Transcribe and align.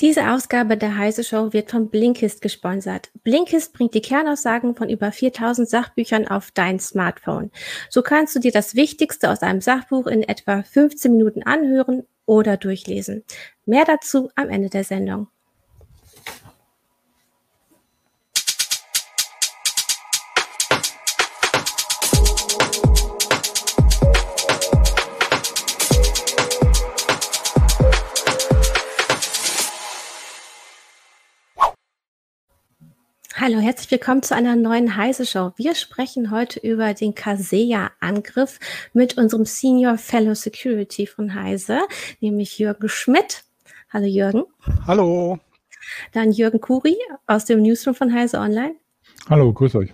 Diese 0.00 0.32
Ausgabe 0.32 0.76
der 0.76 0.98
Heise 0.98 1.22
Show 1.22 1.52
wird 1.52 1.70
von 1.70 1.88
Blinkist 1.88 2.42
gesponsert. 2.42 3.10
Blinkist 3.22 3.72
bringt 3.72 3.94
die 3.94 4.02
Kernaussagen 4.02 4.74
von 4.74 4.88
über 4.88 5.12
4000 5.12 5.68
Sachbüchern 5.68 6.26
auf 6.26 6.50
dein 6.50 6.80
Smartphone. 6.80 7.52
So 7.90 8.02
kannst 8.02 8.34
du 8.34 8.40
dir 8.40 8.50
das 8.50 8.74
Wichtigste 8.74 9.30
aus 9.30 9.42
einem 9.42 9.60
Sachbuch 9.60 10.08
in 10.08 10.24
etwa 10.24 10.64
15 10.64 11.12
Minuten 11.12 11.44
anhören 11.44 12.02
oder 12.26 12.56
durchlesen. 12.56 13.22
Mehr 13.66 13.84
dazu 13.84 14.30
am 14.34 14.48
Ende 14.50 14.68
der 14.68 14.82
Sendung. 14.82 15.28
Hallo, 33.46 33.58
herzlich 33.58 33.90
willkommen 33.90 34.22
zu 34.22 34.34
einer 34.34 34.56
neuen 34.56 34.96
Heise 34.96 35.26
Show. 35.26 35.52
Wir 35.56 35.74
sprechen 35.74 36.30
heute 36.30 36.58
über 36.60 36.94
den 36.94 37.14
Kaseya-Angriff 37.14 38.58
mit 38.94 39.18
unserem 39.18 39.44
Senior 39.44 39.98
Fellow 39.98 40.34
Security 40.34 41.06
von 41.06 41.34
Heise, 41.34 41.80
nämlich 42.20 42.58
Jürgen 42.58 42.88
Schmidt. 42.88 43.44
Hallo 43.92 44.06
Jürgen. 44.06 44.44
Hallo. 44.86 45.38
Dann 46.12 46.32
Jürgen 46.32 46.58
Kuri 46.58 46.96
aus 47.26 47.44
dem 47.44 47.60
Newsroom 47.60 47.94
von 47.94 48.14
Heise 48.14 48.38
Online. 48.38 48.76
Hallo, 49.28 49.52
grüß 49.52 49.74
euch. 49.74 49.92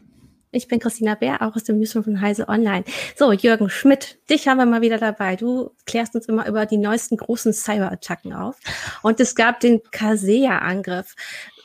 Ich 0.53 0.69
bin 0.69 0.79
Christina 0.79 1.17
Bär, 1.17 1.43
auch 1.43 1.57
aus 1.57 1.65
dem 1.65 1.81
Newsroom 1.81 2.05
von 2.05 2.21
Heise 2.21 2.49
Online. 2.49 2.85
So, 3.17 3.33
Jürgen 3.33 3.69
Schmidt, 3.69 4.21
dich 4.31 4.47
haben 4.47 4.59
wir 4.59 4.67
mal 4.67 4.81
wieder 4.81 4.99
dabei. 4.99 5.35
Du 5.35 5.73
klärst 5.87 6.15
uns 6.15 6.27
immer 6.27 6.47
über 6.47 6.67
die 6.67 6.77
neuesten 6.77 7.17
großen 7.17 7.53
Cyberattacken 7.53 8.33
auf. 8.33 8.61
Und 9.03 9.19
es 9.19 9.35
gab 9.35 9.59
den 9.59 9.83
Kaseya-Angriff. 9.91 11.17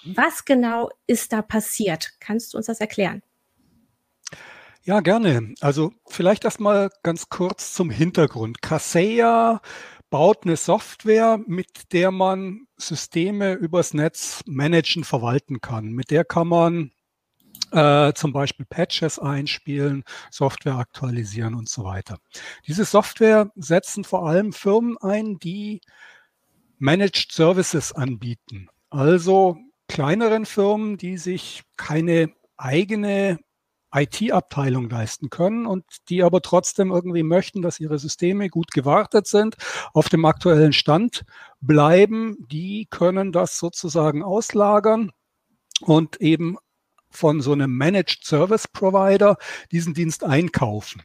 Was 0.06 0.46
genau 0.46 0.90
ist 1.08 1.34
da 1.34 1.42
passiert? 1.42 2.12
Kannst 2.20 2.54
du 2.54 2.58
uns 2.58 2.68
das 2.68 2.80
erklären? 2.80 3.22
Ja, 4.84 5.00
gerne. 5.00 5.56
Also 5.62 5.94
vielleicht 6.08 6.46
erstmal 6.46 6.92
ganz 7.02 7.30
kurz 7.30 7.74
zum 7.74 7.90
Hintergrund. 7.90 8.62
Kaseya 8.62 9.62
baut 10.12 10.46
eine 10.46 10.58
Software, 10.58 11.40
mit 11.48 11.92
der 11.92 12.12
man 12.12 12.68
Systeme 12.78 13.54
übers 13.54 13.96
Netz 13.96 14.44
managen, 14.46 15.04
verwalten 15.04 15.60
kann. 15.60 15.92
Mit 15.92 16.12
der 16.12 16.24
kann 16.24 16.48
man 16.48 16.92
äh, 17.72 18.14
zum 18.14 18.32
Beispiel 18.32 18.66
Patches 18.68 19.18
einspielen, 19.18 20.04
Software 20.30 20.76
aktualisieren 20.76 21.56
und 21.56 21.68
so 21.68 21.84
weiter. 21.84 22.20
Diese 22.68 22.86
Software 22.86 23.52
setzen 23.56 24.04
vor 24.04 24.28
allem 24.28 24.54
Firmen 24.54 24.98
ein, 24.98 25.40
die 25.40 25.82
Managed 26.78 27.32
Services 27.32 27.92
anbieten. 27.92 28.70
Also 28.90 29.58
kleineren 29.88 30.46
Firmen, 30.46 30.98
die 30.98 31.18
sich 31.18 31.64
keine 31.78 32.32
eigene 32.58 33.40
IT-Abteilung 33.94 34.90
leisten 34.90 35.30
können 35.30 35.66
und 35.66 35.86
die 36.10 36.22
aber 36.22 36.42
trotzdem 36.42 36.92
irgendwie 36.92 37.24
möchten, 37.24 37.62
dass 37.62 37.80
ihre 37.80 37.98
Systeme 37.98 38.50
gut 38.50 38.72
gewartet 38.72 39.28
sind, 39.28 39.56
auf 39.94 40.10
dem 40.10 40.26
aktuellen 40.26 40.74
Stand 40.74 41.24
bleiben, 41.62 42.36
die 42.52 42.88
können 42.90 43.32
das 43.32 43.58
sozusagen 43.58 44.22
auslagern 44.22 45.12
und 45.82 46.20
eben 46.20 46.58
von 47.10 47.42
so 47.42 47.54
einem 47.54 47.72
Managed 47.72 48.26
Service 48.26 48.68
Provider 48.68 49.38
diesen 49.72 49.94
Dienst 49.94 50.24
einkaufen. 50.24 51.04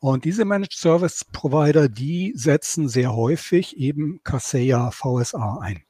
Und 0.00 0.24
diese 0.24 0.44
Managed 0.44 0.78
Service 0.78 1.24
Provider, 1.24 1.88
die 1.88 2.32
setzen 2.34 2.88
sehr 2.88 3.14
häufig 3.14 3.76
eben 3.76 4.20
Kaseya 4.24 4.90
VSA 4.90 5.58
ein. 5.60 5.84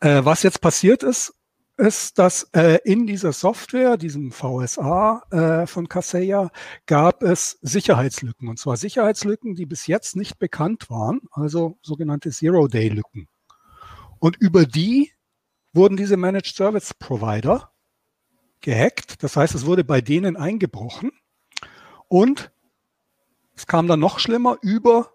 Äh, 0.00 0.24
was 0.24 0.42
jetzt 0.42 0.60
passiert 0.60 1.02
ist, 1.02 1.34
ist, 1.76 2.18
dass 2.18 2.44
äh, 2.52 2.78
in 2.84 3.06
dieser 3.06 3.32
Software, 3.32 3.96
diesem 3.96 4.32
VSA 4.32 5.22
äh, 5.30 5.66
von 5.66 5.88
Kaseya, 5.88 6.50
gab 6.86 7.22
es 7.22 7.58
Sicherheitslücken. 7.62 8.48
Und 8.48 8.58
zwar 8.58 8.76
Sicherheitslücken, 8.76 9.54
die 9.54 9.66
bis 9.66 9.86
jetzt 9.86 10.16
nicht 10.16 10.38
bekannt 10.38 10.90
waren, 10.90 11.20
also 11.32 11.78
sogenannte 11.82 12.30
Zero-Day-Lücken. 12.30 13.28
Und 14.18 14.36
über 14.36 14.66
die 14.66 15.12
wurden 15.72 15.96
diese 15.96 16.16
Managed 16.16 16.54
Service 16.54 16.92
Provider 16.94 17.72
gehackt. 18.60 19.22
Das 19.22 19.36
heißt, 19.36 19.54
es 19.54 19.64
wurde 19.64 19.84
bei 19.84 20.02
denen 20.02 20.36
eingebrochen. 20.36 21.12
Und 22.08 22.52
es 23.54 23.66
kam 23.66 23.86
dann 23.86 24.00
noch 24.00 24.18
schlimmer, 24.18 24.58
über 24.60 25.12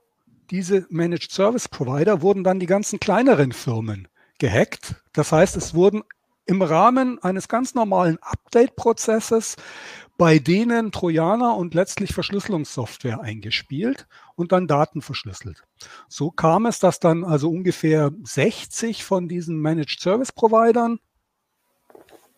diese 0.50 0.88
Managed 0.90 1.32
Service 1.32 1.68
Provider 1.68 2.22
wurden 2.22 2.44
dann 2.44 2.59
die 2.59 2.68
ganzen 2.68 3.00
kleineren 3.00 3.52
Firmen 3.52 4.08
gehackt. 4.40 4.96
Das 5.13 5.31
heißt, 5.31 5.56
es 5.56 5.73
wurden 5.73 6.03
im 6.46 6.62
Rahmen 6.62 7.23
eines 7.23 7.47
ganz 7.47 7.73
normalen 7.73 8.18
Update-Prozesses 8.22 9.56
bei 10.18 10.40
denen 10.40 10.91
Trojaner 10.91 11.56
und 11.57 11.73
letztlich 11.73 12.13
Verschlüsselungssoftware 12.13 13.22
eingespielt 13.22 14.07
und 14.35 14.53
dann 14.53 14.68
Daten 14.68 15.01
verschlüsselt. 15.01 15.63
So 16.07 16.31
kam 16.31 16.66
es, 16.66 16.79
dass 16.79 17.01
dann 17.01 17.25
also 17.25 17.50
ungefähr 17.50 18.12
60 18.23 19.03
von 19.03 19.28
diesen 19.28 19.59
Managed 19.59 20.00
Service 20.00 20.31
Providern 20.31 21.00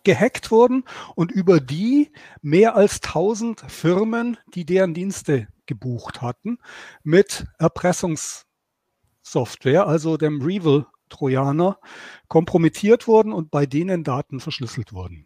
gehackt 0.03 0.49
wurden 0.51 0.85
und 1.15 1.31
über 1.31 1.59
die 1.59 2.11
mehr 2.41 2.75
als 2.75 3.03
1000 3.03 3.63
Firmen, 3.67 4.37
die 4.55 4.65
deren 4.65 4.95
Dienste 4.95 5.47
gebucht 5.65 6.21
hatten, 6.21 6.59
mit 7.03 7.45
Erpressungssoftware, 7.59 9.85
also 9.85 10.15
dem 10.17 10.41
Revil 10.41 10.85
Trojaner 11.09 11.79
kompromittiert 12.27 13.07
wurden 13.07 13.33
und 13.33 13.51
bei 13.51 13.65
denen 13.65 14.03
Daten 14.03 14.39
verschlüsselt 14.39 14.93
wurden. 14.93 15.25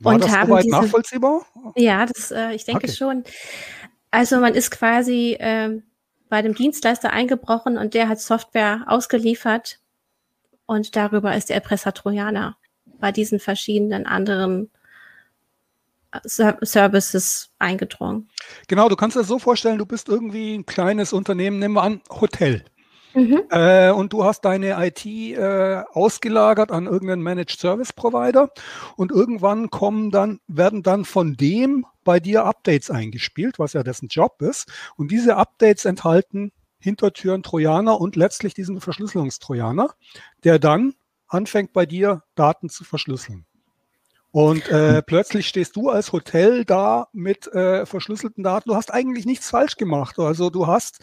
War 0.00 0.14
und 0.14 0.24
das 0.24 0.32
soweit 0.32 0.64
diese, 0.64 0.76
nachvollziehbar? 0.76 1.46
Ja, 1.76 2.06
das, 2.06 2.30
äh, 2.30 2.52
ich 2.52 2.64
denke 2.64 2.86
okay. 2.86 2.96
schon. 2.96 3.24
Also 4.10 4.38
man 4.38 4.54
ist 4.54 4.70
quasi 4.70 5.36
äh, 5.38 5.80
bei 6.28 6.42
dem 6.42 6.54
Dienstleister 6.54 7.10
eingebrochen 7.10 7.78
und 7.78 7.94
der 7.94 8.08
hat 8.08 8.20
Software 8.20 8.84
ausgeliefert 8.86 9.80
und 10.66 10.96
darüber 10.96 11.34
ist 11.36 11.48
der 11.48 11.56
Erpresser 11.56 11.94
Trojaner 11.94 12.56
bei 12.98 13.12
diesen 13.12 13.40
verschiedenen 13.40 14.06
anderen 14.06 14.70
äh, 16.12 16.20
Services 16.24 17.50
eingedrungen. 17.58 18.28
Genau, 18.68 18.88
du 18.88 18.96
kannst 18.96 19.16
dir 19.16 19.20
das 19.20 19.28
so 19.28 19.38
vorstellen, 19.38 19.78
du 19.78 19.86
bist 19.86 20.08
irgendwie 20.08 20.54
ein 20.54 20.66
kleines 20.66 21.12
Unternehmen, 21.12 21.58
nehmen 21.58 21.74
wir 21.74 21.82
an, 21.82 22.00
Hotel. 22.10 22.64
Mhm. 23.14 23.42
Äh, 23.50 23.90
und 23.90 24.12
du 24.12 24.24
hast 24.24 24.44
deine 24.44 24.76
IT 24.84 25.06
äh, 25.06 25.82
ausgelagert 25.92 26.70
an 26.70 26.86
irgendeinen 26.86 27.22
Managed 27.22 27.58
Service 27.58 27.92
Provider 27.92 28.50
und 28.96 29.12
irgendwann 29.12 29.70
kommen 29.70 30.10
dann, 30.10 30.40
werden 30.48 30.82
dann 30.82 31.04
von 31.04 31.34
dem 31.34 31.86
bei 32.02 32.20
dir 32.20 32.44
Updates 32.44 32.90
eingespielt, 32.90 33.58
was 33.58 33.72
ja 33.72 33.82
dessen 33.82 34.08
Job 34.08 34.42
ist. 34.42 34.70
Und 34.96 35.10
diese 35.10 35.36
Updates 35.36 35.84
enthalten 35.84 36.52
Hintertüren 36.78 37.42
Trojaner 37.42 37.98
und 37.98 38.14
letztlich 38.14 38.52
diesen 38.52 38.78
Verschlüsselungstrojaner, 38.78 39.94
der 40.44 40.58
dann 40.58 40.92
anfängt 41.28 41.72
bei 41.72 41.86
dir 41.86 42.24
Daten 42.34 42.68
zu 42.68 42.84
verschlüsseln. 42.84 43.46
Und 44.30 44.68
äh, 44.68 45.00
plötzlich 45.00 45.46
stehst 45.46 45.76
du 45.76 45.88
als 45.88 46.12
Hotel 46.12 46.64
da 46.64 47.06
mit 47.12 47.46
äh, 47.54 47.86
verschlüsselten 47.86 48.42
Daten. 48.42 48.68
Du 48.68 48.74
hast 48.74 48.92
eigentlich 48.92 49.24
nichts 49.24 49.48
falsch 49.48 49.76
gemacht. 49.76 50.18
Also 50.18 50.50
du 50.50 50.66
hast 50.66 50.98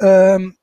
ähm, 0.00 0.54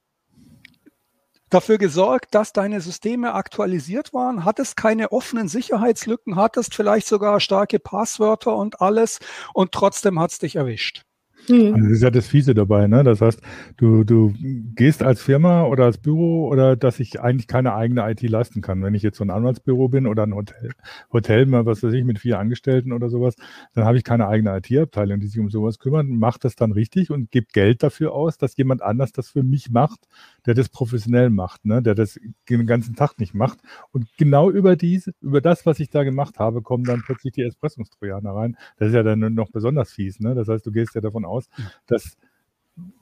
dafür 1.56 1.78
gesorgt, 1.78 2.36
dass 2.36 2.52
deine 2.52 2.82
Systeme 2.82 3.34
aktualisiert 3.34 4.14
waren, 4.14 4.44
hattest 4.44 4.76
keine 4.76 5.14
offenen 5.14 5.48
Sicherheitslücken, 5.48 6.36
hattest 6.36 6.76
vielleicht 6.76 7.08
sogar 7.08 7.40
starke 7.40 7.80
Passwörter 7.80 8.58
und 8.58 8.82
alles 8.82 9.20
und 9.54 9.72
trotzdem 9.72 10.20
hat 10.20 10.32
es 10.32 10.40
dich 10.40 10.58
erwischt. 10.58 11.06
Mhm. 11.48 11.76
Also 11.76 11.88
das 11.88 11.92
ist 11.92 12.04
ja 12.04 12.12
das 12.12 12.28
Fiese 12.28 12.54
dabei, 12.54 12.88
ne? 12.88 13.04
Das 13.04 13.22
heißt, 13.22 13.40
du, 13.78 14.04
du 14.04 14.34
gehst 14.76 15.04
als 15.04 15.22
Firma 15.22 15.64
oder 15.66 15.86
als 15.86 15.98
Büro 15.98 16.48
oder 16.48 16.76
dass 16.76 17.00
ich 17.00 17.22
eigentlich 17.22 17.48
keine 17.48 17.74
eigene 17.76 18.10
IT 18.10 18.22
leisten 18.24 18.62
kann. 18.62 18.84
Wenn 18.84 18.96
ich 18.96 19.04
jetzt 19.04 19.18
so 19.18 19.24
ein 19.24 19.30
Anwaltsbüro 19.30 19.90
bin 19.90 20.08
oder 20.08 20.24
ein 20.24 20.34
Hotel, 20.34 20.72
Hotel, 21.12 21.52
was 21.52 21.84
weiß 21.84 21.94
ich, 21.94 22.04
mit 22.04 22.20
vier 22.20 22.40
Angestellten 22.40 22.92
oder 22.92 23.10
sowas, 23.10 23.36
dann 23.74 23.86
habe 23.86 23.98
ich 23.98 24.04
keine 24.04 24.28
eigene 24.28 24.58
IT-Abteilung, 24.58 25.20
die 25.20 25.28
sich 25.28 25.40
um 25.40 25.50
sowas 25.50 25.80
kümmert, 25.80 26.08
macht 26.08 26.44
das 26.44 26.56
dann 26.56 26.72
richtig 26.72 27.12
und 27.12 27.32
gibt 27.32 27.54
Geld 27.54 27.84
dafür 27.84 28.14
aus, 28.14 28.38
dass 28.38 28.58
jemand 28.58 28.82
anders 28.82 29.12
das 29.12 29.30
für 29.30 29.44
mich 29.44 29.70
macht, 29.70 30.08
der 30.46 30.56
das 30.56 30.70
professionell 30.70 31.30
macht, 31.30 31.66
ne? 31.66 31.82
der 31.82 31.94
das 31.94 32.20
den 32.50 32.66
ganzen 32.66 32.96
Tag 32.96 33.20
nicht 33.20 33.34
macht. 33.34 33.60
Und 33.92 34.08
genau 34.18 34.50
über 34.50 34.76
diese, 34.76 35.14
über 35.22 35.42
das, 35.42 35.66
was 35.66 35.80
ich 35.80 35.90
da 35.90 36.04
gemacht 36.04 36.40
habe, 36.40 36.62
kommen 36.62 36.84
dann 36.84 37.04
plötzlich 37.06 37.34
die 37.34 37.44
Espressungstrojaner 37.44 38.32
rein. 38.32 38.58
Das 38.78 38.90
ist 38.90 38.96
ja 38.96 39.04
dann 39.04 39.20
noch 39.34 39.52
besonders 39.52 39.92
fies. 39.92 40.20
Ne? 40.20 40.34
Das 40.34 40.48
heißt, 40.48 40.66
du 40.66 40.72
gehst 40.72 40.96
ja 40.96 41.02
davon 41.02 41.24
aus, 41.26 41.36
aus, 41.36 41.50
dass 41.86 42.18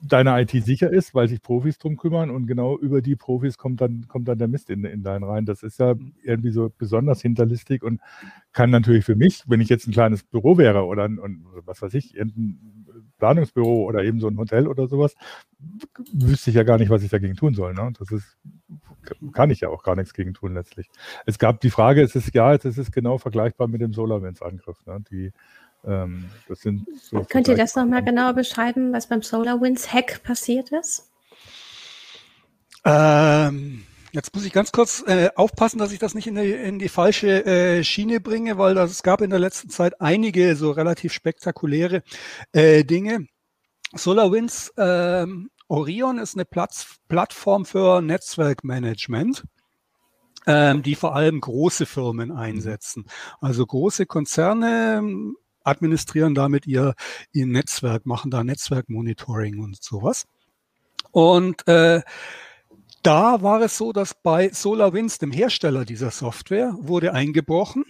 deine 0.02 0.40
IT 0.40 0.50
sicher 0.64 0.90
ist, 0.90 1.14
weil 1.14 1.28
sich 1.28 1.42
Profis 1.42 1.78
drum 1.78 1.96
kümmern 1.96 2.30
und 2.30 2.46
genau 2.46 2.78
über 2.78 3.02
die 3.02 3.16
Profis 3.16 3.58
kommt 3.58 3.80
dann, 3.80 4.06
kommt 4.06 4.28
dann 4.28 4.38
der 4.38 4.46
Mist 4.46 4.70
in, 4.70 4.84
in 4.84 5.02
deinen 5.02 5.24
rein. 5.24 5.46
Das 5.46 5.62
ist 5.62 5.80
ja 5.80 5.94
irgendwie 6.22 6.50
so 6.50 6.72
besonders 6.76 7.20
hinterlistig 7.20 7.82
und 7.82 8.00
kann 8.52 8.70
natürlich 8.70 9.04
für 9.04 9.16
mich, 9.16 9.42
wenn 9.46 9.60
ich 9.60 9.68
jetzt 9.68 9.88
ein 9.88 9.92
kleines 9.92 10.22
Büro 10.22 10.58
wäre 10.58 10.84
oder 10.84 11.04
ein, 11.04 11.18
und 11.18 11.44
was 11.64 11.82
weiß 11.82 11.94
ich, 11.94 12.18
ein 12.20 13.12
Planungsbüro 13.18 13.84
oder 13.84 14.04
eben 14.04 14.20
so 14.20 14.28
ein 14.28 14.38
Hotel 14.38 14.68
oder 14.68 14.86
sowas, 14.86 15.16
wüsste 16.12 16.50
ich 16.50 16.56
ja 16.56 16.62
gar 16.62 16.78
nicht, 16.78 16.90
was 16.90 17.02
ich 17.02 17.10
dagegen 17.10 17.34
tun 17.34 17.54
soll. 17.54 17.74
Ne? 17.74 17.92
Das 17.98 18.12
ist 18.12 18.38
kann 19.32 19.50
ich 19.50 19.60
ja 19.60 19.68
auch 19.68 19.82
gar 19.82 19.96
nichts 19.96 20.14
gegen 20.14 20.34
tun 20.34 20.54
letztlich. 20.54 20.88
Es 21.26 21.38
gab 21.38 21.60
die 21.60 21.70
Frage, 21.70 22.02
es 22.02 22.14
ist 22.14 22.34
ja, 22.34 22.54
es 22.54 22.64
ist 22.64 22.92
genau 22.92 23.18
vergleichbar 23.18 23.68
mit 23.68 23.80
dem 23.80 23.92
SolarWinds-Angriff. 23.92 24.86
Ne? 24.86 25.04
Die, 25.10 25.32
ähm, 25.86 26.30
das 26.48 26.60
sind 26.60 26.86
so 27.00 27.24
Könnt 27.28 27.48
ihr 27.48 27.56
das 27.56 27.74
nochmal 27.76 28.04
genauer 28.04 28.32
beschreiben, 28.34 28.92
was 28.92 29.08
beim 29.08 29.22
SolarWinds-Hack 29.22 30.22
passiert 30.22 30.70
ist? 30.72 31.10
Ähm, 32.84 33.84
jetzt 34.12 34.34
muss 34.34 34.44
ich 34.44 34.52
ganz 34.52 34.72
kurz 34.72 35.02
äh, 35.06 35.30
aufpassen, 35.34 35.78
dass 35.78 35.92
ich 35.92 35.98
das 35.98 36.14
nicht 36.14 36.26
in 36.26 36.34
die, 36.36 36.52
in 36.52 36.78
die 36.78 36.88
falsche 36.88 37.44
äh, 37.44 37.84
Schiene 37.84 38.20
bringe, 38.20 38.58
weil 38.58 38.74
das, 38.74 38.90
es 38.90 39.02
gab 39.02 39.20
in 39.20 39.30
der 39.30 39.38
letzten 39.38 39.70
Zeit 39.70 40.00
einige 40.00 40.56
so 40.56 40.70
relativ 40.70 41.12
spektakuläre 41.12 42.02
äh, 42.52 42.84
Dinge. 42.84 43.26
SolarWinds 43.94 44.72
ähm, 44.76 45.50
Orion 45.68 46.18
ist 46.18 46.34
eine 46.34 46.44
Platz, 46.44 46.96
Plattform 47.08 47.64
für 47.64 48.02
Netzwerkmanagement, 48.02 49.44
ähm, 50.46 50.82
die 50.82 50.94
vor 50.94 51.14
allem 51.14 51.40
große 51.40 51.86
Firmen 51.86 52.32
einsetzen. 52.32 53.06
Also 53.40 53.64
große 53.64 54.04
Konzerne 54.04 55.02
administrieren 55.64 56.34
damit 56.34 56.66
ihr, 56.66 56.94
ihr 57.32 57.46
Netzwerk, 57.46 58.06
machen 58.06 58.30
da 58.30 58.44
Netzwerkmonitoring 58.44 59.58
und 59.58 59.82
sowas. 59.82 60.26
Und 61.10 61.66
äh, 61.66 62.02
da 63.02 63.42
war 63.42 63.60
es 63.60 63.76
so, 63.76 63.92
dass 63.92 64.14
bei 64.14 64.50
SolarWinds, 64.50 65.18
dem 65.18 65.30
Hersteller 65.30 65.84
dieser 65.84 66.10
Software, 66.10 66.74
wurde 66.78 67.12
eingebrochen 67.12 67.84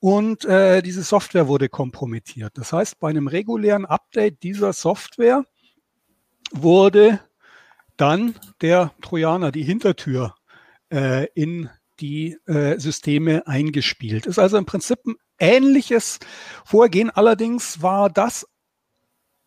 und 0.00 0.44
äh, 0.44 0.82
diese 0.82 1.02
Software 1.02 1.46
wurde 1.46 1.68
kompromittiert. 1.68 2.52
Das 2.56 2.72
heißt, 2.72 2.98
bei 2.98 3.10
einem 3.10 3.28
regulären 3.28 3.86
Update 3.86 4.42
dieser 4.42 4.72
Software 4.72 5.44
wurde 6.52 7.20
dann 7.96 8.34
der 8.60 8.92
Trojaner, 9.02 9.52
die 9.52 9.62
Hintertür, 9.62 10.34
äh, 10.90 11.26
in 11.34 11.68
die 12.00 12.38
äh, 12.46 12.78
Systeme 12.78 13.46
eingespielt. 13.46 14.26
Ist 14.26 14.38
also 14.38 14.56
im 14.56 14.64
Prinzip 14.64 14.98
ein 15.06 15.16
ähnliches 15.40 16.18
Vorgehen. 16.64 17.10
Allerdings 17.10 17.82
war 17.82 18.08
das 18.08 18.46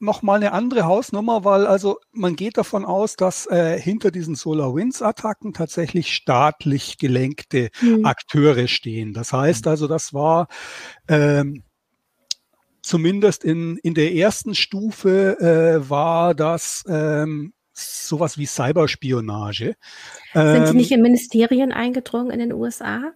nochmal 0.03 0.37
eine 0.37 0.51
andere 0.51 0.83
Hausnummer, 0.83 1.45
weil 1.45 1.65
also 1.65 1.99
man 2.11 2.35
geht 2.35 2.57
davon 2.57 2.85
aus, 2.85 3.15
dass 3.15 3.47
äh, 3.47 3.79
hinter 3.79 4.11
diesen 4.11 4.35
SolarWinds-Attacken 4.35 5.53
tatsächlich 5.53 6.13
staatlich 6.13 6.97
gelenkte 6.97 7.69
mhm. 7.81 8.05
Akteure 8.05 8.67
stehen. 8.67 9.13
Das 9.13 9.33
heißt 9.33 9.65
also, 9.65 9.87
das 9.87 10.13
war 10.13 10.47
ähm, 11.07 11.63
zumindest 12.81 13.43
in, 13.43 13.77
in 13.77 13.93
der 13.93 14.13
ersten 14.13 14.53
Stufe 14.53 15.39
äh, 15.39 15.89
war 15.89 16.35
das 16.35 16.83
ähm, 16.87 17.53
sowas 17.71 18.37
wie 18.37 18.45
Cyberspionage. 18.45 19.75
Sind 20.33 20.65
Sie 20.65 20.71
ähm, 20.71 20.75
nicht 20.75 20.91
in 20.91 21.01
Ministerien 21.01 21.71
eingedrungen 21.71 22.29
in 22.29 22.39
den 22.39 22.53
USA? 22.53 23.13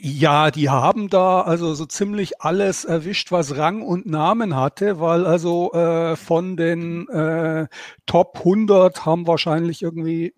Ja, 0.00 0.52
die 0.52 0.70
haben 0.70 1.08
da 1.08 1.40
also 1.40 1.74
so 1.74 1.84
ziemlich 1.84 2.40
alles 2.40 2.84
erwischt, 2.84 3.32
was 3.32 3.56
Rang 3.56 3.82
und 3.82 4.06
Namen 4.06 4.54
hatte, 4.54 5.00
weil 5.00 5.26
also 5.26 5.72
äh, 5.72 6.14
von 6.14 6.56
den 6.56 7.08
äh, 7.08 7.66
Top 8.06 8.36
100 8.38 9.04
haben 9.04 9.26
wahrscheinlich 9.26 9.82
irgendwie 9.82 10.34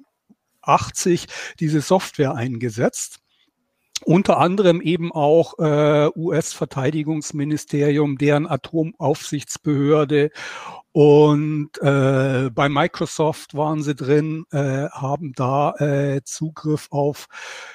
80 0.63 1.27
diese 1.61 1.83
Software 1.83 2.35
eingesetzt. 2.35 3.19
Unter 4.03 4.39
anderem 4.39 4.81
eben 4.81 5.13
auch 5.13 5.59
äh, 5.59 6.09
US-Verteidigungsministerium, 6.17 8.17
deren 8.17 8.47
Atomaufsichtsbehörde 8.47 10.31
und 10.93 11.71
äh, 11.83 12.51
bei 12.53 12.69
Microsoft 12.69 13.55
waren 13.55 13.83
sie 13.83 13.95
drin, 13.95 14.45
äh, 14.51 14.89
haben 14.91 15.33
da 15.37 15.73
äh, 15.77 16.23
Zugriff 16.25 16.89
auf 16.91 17.29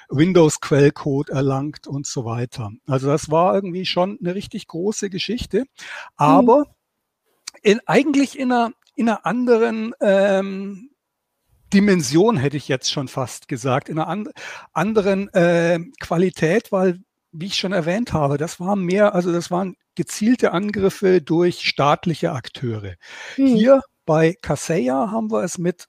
Windows-Quellcode 0.09 1.29
erlangt 1.29 1.87
und 1.87 2.05
so 2.05 2.25
weiter. 2.25 2.71
Also 2.87 3.07
das 3.07 3.31
war 3.31 3.55
irgendwie 3.55 3.85
schon 3.85 4.19
eine 4.21 4.35
richtig 4.35 4.67
große 4.67 5.09
Geschichte. 5.09 5.63
Aber 6.17 6.59
mhm. 6.59 6.65
in, 7.61 7.79
eigentlich 7.85 8.37
in 8.37 8.51
einer, 8.51 8.71
in 8.95 9.07
einer 9.07 9.25
anderen 9.25 9.93
ähm, 10.01 10.89
Dimension 11.73 12.35
hätte 12.35 12.57
ich 12.57 12.67
jetzt 12.67 12.91
schon 12.91 13.07
fast 13.07 13.47
gesagt, 13.47 13.87
in 13.87 13.97
einer 13.97 14.09
and 14.09 14.29
anderen 14.73 15.33
äh, 15.33 15.79
Qualität, 16.01 16.73
weil 16.73 16.99
wie 17.31 17.47
ich 17.47 17.55
schon 17.55 17.73
erwähnt 17.73 18.13
habe, 18.13 18.37
das 18.37 18.59
waren 18.59 18.81
mehr, 18.81 19.13
also 19.15 19.31
das 19.31 19.51
waren 19.51 19.75
gezielte 19.95 20.51
Angriffe 20.51 21.21
durch 21.21 21.61
staatliche 21.61 22.31
Akteure. 22.31 22.95
Hm. 23.35 23.47
Hier 23.47 23.81
bei 24.05 24.35
Kaseya 24.41 25.11
haben 25.11 25.31
wir 25.31 25.43
es 25.43 25.57
mit 25.57 25.87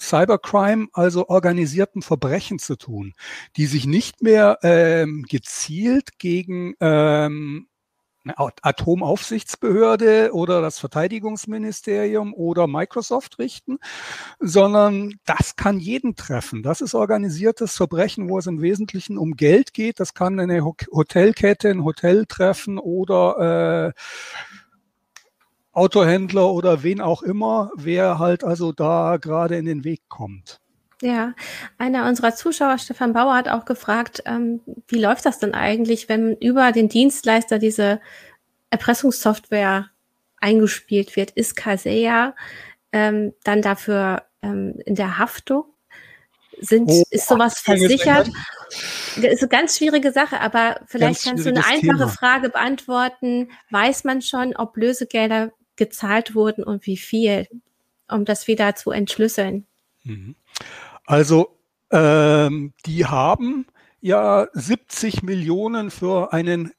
Cybercrime, 0.00 0.88
also 0.92 1.28
organisiertem 1.28 2.02
Verbrechen 2.02 2.58
zu 2.58 2.76
tun, 2.76 3.14
die 3.56 3.66
sich 3.66 3.86
nicht 3.86 4.20
mehr 4.20 4.58
ähm, 4.62 5.24
gezielt 5.28 6.18
gegen 6.18 6.74
ähm, 6.80 7.68
Atomaufsichtsbehörde 8.24 10.30
oder 10.32 10.60
das 10.60 10.78
Verteidigungsministerium 10.78 12.34
oder 12.34 12.66
Microsoft 12.66 13.38
richten, 13.38 13.78
sondern 14.38 15.14
das 15.24 15.56
kann 15.56 15.80
jeden 15.80 16.14
treffen. 16.14 16.62
Das 16.62 16.80
ist 16.80 16.94
organisiertes 16.94 17.76
Verbrechen, 17.76 18.28
wo 18.28 18.38
es 18.38 18.46
im 18.46 18.62
Wesentlichen 18.62 19.18
um 19.18 19.32
Geld 19.32 19.74
geht. 19.74 19.98
Das 19.98 20.14
kann 20.14 20.38
eine 20.38 20.64
Hotelkette, 20.64 21.70
ein 21.70 21.84
Hotel 21.84 22.26
treffen 22.26 22.78
oder 22.78 23.88
äh, 23.88 23.92
Autohändler 25.72 26.52
oder 26.52 26.82
wen 26.82 27.00
auch 27.00 27.22
immer, 27.22 27.70
wer 27.76 28.18
halt 28.18 28.44
also 28.44 28.72
da 28.72 29.16
gerade 29.16 29.56
in 29.56 29.64
den 29.64 29.84
Weg 29.84 30.02
kommt. 30.08 30.61
Ja, 31.02 31.34
einer 31.78 32.06
unserer 32.06 32.32
Zuschauer, 32.32 32.78
Stefan 32.78 33.12
Bauer, 33.12 33.34
hat 33.34 33.48
auch 33.48 33.64
gefragt, 33.64 34.22
ähm, 34.24 34.60
wie 34.86 35.00
läuft 35.00 35.26
das 35.26 35.40
denn 35.40 35.52
eigentlich, 35.52 36.08
wenn 36.08 36.36
über 36.36 36.70
den 36.70 36.88
Dienstleister 36.88 37.58
diese 37.58 38.00
Erpressungssoftware 38.70 39.90
eingespielt 40.40 41.16
wird? 41.16 41.32
Ist 41.32 41.56
Kaseya 41.56 42.36
ähm, 42.92 43.34
dann 43.42 43.62
dafür 43.62 44.22
ähm, 44.42 44.80
in 44.86 44.94
der 44.94 45.18
Haftung? 45.18 45.64
Sind, 46.60 46.88
oh, 46.88 47.02
ist 47.10 47.26
sowas 47.26 47.58
versichert? 47.58 48.30
Das 49.16 49.32
ist 49.32 49.42
eine 49.42 49.48
ganz 49.48 49.78
schwierige 49.78 50.12
Sache, 50.12 50.40
aber 50.40 50.82
vielleicht 50.86 51.24
kannst 51.24 51.44
du 51.44 51.48
eine 51.48 51.66
einfache 51.66 51.80
Thema. 51.80 52.08
Frage 52.08 52.48
beantworten. 52.48 53.50
Weiß 53.70 54.04
man 54.04 54.22
schon, 54.22 54.54
ob 54.54 54.76
Lösegelder 54.76 55.50
gezahlt 55.74 56.36
wurden 56.36 56.62
und 56.62 56.86
wie 56.86 56.96
viel, 56.96 57.48
um 58.08 58.24
das 58.24 58.46
wieder 58.46 58.76
zu 58.76 58.92
entschlüsseln? 58.92 59.66
Mhm. 60.04 60.36
Also 61.12 61.58
ähm, 61.90 62.72
die 62.86 63.04
haben 63.04 63.66
ja 64.00 64.46
70 64.54 65.22
Millionen 65.22 65.90
für 65.90 66.32
einen 66.32 66.72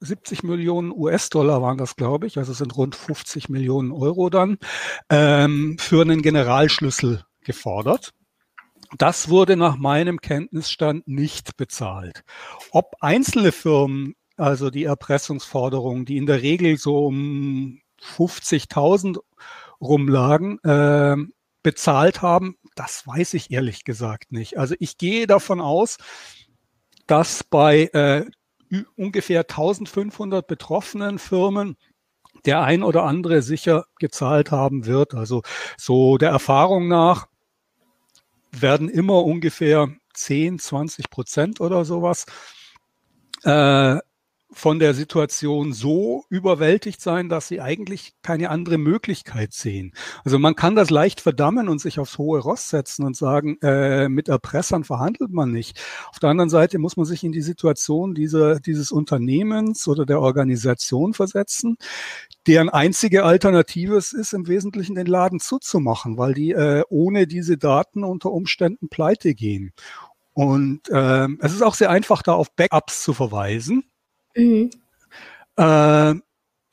70 0.00 0.42
Millionen 0.42 0.92
US-Dollar 0.92 1.62
waren 1.62 1.78
das, 1.78 1.96
glaube 1.96 2.26
ich, 2.26 2.36
also 2.36 2.52
sind 2.52 2.76
rund 2.76 2.94
50 2.94 3.48
Millionen 3.48 3.90
Euro 3.90 4.28
dann, 4.28 4.58
ähm, 5.08 5.78
für 5.78 6.02
einen 6.02 6.20
Generalschlüssel 6.20 7.24
gefordert. 7.40 8.12
Das 8.98 9.30
wurde 9.30 9.56
nach 9.56 9.78
meinem 9.78 10.20
Kenntnisstand 10.20 11.08
nicht 11.08 11.56
bezahlt. 11.56 12.24
Ob 12.72 12.94
einzelne 13.00 13.52
Firmen, 13.52 14.16
also 14.36 14.68
die 14.68 14.84
Erpressungsforderungen, 14.84 16.04
die 16.04 16.18
in 16.18 16.26
der 16.26 16.42
Regel 16.42 16.76
so 16.76 17.06
um 17.06 17.80
50.000 18.02 19.16
rumlagen, 19.80 20.58
äh, 20.62 21.16
bezahlt 21.68 22.22
haben, 22.22 22.56
das 22.76 23.06
weiß 23.06 23.34
ich 23.34 23.50
ehrlich 23.50 23.84
gesagt 23.84 24.32
nicht. 24.32 24.56
Also 24.56 24.74
ich 24.78 24.96
gehe 24.96 25.26
davon 25.26 25.60
aus, 25.60 25.98
dass 27.06 27.44
bei 27.44 27.90
äh, 27.92 28.24
ungefähr 28.96 29.40
1500 29.40 30.46
betroffenen 30.46 31.18
Firmen 31.18 31.76
der 32.46 32.62
ein 32.62 32.82
oder 32.82 33.04
andere 33.04 33.42
sicher 33.42 33.84
gezahlt 33.98 34.50
haben 34.50 34.86
wird. 34.86 35.12
Also 35.12 35.42
so 35.76 36.16
der 36.16 36.30
Erfahrung 36.30 36.88
nach 36.88 37.26
werden 38.50 38.88
immer 38.88 39.22
ungefähr 39.22 39.88
10, 40.14 40.58
20 40.58 41.10
Prozent 41.10 41.60
oder 41.60 41.84
sowas 41.84 42.24
äh, 43.42 43.98
von 44.50 44.78
der 44.78 44.94
Situation 44.94 45.72
so 45.72 46.24
überwältigt 46.30 47.00
sein, 47.00 47.28
dass 47.28 47.48
sie 47.48 47.60
eigentlich 47.60 48.14
keine 48.22 48.48
andere 48.48 48.78
Möglichkeit 48.78 49.52
sehen. 49.52 49.92
Also 50.24 50.38
man 50.38 50.56
kann 50.56 50.74
das 50.74 50.90
leicht 50.90 51.20
verdammen 51.20 51.68
und 51.68 51.80
sich 51.80 51.98
aufs 51.98 52.16
hohe 52.16 52.40
Ross 52.40 52.70
setzen 52.70 53.04
und 53.04 53.16
sagen, 53.16 53.58
äh, 53.60 54.08
mit 54.08 54.28
Erpressern 54.28 54.84
verhandelt 54.84 55.32
man 55.32 55.52
nicht. 55.52 55.80
Auf 56.10 56.18
der 56.18 56.30
anderen 56.30 56.48
Seite 56.48 56.78
muss 56.78 56.96
man 56.96 57.04
sich 57.04 57.24
in 57.24 57.32
die 57.32 57.42
Situation 57.42 58.14
dieser, 58.14 58.58
dieses 58.58 58.90
Unternehmens 58.90 59.86
oder 59.86 60.06
der 60.06 60.20
Organisation 60.20 61.12
versetzen, 61.12 61.76
deren 62.46 62.70
einzige 62.70 63.24
Alternative 63.24 63.96
es 63.96 64.12
ist, 64.14 64.32
im 64.32 64.48
Wesentlichen 64.48 64.94
den 64.94 65.06
Laden 65.06 65.40
zuzumachen, 65.40 66.16
weil 66.16 66.32
die 66.32 66.52
äh, 66.52 66.82
ohne 66.88 67.26
diese 67.26 67.58
Daten 67.58 68.02
unter 68.02 68.32
Umständen 68.32 68.88
pleite 68.88 69.34
gehen. 69.34 69.72
Und 70.32 70.88
äh, 70.88 71.28
es 71.40 71.52
ist 71.52 71.62
auch 71.62 71.74
sehr 71.74 71.90
einfach, 71.90 72.22
da 72.22 72.32
auf 72.32 72.54
Backups 72.54 73.02
zu 73.02 73.12
verweisen. 73.12 73.84
Mhm. 74.38 74.70
Äh, 75.56 76.14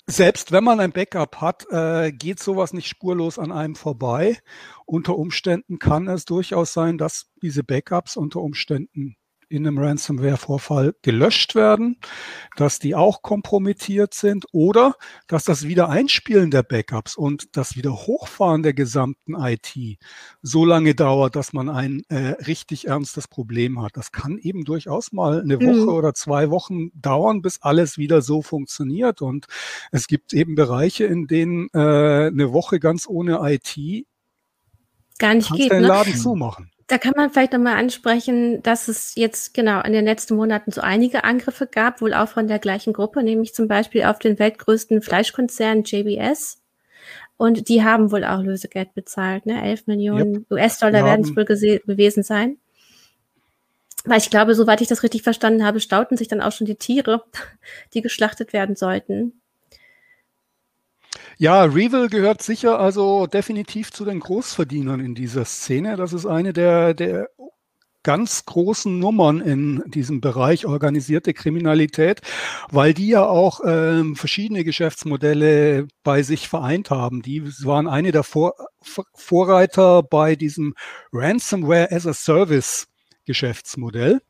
selbst 0.07 0.51
wenn 0.51 0.63
man 0.63 0.79
ein 0.79 0.91
Backup 0.91 1.41
hat, 1.41 1.65
äh, 1.71 2.11
geht 2.11 2.39
sowas 2.39 2.73
nicht 2.73 2.87
spurlos 2.87 3.39
an 3.39 3.51
einem 3.51 3.75
vorbei. 3.75 4.37
Unter 4.85 5.17
Umständen 5.17 5.79
kann 5.79 6.07
es 6.07 6.25
durchaus 6.25 6.73
sein, 6.73 6.99
dass 6.99 7.31
diese 7.41 7.63
Backups 7.63 8.15
unter 8.15 8.41
Umständen 8.41 9.15
in 9.49 9.65
einem 9.65 9.77
Ransomware-Vorfall 9.77 10.95
gelöscht 11.01 11.55
werden, 11.55 11.97
dass 12.55 12.79
die 12.79 12.95
auch 12.95 13.21
kompromittiert 13.21 14.13
sind 14.13 14.45
oder 14.51 14.95
dass 15.27 15.43
das 15.43 15.67
Wiedereinspielen 15.67 16.51
der 16.51 16.63
Backups 16.63 17.15
und 17.15 17.55
das 17.57 17.75
Wiederhochfahren 17.75 18.63
der 18.63 18.73
gesamten 18.73 19.35
IT 19.35 19.97
so 20.41 20.65
lange 20.65 20.95
dauert, 20.95 21.35
dass 21.35 21.53
man 21.53 21.69
ein 21.69 22.03
äh, 22.09 22.35
richtig 22.47 22.87
ernstes 22.87 23.27
Problem 23.27 23.81
hat. 23.81 23.97
Das 23.97 24.11
kann 24.11 24.37
eben 24.37 24.63
durchaus 24.63 25.11
mal 25.11 25.41
eine 25.41 25.59
Woche 25.59 25.81
mhm. 25.81 25.89
oder 25.89 26.13
zwei 26.13 26.49
Wochen 26.49 26.89
dauern, 26.93 27.41
bis 27.41 27.61
alles 27.61 27.97
wieder 27.97 28.21
so 28.21 28.41
funktioniert. 28.41 29.21
Und 29.21 29.47
es 29.91 30.07
gibt 30.07 30.33
eben 30.33 30.55
Bereiche, 30.55 31.05
in 31.05 31.27
denen 31.27 31.69
äh, 31.73 32.27
eine 32.27 32.51
Woche 32.53 32.79
ganz 32.79 33.07
ohne 33.07 33.39
IT 33.43 34.05
gar 35.17 35.33
nicht 35.33 35.53
geht. 35.53 35.71
Den 35.71 35.81
ne? 35.81 35.87
Laden 35.87 36.15
zumachen. 36.15 36.71
Da 36.87 36.99
kann 36.99 37.13
man 37.15 37.31
vielleicht 37.31 37.53
nochmal 37.53 37.77
ansprechen, 37.77 38.61
dass 38.61 38.87
es 38.87 39.15
jetzt 39.15 39.55
genau 39.55 39.81
in 39.81 39.91
den 39.91 40.05
letzten 40.05 40.35
Monaten 40.35 40.71
so 40.71 40.81
einige 40.81 41.23
Angriffe 41.23 41.65
gab, 41.65 41.99
wohl 41.99 42.13
auch 42.13 42.29
von 42.29 42.47
der 42.47 42.59
gleichen 42.59 42.93
Gruppe, 42.93 43.23
nämlich 43.23 43.55
zum 43.55 43.67
Beispiel 43.67 44.03
auf 44.03 44.19
den 44.19 44.37
weltgrößten 44.37 45.01
Fleischkonzern 45.01 45.83
JBS. 45.83 46.61
Und 47.37 47.69
die 47.69 47.83
haben 47.83 48.11
wohl 48.11 48.23
auch 48.23 48.41
Lösegeld 48.41 48.93
bezahlt, 48.93 49.45
ne? 49.45 49.61
11 49.63 49.87
Millionen 49.87 50.33
yep. 50.35 50.51
US-Dollar 50.51 51.03
werden 51.03 51.25
es 51.25 51.35
wohl 51.35 51.45
gewesen 51.45 52.23
sein. 52.23 52.57
Weil 54.05 54.19
ich 54.19 54.29
glaube, 54.29 54.53
soweit 54.53 54.81
ich 54.81 54.87
das 54.87 55.01
richtig 55.01 55.23
verstanden 55.23 55.65
habe, 55.65 55.79
stauten 55.79 56.15
sich 56.15 56.27
dann 56.27 56.41
auch 56.41 56.51
schon 56.51 56.67
die 56.67 56.75
Tiere, 56.75 57.23
die 57.93 58.01
geschlachtet 58.01 58.53
werden 58.53 58.75
sollten. 58.75 59.41
Ja, 61.37 61.63
Revil 61.63 62.07
gehört 62.09 62.41
sicher 62.41 62.79
also 62.79 63.27
definitiv 63.27 63.91
zu 63.91 64.05
den 64.05 64.21
Großverdienern 64.21 65.01
in 65.01 65.15
dieser 65.15 65.43
Szene. 65.43 65.97
Das 65.97 66.13
ist 66.13 66.25
eine 66.25 66.53
der, 66.53 66.93
der 66.93 67.29
ganz 68.03 68.45
großen 68.45 68.99
Nummern 68.99 69.41
in 69.41 69.83
diesem 69.87 70.21
Bereich 70.21 70.65
organisierte 70.65 71.33
Kriminalität, 71.33 72.21
weil 72.71 72.93
die 72.93 73.07
ja 73.09 73.25
auch 73.25 73.61
ähm, 73.65 74.15
verschiedene 74.15 74.63
Geschäftsmodelle 74.63 75.87
bei 76.03 76.23
sich 76.23 76.47
vereint 76.47 76.89
haben. 76.91 77.21
Die 77.21 77.43
waren 77.65 77.87
eine 77.87 78.11
der 78.11 78.23
Vor 78.23 78.53
Vorreiter 79.15 80.03
bei 80.03 80.35
diesem 80.35 80.75
Ransomware 81.11 81.91
as 81.91 82.05
a 82.05 82.13
Service 82.13 82.87
Geschäftsmodell 83.25 84.21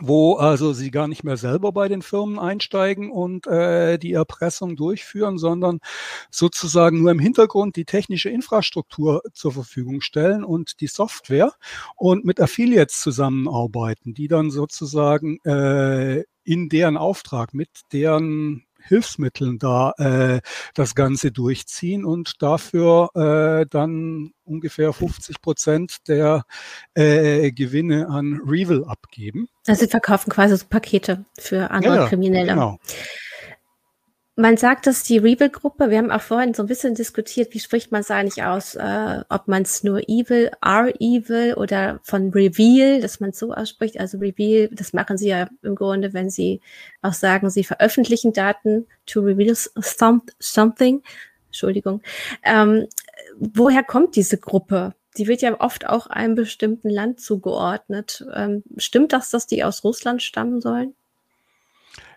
wo 0.00 0.34
also 0.34 0.72
sie 0.72 0.90
gar 0.90 1.08
nicht 1.08 1.24
mehr 1.24 1.36
selber 1.36 1.72
bei 1.72 1.88
den 1.88 2.02
Firmen 2.02 2.38
einsteigen 2.38 3.10
und 3.10 3.46
äh, 3.46 3.98
die 3.98 4.12
Erpressung 4.12 4.76
durchführen, 4.76 5.38
sondern 5.38 5.80
sozusagen 6.30 7.02
nur 7.02 7.10
im 7.10 7.18
Hintergrund 7.18 7.76
die 7.76 7.84
technische 7.84 8.30
Infrastruktur 8.30 9.22
zur 9.32 9.52
Verfügung 9.52 10.00
stellen 10.00 10.44
und 10.44 10.80
die 10.80 10.86
Software 10.86 11.52
und 11.96 12.24
mit 12.24 12.40
Affiliates 12.40 13.00
zusammenarbeiten, 13.00 14.14
die 14.14 14.28
dann 14.28 14.50
sozusagen 14.50 15.38
äh, 15.44 16.24
in 16.44 16.68
deren 16.68 16.96
Auftrag 16.96 17.52
mit 17.52 17.68
deren 17.92 18.64
Hilfsmitteln 18.88 19.58
da 19.58 19.92
äh, 19.98 20.40
das 20.74 20.94
Ganze 20.94 21.30
durchziehen 21.30 22.04
und 22.04 22.42
dafür 22.42 23.10
äh, 23.14 23.66
dann 23.68 24.32
ungefähr 24.44 24.92
50 24.92 25.40
Prozent 25.40 26.08
der 26.08 26.44
äh, 26.94 27.52
Gewinne 27.52 28.08
an 28.08 28.40
Revil 28.46 28.84
abgeben. 28.84 29.48
Also 29.66 29.84
sie 29.84 29.90
verkaufen 29.90 30.30
quasi 30.30 30.56
so 30.56 30.66
Pakete 30.68 31.24
für 31.38 31.70
andere 31.70 31.96
ja, 31.96 32.08
Kriminelle. 32.08 32.52
Genau. 32.52 32.78
Man 34.40 34.56
sagt, 34.56 34.86
dass 34.86 35.02
die 35.02 35.18
Reveal-Gruppe, 35.18 35.90
wir 35.90 35.98
haben 35.98 36.12
auch 36.12 36.20
vorhin 36.20 36.54
so 36.54 36.62
ein 36.62 36.68
bisschen 36.68 36.94
diskutiert, 36.94 37.52
wie 37.54 37.58
spricht 37.58 37.90
man 37.90 38.02
es 38.02 38.10
eigentlich 38.12 38.44
aus, 38.44 38.76
äh, 38.76 39.24
ob 39.28 39.48
man 39.48 39.62
es 39.62 39.82
nur 39.82 40.08
Evil, 40.08 40.52
R-Evil 40.64 41.54
oder 41.54 41.98
von 42.04 42.30
Reveal, 42.30 43.00
dass 43.00 43.18
man 43.18 43.30
es 43.30 43.40
so 43.40 43.52
ausspricht. 43.52 43.98
Also 43.98 44.18
Reveal, 44.18 44.68
das 44.70 44.92
machen 44.92 45.18
sie 45.18 45.30
ja 45.30 45.48
im 45.62 45.74
Grunde, 45.74 46.12
wenn 46.14 46.30
sie 46.30 46.60
auch 47.02 47.14
sagen, 47.14 47.50
sie 47.50 47.64
veröffentlichen 47.64 48.32
Daten 48.32 48.86
to 49.06 49.22
reveal 49.22 49.56
something. 50.38 51.02
Entschuldigung. 51.46 52.00
Ähm, 52.44 52.86
woher 53.40 53.82
kommt 53.82 54.14
diese 54.14 54.38
Gruppe? 54.38 54.94
Die 55.16 55.26
wird 55.26 55.42
ja 55.42 55.60
oft 55.60 55.88
auch 55.88 56.06
einem 56.06 56.36
bestimmten 56.36 56.90
Land 56.90 57.20
zugeordnet. 57.20 58.24
Ähm, 58.32 58.62
stimmt 58.76 59.12
das, 59.12 59.30
dass 59.30 59.48
die 59.48 59.64
aus 59.64 59.82
Russland 59.82 60.22
stammen 60.22 60.60
sollen? 60.60 60.94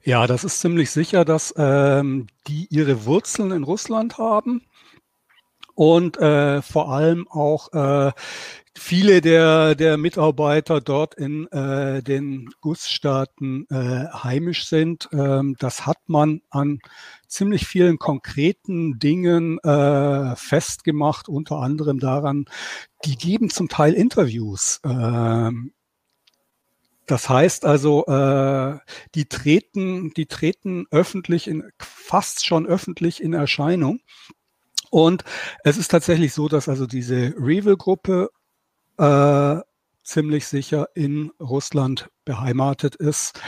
Ja, 0.03 0.27
das 0.27 0.43
ist 0.43 0.61
ziemlich 0.61 0.89
sicher, 0.91 1.25
dass 1.25 1.53
ähm, 1.57 2.27
die 2.47 2.67
ihre 2.69 3.05
Wurzeln 3.05 3.51
in 3.51 3.63
Russland 3.63 4.17
haben 4.17 4.63
und 5.75 6.17
äh, 6.17 6.61
vor 6.61 6.91
allem 6.91 7.27
auch 7.27 7.71
äh, 7.73 8.11
viele 8.77 9.21
der, 9.21 9.75
der 9.75 9.97
Mitarbeiter 9.97 10.81
dort 10.81 11.15
in 11.15 11.47
äh, 11.47 12.01
den 12.01 12.49
Gussstaaten 12.61 13.67
äh, 13.69 14.05
heimisch 14.13 14.67
sind. 14.67 15.09
Ähm, 15.11 15.55
das 15.59 15.85
hat 15.85 15.97
man 16.07 16.41
an 16.49 16.79
ziemlich 17.27 17.67
vielen 17.67 17.99
konkreten 17.99 18.99
Dingen 18.99 19.59
äh, 19.59 20.35
festgemacht, 20.35 21.29
unter 21.29 21.57
anderem 21.57 21.99
daran, 21.99 22.45
die 23.05 23.15
geben 23.15 23.49
zum 23.49 23.67
Teil 23.69 23.93
Interviews. 23.93 24.79
Ähm, 24.83 25.73
das 27.11 27.27
heißt 27.27 27.65
also, 27.65 28.05
äh, 28.05 28.79
die 29.15 29.25
treten, 29.25 30.13
die 30.13 30.27
treten 30.27 30.85
öffentlich 30.91 31.49
in, 31.49 31.69
fast 31.77 32.45
schon 32.45 32.65
öffentlich 32.65 33.21
in 33.21 33.33
Erscheinung. 33.33 33.99
Und 34.91 35.25
es 35.65 35.77
ist 35.77 35.89
tatsächlich 35.89 36.33
so, 36.33 36.47
dass 36.47 36.69
also 36.69 36.87
diese 36.87 37.33
Revil-Gruppe 37.37 38.29
äh, 38.97 39.59
ziemlich 40.03 40.47
sicher 40.47 40.87
in 40.95 41.31
Russland 41.37 42.09
beheimatet 42.23 42.95
ist. 42.95 43.41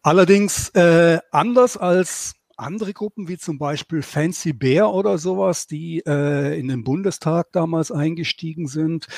Allerdings 0.00 0.70
äh, 0.70 1.18
anders 1.30 1.76
als 1.76 2.36
andere 2.56 2.94
Gruppen 2.94 3.28
wie 3.28 3.36
zum 3.36 3.58
Beispiel 3.58 4.00
Fancy 4.00 4.54
Bear 4.54 4.94
oder 4.94 5.18
sowas, 5.18 5.66
die 5.66 6.02
äh, 6.06 6.58
in 6.58 6.68
den 6.68 6.84
Bundestag 6.84 7.52
damals 7.52 7.90
eingestiegen 7.92 8.66
sind, 8.66 9.08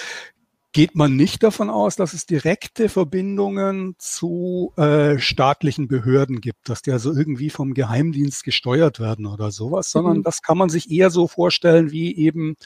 geht 0.75 0.97
man 0.97 1.15
nicht 1.15 1.45
davon 1.45 1.71
aus, 1.71 1.95
dass 1.95 2.13
es 2.13 2.27
direkte 2.27 2.89
Verbindungen 2.89 3.95
zu 3.99 4.73
äh, 4.77 5.19
staatlichen 5.19 5.87
Behörden 5.87 6.41
gibt, 6.41 6.69
dass 6.69 6.83
die 6.83 6.91
also 6.91 7.15
irgendwie 7.15 7.49
vom 7.49 7.75
Geheimdienst 7.75 8.43
gesteuert 8.43 8.99
werden 8.99 9.25
oder 9.27 9.53
sowas, 9.53 9.91
sondern 9.93 10.19
mhm. 10.19 10.23
das 10.25 10.43
kann 10.43 10.59
man 10.59 10.69
sich 10.69 10.91
eher 10.91 11.11
so 11.11 11.29
vorstellen 11.29 11.93
wie 11.93 12.15
eben 12.17 12.57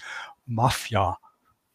Mafia. 0.47 1.19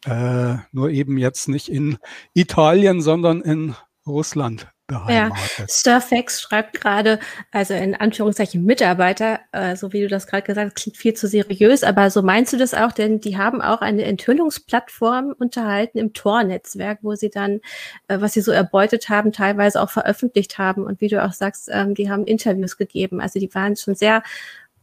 Äh, 0.05 0.55
nur 0.71 0.89
eben 0.89 1.17
jetzt 1.17 1.47
nicht 1.47 1.69
in 1.69 1.97
Italien, 2.33 3.01
sondern 3.01 3.41
in 3.41 3.75
Russland 4.05 4.67
beheimatet. 4.93 5.57
Ja, 5.57 5.65
Sturfax 5.69 6.41
schreibt 6.41 6.79
gerade, 6.79 7.19
also 7.51 7.73
in 7.73 7.95
Anführungszeichen 7.95 8.63
Mitarbeiter, 8.63 9.39
äh, 9.51 9.75
so 9.75 9.93
wie 9.93 10.01
du 10.01 10.07
das 10.07 10.27
gerade 10.27 10.43
gesagt 10.43 10.67
hast, 10.67 10.75
klingt 10.75 10.97
viel 10.97 11.13
zu 11.13 11.27
seriös, 11.27 11.83
aber 11.83 12.09
so 12.09 12.21
meinst 12.21 12.53
du 12.53 12.57
das 12.57 12.73
auch, 12.73 12.91
denn 12.91 13.19
die 13.19 13.37
haben 13.37 13.61
auch 13.61 13.81
eine 13.81 14.03
Enthüllungsplattform 14.03 15.33
unterhalten 15.37 15.97
im 15.97 16.13
Tor-Netzwerk, 16.13 16.99
wo 17.01 17.15
sie 17.15 17.29
dann, 17.29 17.61
äh, 18.07 18.19
was 18.19 18.33
sie 18.33 18.41
so 18.41 18.51
erbeutet 18.51 19.09
haben, 19.09 19.31
teilweise 19.31 19.81
auch 19.81 19.89
veröffentlicht 19.89 20.57
haben. 20.57 20.83
Und 20.83 21.01
wie 21.01 21.07
du 21.07 21.23
auch 21.23 21.33
sagst, 21.33 21.69
ähm, 21.71 21.95
die 21.95 22.09
haben 22.09 22.25
Interviews 22.25 22.77
gegeben, 22.77 23.21
also 23.21 23.39
die 23.39 23.53
waren 23.53 23.75
schon 23.75 23.95
sehr 23.95 24.23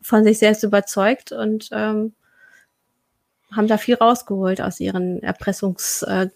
von 0.02 0.24
sich 0.24 0.38
selbst 0.38 0.62
überzeugt 0.62 1.32
und 1.32 1.68
ähm, 1.72 2.14
haben 3.52 3.66
da 3.66 3.78
viel 3.78 3.96
rausgeholt 3.96 4.60
aus 4.60 4.80
ihren 4.80 5.20
Erpressungs- 5.20 6.04
äh, 6.06 6.28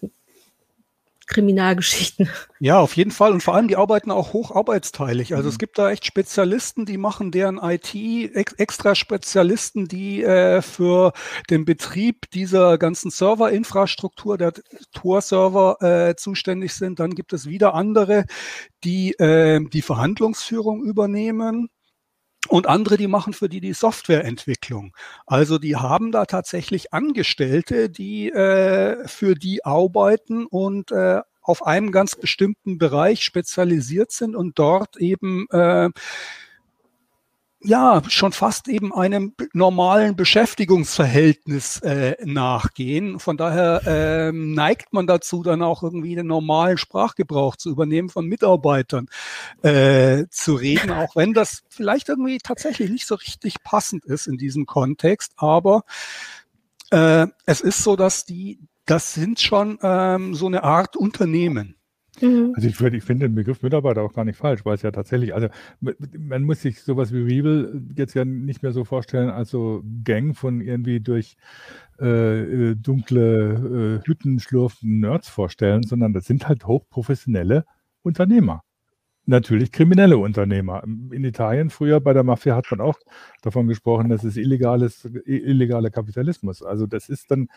Kriminalgeschichten. 1.27 2.29
Ja, 2.59 2.79
auf 2.79 2.95
jeden 2.95 3.11
Fall. 3.11 3.31
Und 3.31 3.41
vor 3.41 3.55
allem, 3.55 3.67
die 3.67 3.75
arbeiten 3.75 4.11
auch 4.11 4.33
hocharbeitsteilig. 4.33 5.33
Also 5.33 5.47
mhm. 5.47 5.49
es 5.49 5.57
gibt 5.59 5.77
da 5.77 5.91
echt 5.91 6.05
Spezialisten, 6.05 6.85
die 6.85 6.97
machen 6.97 7.31
deren 7.31 7.57
IT, 7.57 7.93
ex 7.93 8.53
extra 8.53 8.95
Spezialisten, 8.95 9.87
die 9.87 10.23
äh, 10.23 10.61
für 10.61 11.13
den 11.49 11.65
Betrieb 11.65 12.29
dieser 12.31 12.77
ganzen 12.77 13.11
Serverinfrastruktur, 13.11 14.37
der 14.37 14.53
Tor-Server 14.93 15.81
äh, 15.81 16.15
zuständig 16.15 16.73
sind. 16.73 16.99
Dann 16.99 17.11
gibt 17.11 17.33
es 17.33 17.47
wieder 17.47 17.73
andere, 17.73 18.25
die 18.83 19.13
äh, 19.13 19.59
die 19.67 19.81
Verhandlungsführung 19.81 20.83
übernehmen 20.83 21.69
und 22.47 22.67
andere, 22.67 22.97
die 22.97 23.07
machen 23.07 23.33
für 23.33 23.49
die 23.49 23.61
die 23.61 23.73
Softwareentwicklung. 23.73 24.95
Also 25.25 25.57
die 25.57 25.75
haben 25.75 26.11
da 26.11 26.25
tatsächlich 26.25 26.93
Angestellte, 26.93 27.89
die 27.89 28.31
äh, 28.31 29.07
für 29.07 29.35
die 29.35 29.65
arbeiten 29.65 30.45
und 30.45 30.91
äh, 30.91 31.21
auf 31.41 31.65
einem 31.65 31.91
ganz 31.91 32.15
bestimmten 32.15 32.77
Bereich 32.77 33.23
spezialisiert 33.23 34.11
sind 34.11 34.35
und 34.35 34.57
dort 34.57 34.97
eben 34.97 35.47
äh, 35.51 35.89
ja 37.65 38.01
schon 38.07 38.31
fast 38.31 38.67
eben 38.67 38.93
einem 38.93 39.33
normalen 39.53 40.15
Beschäftigungsverhältnis 40.15 41.79
äh, 41.81 42.15
nachgehen. 42.23 43.19
Von 43.19 43.37
daher 43.37 43.81
ähm, 43.85 44.53
neigt 44.53 44.93
man 44.93 45.07
dazu, 45.07 45.43
dann 45.43 45.61
auch 45.61 45.83
irgendwie 45.83 46.15
den 46.15 46.27
normalen 46.27 46.77
Sprachgebrauch 46.77 47.55
zu 47.55 47.69
übernehmen, 47.69 48.09
von 48.09 48.27
Mitarbeitern 48.27 49.07
äh, 49.61 50.25
zu 50.29 50.55
reden, 50.55 50.91
auch 50.91 51.15
wenn 51.15 51.33
das 51.33 51.63
vielleicht 51.69 52.09
irgendwie 52.09 52.37
tatsächlich 52.37 52.89
nicht 52.89 53.07
so 53.07 53.15
richtig 53.15 53.63
passend 53.63 54.05
ist 54.05 54.27
in 54.27 54.37
diesem 54.37 54.65
Kontext. 54.65 55.33
Aber 55.37 55.83
äh, 56.91 57.27
es 57.45 57.61
ist 57.61 57.83
so, 57.83 57.95
dass 57.95 58.25
die, 58.25 58.59
das 58.85 59.13
sind 59.13 59.39
schon 59.39 59.79
ähm, 59.81 60.35
so 60.35 60.47
eine 60.47 60.63
Art 60.63 60.95
Unternehmen. 60.95 61.74
Mhm. 62.21 62.53
Also 62.55 62.67
ich, 62.67 62.79
ich 62.79 63.03
finde 63.03 63.27
den 63.27 63.35
Begriff 63.35 63.61
Mitarbeiter 63.61 64.01
auch 64.01 64.13
gar 64.13 64.25
nicht 64.25 64.37
falsch, 64.37 64.65
weil 64.65 64.75
es 64.75 64.81
ja 64.81 64.91
tatsächlich, 64.91 65.33
also 65.33 65.47
man 66.17 66.43
muss 66.43 66.61
sich 66.61 66.81
sowas 66.81 67.13
wie 67.13 67.25
Weevil 67.25 67.83
jetzt 67.95 68.13
ja 68.13 68.25
nicht 68.25 68.63
mehr 68.63 68.71
so 68.71 68.83
vorstellen 68.83 69.29
als 69.29 69.49
so 69.49 69.83
Gang 70.03 70.35
von 70.35 70.61
irgendwie 70.61 70.99
durch 70.99 71.37
äh, 71.99 72.71
äh 72.71 72.75
dunkle 72.75 74.01
äh, 74.03 74.07
Hütten 74.07 74.39
schlurfenden 74.39 74.99
Nerds 74.99 75.29
vorstellen, 75.29 75.83
sondern 75.83 76.13
das 76.13 76.25
sind 76.25 76.47
halt 76.47 76.65
hochprofessionelle 76.65 77.65
Unternehmer 78.01 78.64
natürlich 79.25 79.71
kriminelle 79.71 80.17
Unternehmer. 80.17 80.83
In 80.83 81.23
Italien 81.23 81.69
früher 81.69 81.99
bei 81.99 82.13
der 82.13 82.23
Mafia 82.23 82.55
hat 82.55 82.67
man 82.71 82.81
auch 82.81 82.99
davon 83.41 83.67
gesprochen, 83.67 84.09
dass 84.09 84.23
es 84.23 84.37
illegales, 84.37 85.09
illegaler 85.25 85.89
Kapitalismus. 85.89 86.61
Also 86.61 86.87
das 86.87 87.09
ist 87.09 87.31
dann, 87.31 87.49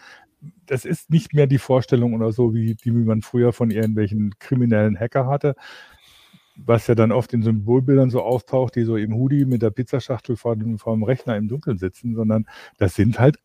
das 0.66 0.84
ist 0.84 1.10
nicht 1.10 1.34
mehr 1.34 1.46
die 1.46 1.58
Vorstellung 1.58 2.14
oder 2.14 2.32
so, 2.32 2.54
wie 2.54 2.74
die 2.74 2.94
wie 2.94 3.04
man 3.04 3.22
früher 3.22 3.52
von 3.52 3.70
irgendwelchen 3.70 4.34
kriminellen 4.38 4.98
Hacker 4.98 5.26
hatte, 5.26 5.54
was 6.56 6.86
ja 6.86 6.94
dann 6.94 7.12
oft 7.12 7.32
in 7.32 7.42
Symbolbildern 7.42 8.10
so 8.10 8.22
auftaucht, 8.22 8.76
die 8.76 8.84
so 8.84 8.96
im 8.96 9.14
Hoodie 9.14 9.44
mit 9.44 9.62
der 9.62 9.70
Pizzaschachtel 9.70 10.36
vor 10.36 10.56
dem, 10.56 10.78
vor 10.78 10.94
dem 10.94 11.02
Rechner 11.02 11.36
im 11.36 11.48
Dunkeln 11.48 11.78
sitzen, 11.78 12.14
sondern 12.14 12.46
das 12.78 12.94
sind 12.94 13.18
halt 13.20 13.38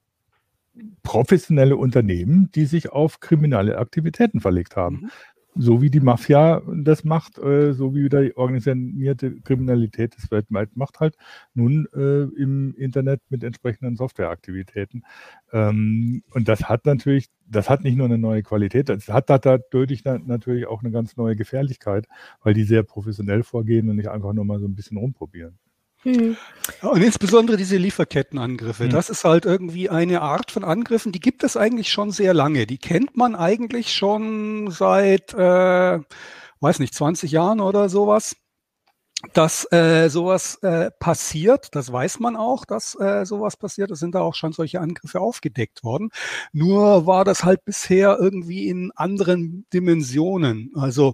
professionelle 1.03 1.77
Unternehmen, 1.77 2.49
die 2.55 2.65
sich 2.65 2.91
auf 2.91 3.19
kriminelle 3.19 3.77
Aktivitäten 3.77 4.39
verlegt 4.39 4.75
haben. 4.75 5.01
Mhm 5.03 5.11
so 5.55 5.81
wie 5.81 5.89
die 5.89 5.99
Mafia 5.99 6.61
das 6.75 7.03
macht, 7.03 7.37
äh, 7.37 7.73
so 7.73 7.95
wie 7.95 8.09
die 8.09 8.35
organisierte 8.35 9.39
Kriminalität 9.41 10.15
das 10.15 10.31
weltweit 10.31 10.75
macht, 10.75 10.99
halt 10.99 11.15
nun 11.53 11.87
äh, 11.93 12.23
im 12.41 12.75
Internet 12.75 13.21
mit 13.29 13.43
entsprechenden 13.43 13.95
Softwareaktivitäten. 13.95 15.05
Ähm, 15.51 16.23
und 16.31 16.47
das 16.47 16.69
hat 16.69 16.85
natürlich, 16.85 17.29
das 17.47 17.69
hat 17.69 17.83
nicht 17.83 17.97
nur 17.97 18.07
eine 18.07 18.17
neue 18.17 18.43
Qualität, 18.43 18.89
das 18.89 19.07
hat 19.09 19.29
dadurch 19.29 20.03
natürlich 20.03 20.67
auch 20.67 20.81
eine 20.81 20.91
ganz 20.91 21.17
neue 21.17 21.35
Gefährlichkeit, 21.35 22.07
weil 22.41 22.53
die 22.53 22.63
sehr 22.63 22.83
professionell 22.83 23.43
vorgehen 23.43 23.89
und 23.89 23.97
nicht 23.97 24.09
einfach 24.09 24.33
nur 24.33 24.45
mal 24.45 24.59
so 24.59 24.67
ein 24.67 24.75
bisschen 24.75 24.97
rumprobieren. 24.97 25.59
Hm. 26.03 26.37
Und 26.81 27.01
insbesondere 27.01 27.57
diese 27.57 27.77
Lieferkettenangriffe, 27.77 28.85
hm. 28.85 28.89
das 28.89 29.09
ist 29.09 29.23
halt 29.23 29.45
irgendwie 29.45 29.89
eine 29.89 30.21
Art 30.21 30.51
von 30.51 30.63
Angriffen, 30.63 31.11
die 31.11 31.19
gibt 31.19 31.43
es 31.43 31.57
eigentlich 31.57 31.91
schon 31.91 32.11
sehr 32.11 32.33
lange. 32.33 32.65
Die 32.65 32.77
kennt 32.77 33.17
man 33.17 33.35
eigentlich 33.35 33.93
schon 33.93 34.69
seit, 34.71 35.33
äh, 35.33 35.99
weiß 36.59 36.79
nicht, 36.79 36.93
20 36.93 37.31
Jahren 37.31 37.59
oder 37.59 37.89
sowas. 37.89 38.35
Dass 39.31 39.65
äh, 39.71 40.09
sowas 40.09 40.55
äh, 40.63 40.91
passiert, 40.99 41.73
das 41.75 41.89
weiß 41.89 42.19
man 42.19 42.35
auch, 42.35 42.65
dass 42.65 42.99
äh, 42.99 43.25
sowas 43.25 43.55
passiert. 43.55 43.89
Es 43.89 43.99
sind 43.99 44.15
da 44.15 44.19
auch 44.19 44.35
schon 44.35 44.51
solche 44.51 44.81
Angriffe 44.81 45.21
aufgedeckt 45.21 45.81
worden. 45.85 46.09
Nur 46.51 47.07
war 47.07 47.23
das 47.23 47.45
halt 47.45 47.63
bisher 47.63 48.17
irgendwie 48.19 48.67
in 48.67 48.91
anderen 48.97 49.65
Dimensionen. 49.71 50.73
Also 50.75 51.13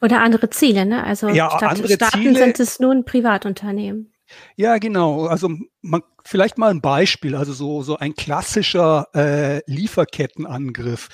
oder 0.00 0.20
andere 0.20 0.50
Ziele, 0.50 0.86
ne? 0.86 1.02
Also 1.02 1.28
ja, 1.28 1.50
statt 1.50 1.70
andere 1.70 1.92
Staaten 1.92 2.18
Ziele, 2.18 2.38
sind 2.38 2.60
es 2.60 2.78
nun 2.78 3.04
Privatunternehmen. 3.04 4.12
Ja, 4.56 4.78
genau. 4.78 5.26
Also 5.26 5.48
man, 5.82 6.02
vielleicht 6.28 6.58
mal 6.58 6.70
ein 6.70 6.82
Beispiel, 6.82 7.34
also 7.34 7.54
so, 7.54 7.82
so 7.82 7.96
ein 7.96 8.14
klassischer 8.14 9.08
äh, 9.14 9.62
Lieferkettenangriff. 9.66 11.08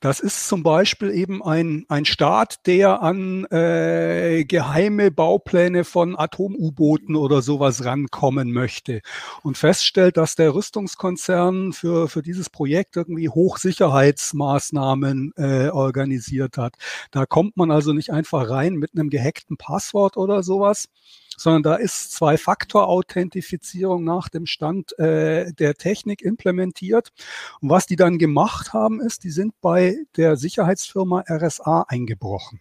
Das 0.00 0.20
ist 0.20 0.48
zum 0.48 0.62
Beispiel 0.62 1.10
eben 1.10 1.42
ein, 1.42 1.84
ein 1.88 2.04
Staat, 2.04 2.66
der 2.66 3.02
an 3.02 3.46
äh, 3.46 4.44
geheime 4.46 5.10
Baupläne 5.10 5.84
von 5.84 6.16
Atom-U-Booten 6.18 7.16
oder 7.16 7.42
sowas 7.42 7.84
rankommen 7.84 8.52
möchte 8.52 9.00
und 9.42 9.58
feststellt, 9.58 10.16
dass 10.16 10.34
der 10.34 10.54
Rüstungskonzern 10.54 11.72
für, 11.72 12.08
für 12.08 12.22
dieses 12.22 12.50
Projekt 12.50 12.96
irgendwie 12.96 13.28
Hochsicherheitsmaßnahmen 13.28 15.32
äh, 15.36 15.68
organisiert 15.68 16.58
hat. 16.58 16.74
Da 17.10 17.26
kommt 17.26 17.56
man 17.56 17.70
also 17.70 17.92
nicht 17.92 18.10
einfach 18.10 18.50
rein 18.50 18.74
mit 18.74 18.92
einem 18.94 19.10
gehackten 19.10 19.56
Passwort 19.56 20.16
oder 20.16 20.42
sowas, 20.42 20.88
sondern 21.36 21.62
da 21.62 21.74
ist 21.76 22.12
Zwei-Faktor-Authentifizierung 22.12 24.04
nach 24.04 24.28
dem 24.28 24.46
Stand 24.54 24.98
äh, 24.98 25.52
der 25.52 25.74
Technik 25.74 26.22
implementiert. 26.22 27.12
Und 27.60 27.70
was 27.70 27.86
die 27.86 27.96
dann 27.96 28.18
gemacht 28.18 28.72
haben, 28.72 29.00
ist, 29.00 29.24
die 29.24 29.30
sind 29.30 29.60
bei 29.60 29.98
der 30.16 30.36
Sicherheitsfirma 30.36 31.24
RSA 31.28 31.86
eingebrochen 31.88 32.60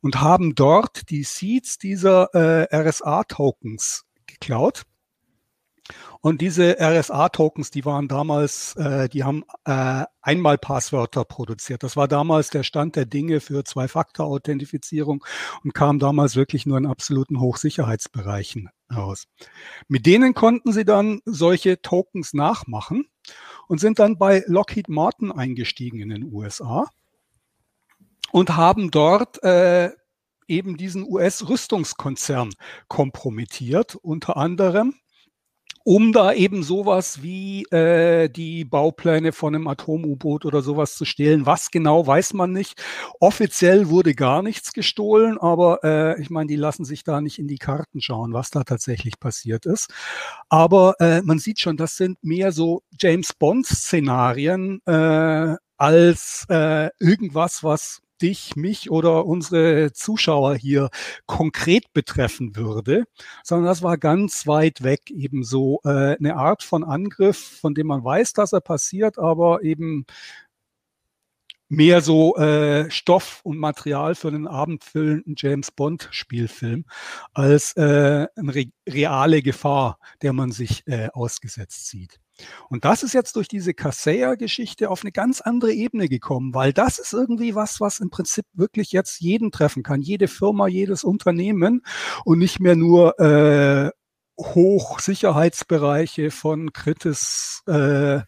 und 0.00 0.20
haben 0.20 0.54
dort 0.54 1.10
die 1.10 1.24
Seeds 1.24 1.78
dieser 1.78 2.34
äh, 2.34 2.74
RSA-Tokens 2.74 4.04
geklaut 4.26 4.84
und 6.20 6.40
diese 6.40 6.76
RSA-Tokens, 6.80 7.70
die 7.70 7.84
waren 7.84 8.08
damals, 8.08 8.76
äh, 8.76 9.08
die 9.08 9.24
haben 9.24 9.44
äh, 9.64 10.04
einmal 10.20 10.58
Passwörter 10.58 11.24
produziert. 11.24 11.82
Das 11.82 11.96
war 11.96 12.08
damals 12.08 12.50
der 12.50 12.62
Stand 12.62 12.96
der 12.96 13.06
Dinge 13.06 13.40
für 13.40 13.64
Zwei-Faktor-Authentifizierung 13.64 15.24
und 15.64 15.74
kam 15.74 15.98
damals 15.98 16.36
wirklich 16.36 16.66
nur 16.66 16.78
in 16.78 16.86
absoluten 16.86 17.40
Hochsicherheitsbereichen 17.40 18.68
raus. 18.94 19.24
Mit 19.88 20.06
denen 20.06 20.34
konnten 20.34 20.72
sie 20.72 20.84
dann 20.84 21.20
solche 21.24 21.80
Tokens 21.80 22.34
nachmachen 22.34 23.06
und 23.68 23.78
sind 23.80 23.98
dann 23.98 24.18
bei 24.18 24.44
Lockheed 24.46 24.88
Martin 24.88 25.32
eingestiegen 25.32 26.00
in 26.00 26.10
den 26.10 26.32
USA 26.32 26.86
und 28.32 28.56
haben 28.56 28.90
dort 28.90 29.42
äh, 29.42 29.90
eben 30.48 30.76
diesen 30.76 31.04
US-Rüstungskonzern 31.04 32.50
kompromittiert, 32.88 33.94
unter 33.94 34.36
anderem 34.36 34.94
um 35.90 36.12
da 36.12 36.32
eben 36.32 36.62
sowas 36.62 37.20
wie 37.20 37.64
äh, 37.72 38.28
die 38.28 38.64
Baupläne 38.64 39.32
von 39.32 39.56
einem 39.56 39.66
Atom-U-Boot 39.66 40.44
oder 40.44 40.62
sowas 40.62 40.94
zu 40.94 41.04
stehlen. 41.04 41.46
Was 41.46 41.72
genau, 41.72 42.06
weiß 42.06 42.32
man 42.34 42.52
nicht. 42.52 42.80
Offiziell 43.18 43.88
wurde 43.88 44.14
gar 44.14 44.40
nichts 44.40 44.72
gestohlen, 44.72 45.36
aber 45.36 45.80
äh, 45.82 46.22
ich 46.22 46.30
meine, 46.30 46.46
die 46.46 46.54
lassen 46.54 46.84
sich 46.84 47.02
da 47.02 47.20
nicht 47.20 47.40
in 47.40 47.48
die 47.48 47.58
Karten 47.58 48.00
schauen, 48.00 48.32
was 48.32 48.50
da 48.50 48.62
tatsächlich 48.62 49.18
passiert 49.18 49.66
ist. 49.66 49.92
Aber 50.48 50.94
äh, 51.00 51.22
man 51.22 51.40
sieht 51.40 51.58
schon, 51.58 51.76
das 51.76 51.96
sind 51.96 52.22
mehr 52.22 52.52
so 52.52 52.84
James 52.96 53.32
Bond-Szenarien 53.32 54.82
äh, 54.86 55.56
als 55.76 56.46
äh, 56.50 56.90
irgendwas, 57.00 57.64
was 57.64 58.00
dich, 58.22 58.56
mich 58.56 58.90
oder 58.90 59.26
unsere 59.26 59.92
Zuschauer 59.92 60.56
hier 60.56 60.90
konkret 61.26 61.92
betreffen 61.92 62.56
würde, 62.56 63.04
sondern 63.44 63.66
das 63.66 63.82
war 63.82 63.98
ganz 63.98 64.46
weit 64.46 64.82
weg 64.82 65.10
eben 65.10 65.44
so 65.44 65.80
äh, 65.84 66.16
eine 66.16 66.36
Art 66.36 66.62
von 66.62 66.84
Angriff, 66.84 67.58
von 67.60 67.74
dem 67.74 67.88
man 67.88 68.04
weiß, 68.04 68.32
dass 68.32 68.52
er 68.52 68.60
passiert, 68.60 69.18
aber 69.18 69.62
eben 69.62 70.06
mehr 71.70 72.00
so 72.00 72.36
äh, 72.36 72.90
Stoff 72.90 73.40
und 73.44 73.56
Material 73.58 74.14
für 74.14 74.28
einen 74.28 74.48
abendfüllenden 74.48 75.34
James 75.38 75.70
Bond 75.70 76.08
Spielfilm 76.10 76.84
als 77.32 77.76
äh, 77.76 78.26
eine 78.36 78.54
re 78.54 78.66
reale 78.88 79.40
Gefahr, 79.40 79.98
der 80.20 80.32
man 80.32 80.50
sich 80.50 80.82
äh, 80.86 81.08
ausgesetzt 81.12 81.88
sieht. 81.88 82.20
Und 82.68 82.84
das 82.84 83.02
ist 83.02 83.14
jetzt 83.14 83.36
durch 83.36 83.48
diese 83.48 83.74
Kaseya-Geschichte 83.74 84.90
auf 84.90 85.02
eine 85.02 85.12
ganz 85.12 85.40
andere 85.40 85.72
Ebene 85.72 86.08
gekommen, 86.08 86.54
weil 86.54 86.72
das 86.72 86.98
ist 86.98 87.12
irgendwie 87.12 87.54
was, 87.54 87.80
was 87.80 88.00
im 88.00 88.10
Prinzip 88.10 88.44
wirklich 88.52 88.92
jetzt 88.92 89.20
jeden 89.20 89.50
treffen 89.50 89.82
kann, 89.82 90.00
jede 90.00 90.28
Firma, 90.28 90.68
jedes 90.68 91.04
Unternehmen 91.04 91.82
und 92.24 92.38
nicht 92.38 92.60
mehr 92.60 92.76
nur 92.76 93.18
äh, 93.18 93.90
Hochsicherheitsbereiche 94.38 96.30
von 96.30 96.72
Kritis 96.72 97.62
äh, 97.66 98.20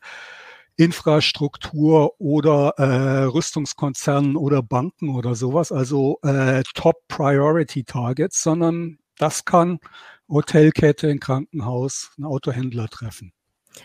Infrastruktur 0.76 2.18
oder 2.18 2.74
äh, 2.78 3.24
Rüstungskonzernen 3.24 4.36
oder 4.36 4.62
Banken 4.62 5.14
oder 5.14 5.34
sowas, 5.34 5.70
also 5.70 6.18
äh, 6.22 6.62
Top 6.74 6.96
Priority 7.08 7.84
Targets, 7.84 8.42
sondern 8.42 8.98
das 9.18 9.44
kann 9.44 9.78
Hotelkette, 10.28 11.08
ein 11.08 11.20
Krankenhaus, 11.20 12.12
ein 12.18 12.24
Autohändler 12.24 12.88
treffen. 12.88 13.32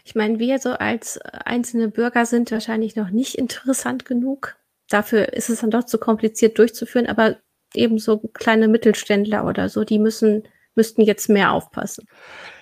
Ich 0.04 0.16
meine, 0.16 0.40
wir 0.40 0.60
so 0.60 0.72
als 0.72 1.20
einzelne 1.22 1.90
Bürger 1.90 2.26
sind 2.26 2.52
wahrscheinlich 2.52 2.96
noch 2.96 3.10
nicht 3.10 3.36
interessant 3.36 4.06
genug. 4.06 4.58
Dafür 4.90 5.34
ist 5.34 5.50
es 5.50 5.62
dann 5.62 5.72
doch 5.72 5.86
zu 5.86 5.98
kompliziert 5.98 6.58
durchzuführen, 6.58 7.08
aber 7.08 7.38
eben 7.74 8.00
so 8.00 8.20
kleine 8.34 8.68
Mittelständler 8.68 9.46
oder 9.46 9.70
so, 9.70 9.84
die 9.84 10.00
müssen, 10.00 10.44
müssten 10.76 11.02
jetzt 11.02 11.30
mehr 11.30 11.52
aufpassen. 11.52 12.06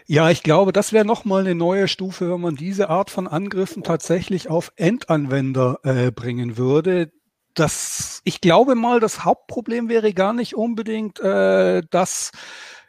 Ja, 0.08 0.30
ich 0.30 0.44
glaube, 0.44 0.72
das 0.72 0.94
wäre 0.94 1.06
nochmal 1.06 1.42
eine 1.42 1.56
neue 1.56 1.88
Stufe, 1.88 2.32
wenn 2.32 2.42
man 2.42 2.56
diese 2.56 2.90
Art 2.90 3.10
von 3.10 3.28
Angriffen 3.28 3.84
tatsächlich 3.84 4.50
auf 4.50 4.72
Endanwender 4.76 5.80
äh, 5.84 6.12
bringen 6.12 6.58
würde. 6.58 7.12
Das, 7.56 8.22
ich 8.24 8.42
glaube 8.42 8.76
mal, 8.76 9.00
das 9.00 9.24
Hauptproblem 9.26 9.90
wäre 9.90 10.14
gar 10.14 10.34
nicht 10.34 10.56
unbedingt, 10.56 11.20
äh, 11.22 11.82
dass 11.90 12.32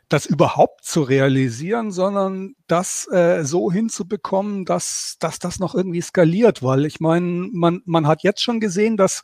das 0.08 0.26
überhaupt 0.26 0.84
zu 0.84 1.02
realisieren, 1.02 1.90
sondern 1.90 2.54
das 2.68 3.08
äh, 3.10 3.42
so 3.42 3.72
hinzubekommen, 3.72 4.64
dass, 4.64 5.16
dass 5.18 5.40
das 5.40 5.58
noch 5.58 5.74
irgendwie 5.74 6.00
skaliert, 6.00 6.62
weil 6.62 6.86
ich 6.86 7.00
meine, 7.00 7.48
man, 7.52 7.82
man 7.86 8.06
hat 8.06 8.22
jetzt 8.22 8.40
schon 8.40 8.60
gesehen, 8.60 8.96
dass 8.96 9.22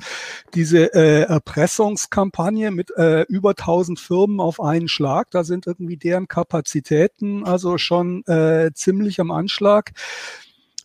diese 0.54 0.92
äh, 0.92 1.22
Erpressungskampagne 1.22 2.72
mit 2.72 2.90
äh, 2.96 3.22
über 3.22 3.50
1000 3.50 4.00
Firmen 4.00 4.40
auf 4.40 4.60
einen 4.60 4.88
Schlag, 4.88 5.30
da 5.30 5.44
sind 5.44 5.68
irgendwie 5.68 5.96
deren 5.96 6.26
Kapazitäten 6.26 7.44
also 7.44 7.78
schon 7.78 8.24
äh, 8.26 8.72
ziemlich 8.74 9.20
am 9.20 9.30
Anschlag. 9.30 9.92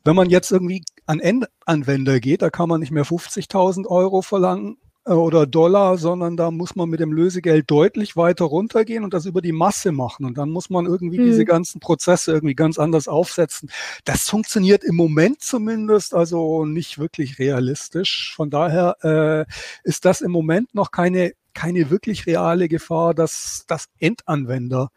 Wenn 0.03 0.15
man 0.15 0.29
jetzt 0.29 0.51
irgendwie 0.51 0.83
an 1.07 1.19
Endanwender 1.19 2.19
geht, 2.19 2.43
da 2.43 2.49
kann 2.49 2.69
man 2.69 2.79
nicht 2.79 2.91
mehr 2.91 3.05
50.000 3.05 3.87
Euro 3.87 4.21
verlangen, 4.21 4.77
oder 5.07 5.45
Dollar, 5.45 5.97
sondern 5.97 6.35
da 6.35 6.51
muss 6.51 6.75
man 6.75 6.89
mit 6.89 6.99
dem 6.99 7.13
Lösegeld 7.13 7.69
deutlich 7.69 8.15
weiter 8.15 8.45
runtergehen 8.45 9.03
und 9.03 9.13
das 9.13 9.25
über 9.25 9.41
die 9.41 9.51
Masse 9.51 9.91
machen. 9.91 10.25
Und 10.25 10.37
dann 10.37 10.49
muss 10.49 10.69
man 10.69 10.85
irgendwie 10.85 11.19
mhm. 11.19 11.25
diese 11.25 11.45
ganzen 11.45 11.79
Prozesse 11.79 12.33
irgendwie 12.33 12.55
ganz 12.55 12.77
anders 12.77 13.07
aufsetzen. 13.07 13.69
Das 14.05 14.29
funktioniert 14.29 14.83
im 14.83 14.95
Moment 14.95 15.41
zumindest 15.41 16.13
also 16.13 16.65
nicht 16.65 16.99
wirklich 16.99 17.39
realistisch. 17.39 18.33
Von 18.35 18.49
daher 18.49 18.97
äh, 19.01 19.51
ist 19.83 20.05
das 20.05 20.21
im 20.21 20.31
Moment 20.31 20.75
noch 20.75 20.91
keine, 20.91 21.33
keine 21.53 21.89
wirklich 21.89 22.27
reale 22.27 22.67
Gefahr, 22.67 23.13
dass, 23.13 23.65
dass 23.67 23.87
Endanwender 23.99 24.89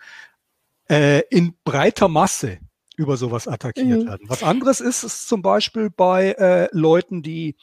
äh, 0.89 1.23
in 1.31 1.55
breiter 1.65 2.09
Masse 2.09 2.59
über 2.97 3.17
sowas 3.17 3.49
attackiert 3.49 4.03
mhm. 4.03 4.07
werden. 4.09 4.29
Was 4.29 4.43
anderes 4.43 4.81
ist, 4.81 5.05
ist 5.05 5.29
zum 5.29 5.41
Beispiel 5.41 5.89
bei 5.89 6.33
äh, 6.33 6.69
Leuten, 6.73 7.23
die 7.23 7.57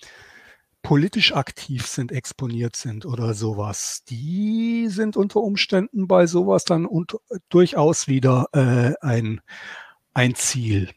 politisch 0.88 1.34
aktiv 1.34 1.86
sind, 1.86 2.14
exponiert 2.14 2.78
sind 2.78 3.06
oder 3.06 3.34
sowas, 3.34 4.06
die 4.10 4.88
sind 4.88 5.18
unter 5.18 5.42
Umständen 5.42 6.08
bei 6.08 6.28
sowas 6.28 6.64
dann 6.64 6.86
und, 6.86 7.18
durchaus 7.50 8.08
wieder 8.08 8.46
äh, 8.54 8.94
ein, 9.06 9.42
ein 10.14 10.34
Ziel. 10.36 10.90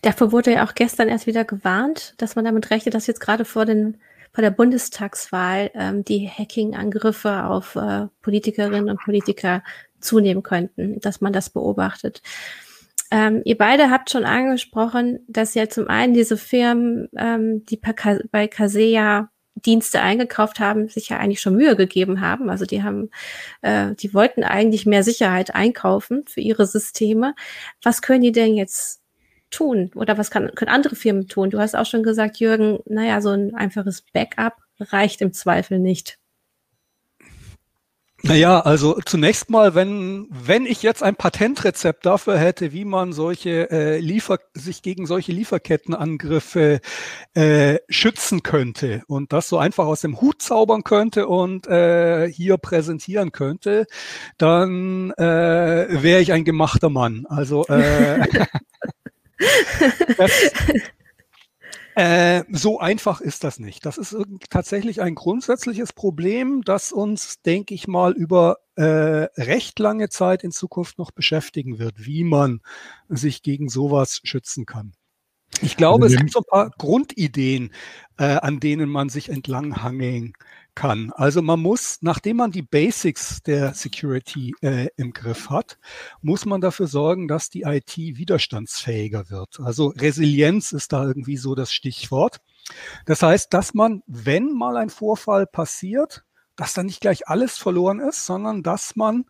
Dafür 0.00 0.32
wurde 0.32 0.54
ja 0.54 0.66
auch 0.66 0.74
gestern 0.74 1.08
erst 1.08 1.26
wieder 1.26 1.44
gewarnt, 1.44 2.14
dass 2.16 2.36
man 2.36 2.46
damit 2.46 2.70
rechnet, 2.70 2.94
dass 2.94 3.06
jetzt 3.06 3.20
gerade 3.20 3.44
vor, 3.44 3.66
den, 3.66 3.98
vor 4.32 4.40
der 4.40 4.50
Bundestagswahl 4.50 5.72
ähm, 5.74 6.06
die 6.06 6.26
Hacking-Angriffe 6.26 7.44
auf 7.44 7.76
äh, 7.76 8.06
Politikerinnen 8.22 8.88
und 8.88 8.98
Politiker 8.98 9.62
zunehmen 10.00 10.42
könnten, 10.42 11.00
dass 11.00 11.20
man 11.20 11.34
das 11.34 11.50
beobachtet. 11.50 12.22
Ähm, 13.10 13.42
ihr 13.44 13.56
beide 13.56 13.90
habt 13.90 14.10
schon 14.10 14.24
angesprochen, 14.24 15.20
dass 15.28 15.54
ja 15.54 15.68
zum 15.68 15.88
einen 15.88 16.14
diese 16.14 16.36
Firmen, 16.36 17.08
ähm, 17.16 17.64
die 17.64 17.80
bei 18.30 18.48
Kaseya 18.48 19.30
Dienste 19.64 20.00
eingekauft 20.00 20.60
haben, 20.60 20.88
sich 20.88 21.08
ja 21.08 21.18
eigentlich 21.18 21.40
schon 21.40 21.56
Mühe 21.56 21.76
gegeben 21.76 22.20
haben. 22.20 22.50
Also 22.50 22.64
die 22.64 22.82
haben, 22.82 23.10
äh, 23.62 23.94
die 23.94 24.14
wollten 24.14 24.44
eigentlich 24.44 24.86
mehr 24.86 25.02
Sicherheit 25.02 25.54
einkaufen 25.54 26.24
für 26.26 26.40
ihre 26.40 26.66
Systeme. 26.66 27.34
Was 27.82 28.02
können 28.02 28.22
die 28.22 28.32
denn 28.32 28.54
jetzt 28.54 29.02
tun? 29.50 29.90
Oder 29.94 30.18
was 30.18 30.30
kann, 30.30 30.54
können 30.54 30.70
andere 30.70 30.96
Firmen 30.96 31.26
tun? 31.28 31.50
Du 31.50 31.58
hast 31.58 31.74
auch 31.74 31.86
schon 31.86 32.02
gesagt, 32.02 32.38
Jürgen, 32.38 32.80
naja, 32.86 33.20
so 33.20 33.30
ein 33.30 33.54
einfaches 33.54 34.02
Backup 34.12 34.56
reicht 34.78 35.20
im 35.22 35.32
Zweifel 35.32 35.78
nicht. 35.78 36.18
Naja, 38.22 38.60
also 38.60 38.98
zunächst 39.04 39.48
mal, 39.48 39.76
wenn, 39.76 40.26
wenn 40.30 40.66
ich 40.66 40.82
jetzt 40.82 41.04
ein 41.04 41.14
Patentrezept 41.14 42.04
dafür 42.04 42.36
hätte, 42.36 42.72
wie 42.72 42.84
man 42.84 43.12
solche 43.12 43.70
äh, 43.70 43.98
Liefer, 44.00 44.38
sich 44.54 44.82
gegen 44.82 45.06
solche 45.06 45.30
Lieferkettenangriffe 45.30 46.80
äh, 47.34 47.78
schützen 47.88 48.42
könnte 48.42 49.02
und 49.06 49.32
das 49.32 49.48
so 49.48 49.58
einfach 49.58 49.86
aus 49.86 50.00
dem 50.00 50.20
Hut 50.20 50.42
zaubern 50.42 50.82
könnte 50.82 51.28
und 51.28 51.68
äh, 51.68 52.28
hier 52.28 52.56
präsentieren 52.56 53.30
könnte, 53.30 53.86
dann 54.36 55.12
äh, 55.12 55.22
wäre 56.02 56.20
ich 56.20 56.32
ein 56.32 56.44
gemachter 56.44 56.90
Mann. 56.90 57.24
Also 57.28 57.66
äh, 57.66 58.26
das, 60.16 60.32
äh, 61.98 62.44
so 62.52 62.78
einfach 62.78 63.20
ist 63.20 63.42
das 63.42 63.58
nicht. 63.58 63.84
Das 63.84 63.98
ist 63.98 64.16
tatsächlich 64.50 65.02
ein 65.02 65.16
grundsätzliches 65.16 65.92
Problem, 65.92 66.62
das 66.62 66.92
uns, 66.92 67.42
denke 67.42 67.74
ich 67.74 67.88
mal, 67.88 68.12
über 68.12 68.58
äh, 68.76 69.26
recht 69.36 69.80
lange 69.80 70.08
Zeit 70.08 70.44
in 70.44 70.52
Zukunft 70.52 70.98
noch 70.98 71.10
beschäftigen 71.10 71.80
wird, 71.80 72.06
wie 72.06 72.22
man 72.22 72.60
sich 73.08 73.42
gegen 73.42 73.68
sowas 73.68 74.20
schützen 74.22 74.64
kann. 74.64 74.92
Ich 75.60 75.76
glaube, 75.76 76.04
also 76.04 76.14
es 76.14 76.20
gibt 76.20 76.32
so 76.32 76.38
ein 76.38 76.44
paar 76.48 76.70
Grundideen, 76.78 77.72
äh, 78.16 78.26
an 78.26 78.60
denen 78.60 78.88
man 78.88 79.08
sich 79.08 79.28
entlanghangeln 79.28 80.34
kann. 80.78 81.12
Also 81.16 81.42
man 81.42 81.58
muss, 81.58 81.98
nachdem 82.02 82.36
man 82.36 82.52
die 82.52 82.62
Basics 82.62 83.42
der 83.42 83.74
Security 83.74 84.54
äh, 84.60 84.86
im 84.96 85.12
Griff 85.12 85.50
hat, 85.50 85.76
muss 86.22 86.46
man 86.46 86.60
dafür 86.60 86.86
sorgen, 86.86 87.26
dass 87.26 87.50
die 87.50 87.62
IT 87.62 87.96
widerstandsfähiger 87.96 89.28
wird. 89.28 89.58
Also 89.60 89.88
Resilienz 89.88 90.70
ist 90.70 90.92
da 90.92 91.04
irgendwie 91.04 91.36
so 91.36 91.56
das 91.56 91.72
Stichwort. 91.72 92.36
Das 93.06 93.22
heißt, 93.22 93.52
dass 93.52 93.74
man, 93.74 94.02
wenn 94.06 94.52
mal 94.52 94.76
ein 94.76 94.88
Vorfall 94.88 95.48
passiert, 95.48 96.22
dass 96.54 96.74
da 96.74 96.84
nicht 96.84 97.00
gleich 97.00 97.26
alles 97.26 97.58
verloren 97.58 97.98
ist, 97.98 98.24
sondern 98.24 98.62
dass 98.62 98.94
man 98.94 99.24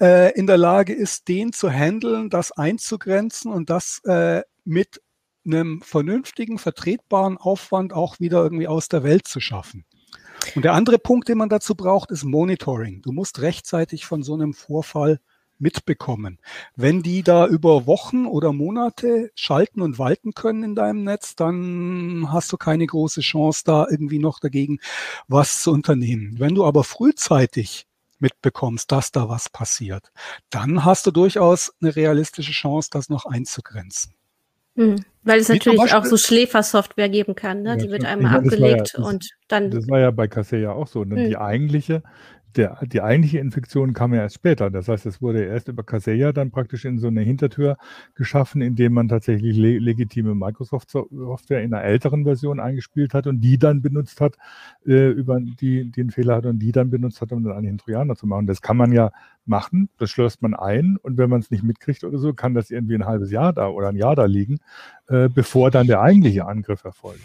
äh, 0.00 0.32
in 0.36 0.48
der 0.48 0.58
Lage 0.58 0.94
ist, 0.94 1.28
den 1.28 1.52
zu 1.52 1.70
handeln, 1.70 2.28
das 2.28 2.50
einzugrenzen 2.50 3.52
und 3.52 3.70
das 3.70 4.00
äh, 4.04 4.42
mit 4.64 5.00
einem 5.46 5.80
vernünftigen, 5.80 6.58
vertretbaren 6.58 7.38
Aufwand 7.38 7.92
auch 7.92 8.18
wieder 8.18 8.42
irgendwie 8.42 8.68
aus 8.68 8.88
der 8.88 9.04
Welt 9.04 9.28
zu 9.28 9.38
schaffen. 9.38 9.84
Und 10.54 10.64
der 10.64 10.74
andere 10.74 10.98
Punkt, 10.98 11.28
den 11.28 11.38
man 11.38 11.48
dazu 11.48 11.74
braucht, 11.74 12.10
ist 12.10 12.24
Monitoring. 12.24 13.02
Du 13.02 13.12
musst 13.12 13.40
rechtzeitig 13.40 14.06
von 14.06 14.22
so 14.22 14.34
einem 14.34 14.54
Vorfall 14.54 15.20
mitbekommen. 15.58 16.38
Wenn 16.76 17.02
die 17.02 17.22
da 17.22 17.46
über 17.46 17.86
Wochen 17.86 18.26
oder 18.26 18.52
Monate 18.52 19.30
schalten 19.34 19.82
und 19.82 19.98
walten 19.98 20.32
können 20.32 20.62
in 20.62 20.74
deinem 20.74 21.04
Netz, 21.04 21.34
dann 21.34 22.28
hast 22.30 22.52
du 22.52 22.56
keine 22.56 22.86
große 22.86 23.20
Chance, 23.20 23.62
da 23.64 23.86
irgendwie 23.90 24.18
noch 24.18 24.38
dagegen 24.38 24.78
was 25.26 25.62
zu 25.62 25.72
unternehmen. 25.72 26.38
Wenn 26.38 26.54
du 26.54 26.64
aber 26.64 26.84
frühzeitig 26.84 27.86
mitbekommst, 28.20 28.90
dass 28.90 29.12
da 29.12 29.28
was 29.28 29.48
passiert, 29.48 30.12
dann 30.50 30.84
hast 30.84 31.06
du 31.06 31.10
durchaus 31.10 31.72
eine 31.80 31.94
realistische 31.94 32.52
Chance, 32.52 32.90
das 32.92 33.08
noch 33.08 33.26
einzugrenzen. 33.26 34.14
Hm. 34.78 34.96
Weil 35.24 35.40
es 35.40 35.48
Wie 35.48 35.54
natürlich 35.54 35.92
auch 35.92 36.04
so 36.04 36.16
Schläfersoftware 36.16 37.08
geben 37.08 37.34
kann, 37.34 37.62
ne? 37.62 37.70
Ja, 37.70 37.76
die 37.76 37.90
wird 37.90 38.04
einmal 38.04 38.32
meine, 38.32 38.44
abgelegt 38.44 38.92
ja, 38.94 39.00
das, 39.00 39.12
und 39.12 39.30
dann. 39.48 39.70
Das 39.70 39.88
war 39.88 39.98
ja 39.98 40.12
bei 40.12 40.28
Kassel 40.28 40.60
ja 40.60 40.72
auch 40.72 40.86
so. 40.86 41.04
Ne? 41.04 41.16
Hm. 41.16 41.28
Die 41.28 41.36
eigentliche 41.36 42.02
der, 42.56 42.78
die 42.82 43.00
eigentliche 43.00 43.38
Infektion 43.38 43.92
kam 43.92 44.14
ja 44.14 44.22
erst 44.22 44.36
später. 44.36 44.70
Das 44.70 44.88
heißt, 44.88 45.06
es 45.06 45.20
wurde 45.20 45.44
erst 45.44 45.68
über 45.68 45.82
Kaseya 45.82 46.32
dann 46.32 46.50
praktisch 46.50 46.84
in 46.84 46.98
so 46.98 47.08
eine 47.08 47.20
Hintertür 47.20 47.76
geschaffen, 48.14 48.62
indem 48.62 48.94
man 48.94 49.08
tatsächlich 49.08 49.56
le 49.56 49.78
legitime 49.78 50.34
Microsoft-Software 50.34 51.62
in 51.62 51.74
einer 51.74 51.84
älteren 51.84 52.24
Version 52.24 52.58
eingespielt 52.60 53.14
hat 53.14 53.26
und 53.26 53.40
die 53.40 53.58
dann 53.58 53.82
benutzt 53.82 54.20
hat, 54.20 54.36
äh, 54.86 55.10
über 55.10 55.38
die, 55.40 55.90
die 55.90 56.00
einen 56.00 56.10
Fehler 56.10 56.36
hat 56.36 56.46
und 56.46 56.58
die 56.58 56.72
dann 56.72 56.90
benutzt 56.90 57.20
hat, 57.20 57.32
um 57.32 57.44
dann 57.44 57.56
einen 57.56 57.78
Trojaner 57.78 58.16
zu 58.16 58.26
machen. 58.26 58.46
Das 58.46 58.62
kann 58.62 58.76
man 58.76 58.92
ja 58.92 59.12
machen, 59.48 59.88
das 59.98 60.10
schlösst 60.10 60.42
man 60.42 60.54
ein 60.54 60.96
und 61.00 61.18
wenn 61.18 61.30
man 61.30 61.40
es 61.40 61.50
nicht 61.50 61.62
mitkriegt 61.62 62.04
oder 62.04 62.18
so, 62.18 62.32
kann 62.34 62.54
das 62.54 62.70
irgendwie 62.70 62.94
ein 62.94 63.06
halbes 63.06 63.30
Jahr 63.30 63.52
da 63.52 63.68
oder 63.68 63.88
ein 63.88 63.96
Jahr 63.96 64.14
da 64.14 64.24
liegen, 64.24 64.58
äh, 65.08 65.28
bevor 65.28 65.70
dann 65.70 65.86
der 65.86 66.00
eigentliche 66.00 66.46
Angriff 66.46 66.84
erfolgt. 66.84 67.20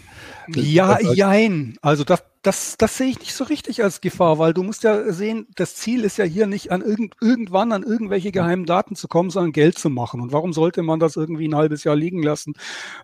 Ja, 0.55 0.97
das, 0.97 1.15
jein. 1.15 1.75
Also 1.81 2.03
das, 2.03 2.23
das, 2.41 2.77
das 2.77 2.97
sehe 2.97 3.07
ich 3.07 3.19
nicht 3.19 3.33
so 3.33 3.43
richtig 3.43 3.83
als 3.83 4.01
Gefahr, 4.01 4.39
weil 4.39 4.53
du 4.53 4.63
musst 4.63 4.83
ja 4.83 5.11
sehen, 5.11 5.47
das 5.55 5.75
Ziel 5.75 6.03
ist 6.03 6.17
ja 6.17 6.25
hier 6.25 6.47
nicht 6.47 6.71
an 6.71 6.81
irgend, 6.81 7.15
irgendwann 7.21 7.71
an 7.71 7.83
irgendwelche 7.83 8.31
geheimen 8.31 8.65
Daten 8.65 8.95
zu 8.95 9.07
kommen, 9.07 9.29
sondern 9.29 9.51
Geld 9.51 9.77
zu 9.77 9.89
machen. 9.89 10.21
Und 10.21 10.31
warum 10.31 10.53
sollte 10.53 10.81
man 10.81 10.99
das 10.99 11.15
irgendwie 11.15 11.47
ein 11.47 11.55
halbes 11.55 11.83
Jahr 11.83 11.95
liegen 11.95 12.23
lassen 12.23 12.53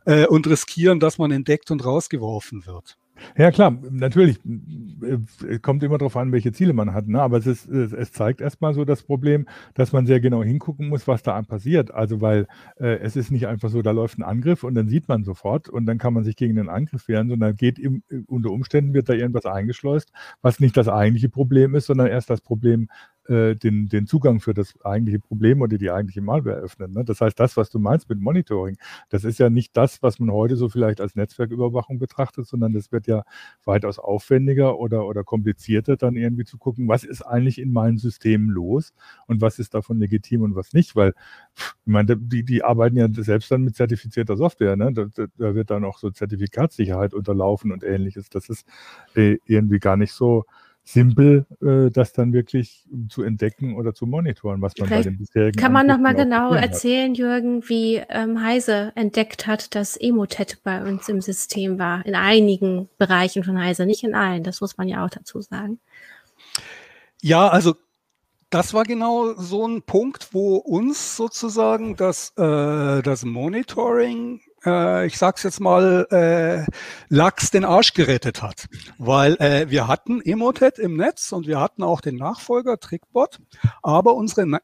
äh, 0.05 0.25
und 0.25 0.47
riskieren, 0.47 0.99
dass 0.99 1.17
man 1.17 1.31
entdeckt 1.31 1.71
und 1.71 1.85
rausgeworfen 1.85 2.65
wird? 2.65 2.97
Ja, 3.37 3.51
klar, 3.51 3.77
natürlich 3.91 4.39
äh, 4.45 5.59
kommt 5.59 5.83
immer 5.83 5.97
darauf 5.97 6.17
an, 6.17 6.31
welche 6.31 6.51
Ziele 6.51 6.73
man 6.73 6.93
hat. 6.93 7.07
Ne? 7.07 7.21
Aber 7.21 7.37
es, 7.37 7.47
ist, 7.47 7.67
es 7.67 8.11
zeigt 8.11 8.41
erstmal 8.41 8.73
so 8.73 8.85
das 8.85 9.03
Problem, 9.03 9.47
dass 9.73 9.91
man 9.91 10.05
sehr 10.05 10.19
genau 10.19 10.43
hingucken 10.43 10.89
muss, 10.89 11.07
was 11.07 11.23
da 11.23 11.41
passiert. 11.41 11.93
Also, 11.93 12.21
weil 12.21 12.47
äh, 12.79 12.99
es 12.99 13.15
ist 13.15 13.31
nicht 13.31 13.47
einfach 13.47 13.69
so, 13.69 13.81
da 13.81 13.91
läuft 13.91 14.17
ein 14.17 14.23
Angriff 14.23 14.63
und 14.63 14.75
dann 14.75 14.89
sieht 14.89 15.07
man 15.07 15.23
sofort 15.23 15.69
und 15.69 15.85
dann 15.85 15.97
kann 15.97 16.13
man 16.13 16.23
sich 16.23 16.35
gegen 16.35 16.55
den 16.55 16.69
Angriff 16.69 17.07
wehren, 17.07 17.29
sondern 17.29 17.55
geht 17.55 17.79
im, 17.79 18.03
unter 18.27 18.51
Umständen 18.51 18.93
wird 18.93 19.09
da 19.09 19.13
irgendwas 19.13 19.45
eingeschleust, 19.45 20.11
was 20.41 20.59
nicht 20.59 20.75
das 20.77 20.87
eigentliche 20.87 21.29
Problem 21.29 21.75
ist, 21.75 21.85
sondern 21.85 22.07
erst 22.07 22.29
das 22.29 22.41
Problem 22.41 22.89
äh, 23.29 23.55
den, 23.55 23.87
den 23.87 24.07
Zugang 24.07 24.39
für 24.39 24.53
das 24.53 24.73
eigentliche 24.83 25.19
Problem 25.19 25.61
oder 25.61 25.77
die 25.77 25.91
eigentliche 25.91 26.21
Malware 26.21 26.57
öffnen. 26.57 26.91
Ne? 26.91 27.05
Das 27.05 27.21
heißt, 27.21 27.39
das, 27.39 27.55
was 27.57 27.69
du 27.69 27.77
meinst 27.79 28.09
mit 28.09 28.19
Monitoring, 28.19 28.77
das 29.09 29.23
ist 29.23 29.37
ja 29.37 29.49
nicht 29.49 29.77
das, 29.77 30.01
was 30.01 30.19
man 30.19 30.31
heute 30.31 30.55
so 30.55 30.67
vielleicht 30.67 30.99
als 30.99 31.15
Netzwerküberwachung 31.15 31.99
betrachtet, 31.99 32.47
sondern 32.47 32.73
das 32.73 32.91
wird 32.91 33.07
ja 33.07 33.23
weitaus 33.65 33.99
aufwendiger 33.99 34.79
oder, 34.79 35.05
oder 35.05 35.23
komplizierter, 35.23 35.95
dann 35.95 36.15
irgendwie 36.15 36.43
zu 36.43 36.57
gucken, 36.57 36.87
was 36.87 37.03
ist 37.03 37.21
eigentlich 37.21 37.59
in 37.59 37.71
meinen 37.71 37.97
Systemen 37.97 38.49
los 38.49 38.93
und 39.27 39.41
was 39.41 39.59
ist 39.59 39.73
davon 39.73 39.99
legitim 39.99 40.41
und 40.41 40.55
was 40.55 40.73
nicht, 40.73 40.95
weil 40.95 41.13
ich 41.55 41.63
meine, 41.85 42.17
die, 42.17 42.43
die 42.43 42.63
arbeiten 42.63 42.97
ja 42.97 43.07
selbst 43.11 43.51
dann 43.51 43.63
mit 43.63 43.75
zertifizierter 43.75 44.37
Software, 44.37 44.75
ne? 44.75 44.91
da, 44.91 45.05
da 45.37 45.55
wird 45.55 45.69
dann 45.69 45.85
auch 45.85 45.99
so 45.99 46.09
Zertifikatssicherheit 46.09 47.13
unterlaufen 47.13 47.71
und 47.71 47.83
ähnliches. 47.83 48.29
Das 48.29 48.49
ist 48.49 48.65
äh, 49.15 49.37
irgendwie 49.45 49.79
gar 49.79 49.97
nicht 49.97 50.13
so 50.13 50.45
simpel, 50.83 51.45
äh, 51.61 51.91
das 51.91 52.13
dann 52.13 52.33
wirklich 52.33 52.87
zu 53.09 53.23
entdecken 53.23 53.75
oder 53.75 53.93
zu 53.93 54.05
monitoren, 54.05 54.61
was 54.61 54.75
man 54.77 54.87
Vielleicht 54.87 55.05
bei 55.05 55.11
den 55.11 55.17
bisherigen. 55.19 55.59
Kann 55.59 55.71
man 55.71 55.85
nochmal 55.85 56.15
genau 56.15 56.53
erzählen, 56.53 57.13
Jürgen, 57.13 57.67
wie 57.69 58.01
ähm, 58.09 58.41
Heise 58.43 58.91
entdeckt 58.95 59.45
hat, 59.45 59.75
dass 59.75 59.97
Emotet 59.97 60.61
bei 60.63 60.83
uns 60.83 61.07
im 61.07 61.21
System 61.21 61.77
war, 61.77 62.05
in 62.05 62.15
einigen 62.15 62.89
Bereichen 62.97 63.43
von 63.43 63.59
Heise, 63.59 63.85
nicht 63.85 64.03
in 64.03 64.15
allen, 64.15 64.43
das 64.43 64.61
muss 64.61 64.77
man 64.77 64.87
ja 64.87 65.05
auch 65.05 65.09
dazu 65.09 65.41
sagen. 65.41 65.79
Ja, 67.21 67.47
also 67.49 67.75
das 68.49 68.73
war 68.73 68.83
genau 68.83 69.33
so 69.33 69.67
ein 69.67 69.83
Punkt, 69.83 70.33
wo 70.33 70.55
uns 70.55 71.15
sozusagen 71.15 71.95
das, 71.95 72.33
äh, 72.35 73.01
das 73.03 73.23
Monitoring 73.25 74.41
äh, 74.65 75.05
ich 75.05 75.17
sag's 75.17 75.43
jetzt 75.43 75.59
mal, 75.59 76.07
äh, 76.11 76.71
Lachs 77.09 77.51
den 77.51 77.65
Arsch 77.65 77.93
gerettet 77.93 78.41
hat. 78.41 78.67
Weil 78.97 79.35
äh, 79.35 79.69
wir 79.69 79.87
hatten 79.87 80.21
Emotet 80.21 80.79
im 80.79 80.97
Netz 80.97 81.31
und 81.31 81.47
wir 81.47 81.59
hatten 81.59 81.83
auch 81.83 82.01
den 82.01 82.15
Nachfolger 82.15 82.79
Trickbot, 82.79 83.39
aber 83.81 84.15
unsere 84.15 84.59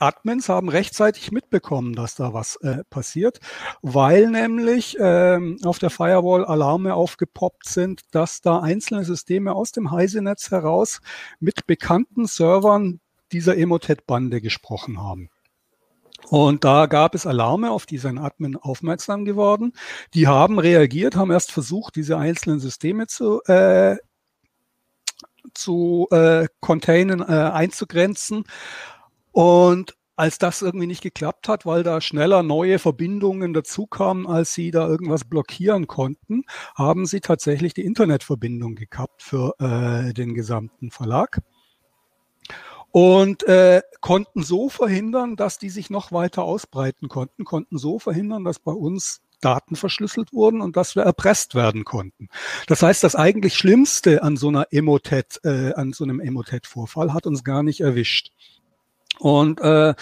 Admins 0.00 0.48
haben 0.48 0.70
rechtzeitig 0.70 1.30
mitbekommen, 1.30 1.94
dass 1.94 2.14
da 2.14 2.32
was 2.32 2.56
äh, 2.56 2.84
passiert, 2.88 3.38
weil 3.82 4.30
nämlich 4.30 4.96
ähm, 4.98 5.58
auf 5.62 5.78
der 5.78 5.90
Firewall 5.90 6.46
Alarme 6.46 6.94
aufgepoppt 6.94 7.68
sind, 7.68 8.00
dass 8.12 8.40
da 8.40 8.60
einzelne 8.60 9.04
Systeme 9.04 9.52
aus 9.54 9.72
dem 9.72 9.90
Heise-Netz 9.90 10.50
heraus 10.50 11.00
mit 11.38 11.66
bekannten 11.66 12.26
Servern 12.26 13.00
dieser 13.30 13.58
Emotet-Bande 13.58 14.40
gesprochen 14.40 15.02
haben. 15.02 15.28
Und 16.28 16.64
da 16.64 16.86
gab 16.86 17.14
es 17.14 17.26
Alarme, 17.26 17.70
auf 17.70 17.86
die 17.86 17.98
sein 17.98 18.18
Admin 18.18 18.56
aufmerksam 18.56 19.24
geworden. 19.24 19.72
Die 20.14 20.28
haben 20.28 20.58
reagiert, 20.58 21.16
haben 21.16 21.30
erst 21.30 21.50
versucht, 21.50 21.96
diese 21.96 22.18
einzelnen 22.18 22.60
Systeme 22.60 23.06
zu, 23.06 23.42
äh, 23.46 23.96
zu 25.54 26.06
äh, 26.10 26.46
containen, 26.60 27.20
äh, 27.20 27.24
einzugrenzen. 27.24 28.44
Und 29.32 29.96
als 30.20 30.36
das 30.36 30.60
irgendwie 30.60 30.86
nicht 30.86 31.02
geklappt 31.02 31.48
hat, 31.48 31.64
weil 31.64 31.82
da 31.82 32.02
schneller 32.02 32.42
neue 32.42 32.78
Verbindungen 32.78 33.54
dazukamen, 33.54 34.26
als 34.26 34.52
sie 34.52 34.70
da 34.70 34.86
irgendwas 34.86 35.24
blockieren 35.24 35.86
konnten, 35.86 36.44
haben 36.74 37.06
sie 37.06 37.20
tatsächlich 37.20 37.72
die 37.72 37.86
Internetverbindung 37.86 38.74
gekappt 38.74 39.22
für 39.22 39.54
äh, 39.58 40.12
den 40.12 40.34
gesamten 40.34 40.90
Verlag 40.90 41.40
und 42.92 43.42
äh, 43.44 43.82
konnten 44.00 44.42
so 44.42 44.68
verhindern, 44.68 45.36
dass 45.36 45.58
die 45.58 45.70
sich 45.70 45.90
noch 45.90 46.12
weiter 46.12 46.42
ausbreiten 46.42 47.08
konnten, 47.08 47.44
konnten 47.44 47.78
so 47.78 47.98
verhindern, 47.98 48.44
dass 48.44 48.58
bei 48.58 48.72
uns 48.72 49.20
Daten 49.40 49.76
verschlüsselt 49.76 50.32
wurden 50.32 50.60
und 50.60 50.76
dass 50.76 50.96
wir 50.96 51.02
erpresst 51.02 51.54
werden 51.54 51.84
konnten. 51.84 52.28
Das 52.66 52.82
heißt, 52.82 53.02
das 53.02 53.16
eigentlich 53.16 53.54
Schlimmste 53.54 54.22
an 54.22 54.36
so 54.36 54.48
einer 54.48 54.66
Emotet, 54.70 55.40
äh, 55.44 55.72
an 55.74 55.92
so 55.92 56.04
einem 56.04 56.20
Emotet-Vorfall 56.20 57.14
hat 57.14 57.26
uns 57.26 57.42
gar 57.42 57.62
nicht 57.62 57.80
erwischt. 57.80 58.32
Und 59.18 59.60
äh, 59.60 59.94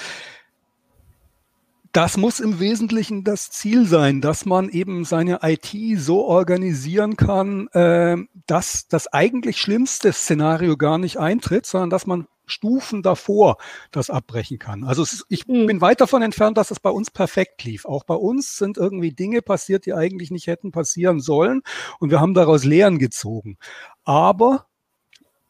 das 1.92 2.16
muss 2.16 2.40
im 2.40 2.60
Wesentlichen 2.60 3.24
das 3.24 3.50
Ziel 3.50 3.86
sein, 3.86 4.20
dass 4.20 4.44
man 4.44 4.68
eben 4.68 5.04
seine 5.04 5.40
IT 5.42 5.74
so 5.98 6.24
organisieren 6.24 7.16
kann, 7.16 7.68
äh, 7.68 8.16
dass 8.46 8.88
das 8.88 9.06
eigentlich 9.08 9.58
schlimmste 9.58 10.12
Szenario 10.12 10.76
gar 10.76 10.98
nicht 10.98 11.18
eintritt, 11.18 11.66
sondern 11.66 11.90
dass 11.90 12.06
man 12.06 12.26
Stufen 12.48 13.02
davor 13.02 13.56
das 13.90 14.10
abbrechen 14.10 14.58
kann. 14.58 14.84
Also 14.84 15.02
ist, 15.02 15.24
ich 15.28 15.46
mhm. 15.46 15.66
bin 15.66 15.80
weit 15.80 16.00
davon 16.00 16.22
entfernt, 16.22 16.56
dass 16.56 16.70
es 16.70 16.80
bei 16.80 16.90
uns 16.90 17.10
perfekt 17.10 17.64
lief. 17.64 17.84
Auch 17.84 18.04
bei 18.04 18.14
uns 18.14 18.56
sind 18.56 18.76
irgendwie 18.76 19.12
Dinge 19.12 19.42
passiert, 19.42 19.86
die 19.86 19.94
eigentlich 19.94 20.30
nicht 20.30 20.46
hätten 20.46 20.72
passieren 20.72 21.20
sollen 21.20 21.62
und 21.98 22.10
wir 22.10 22.20
haben 22.20 22.34
daraus 22.34 22.64
Lehren 22.64 22.98
gezogen. 22.98 23.58
Aber 24.04 24.66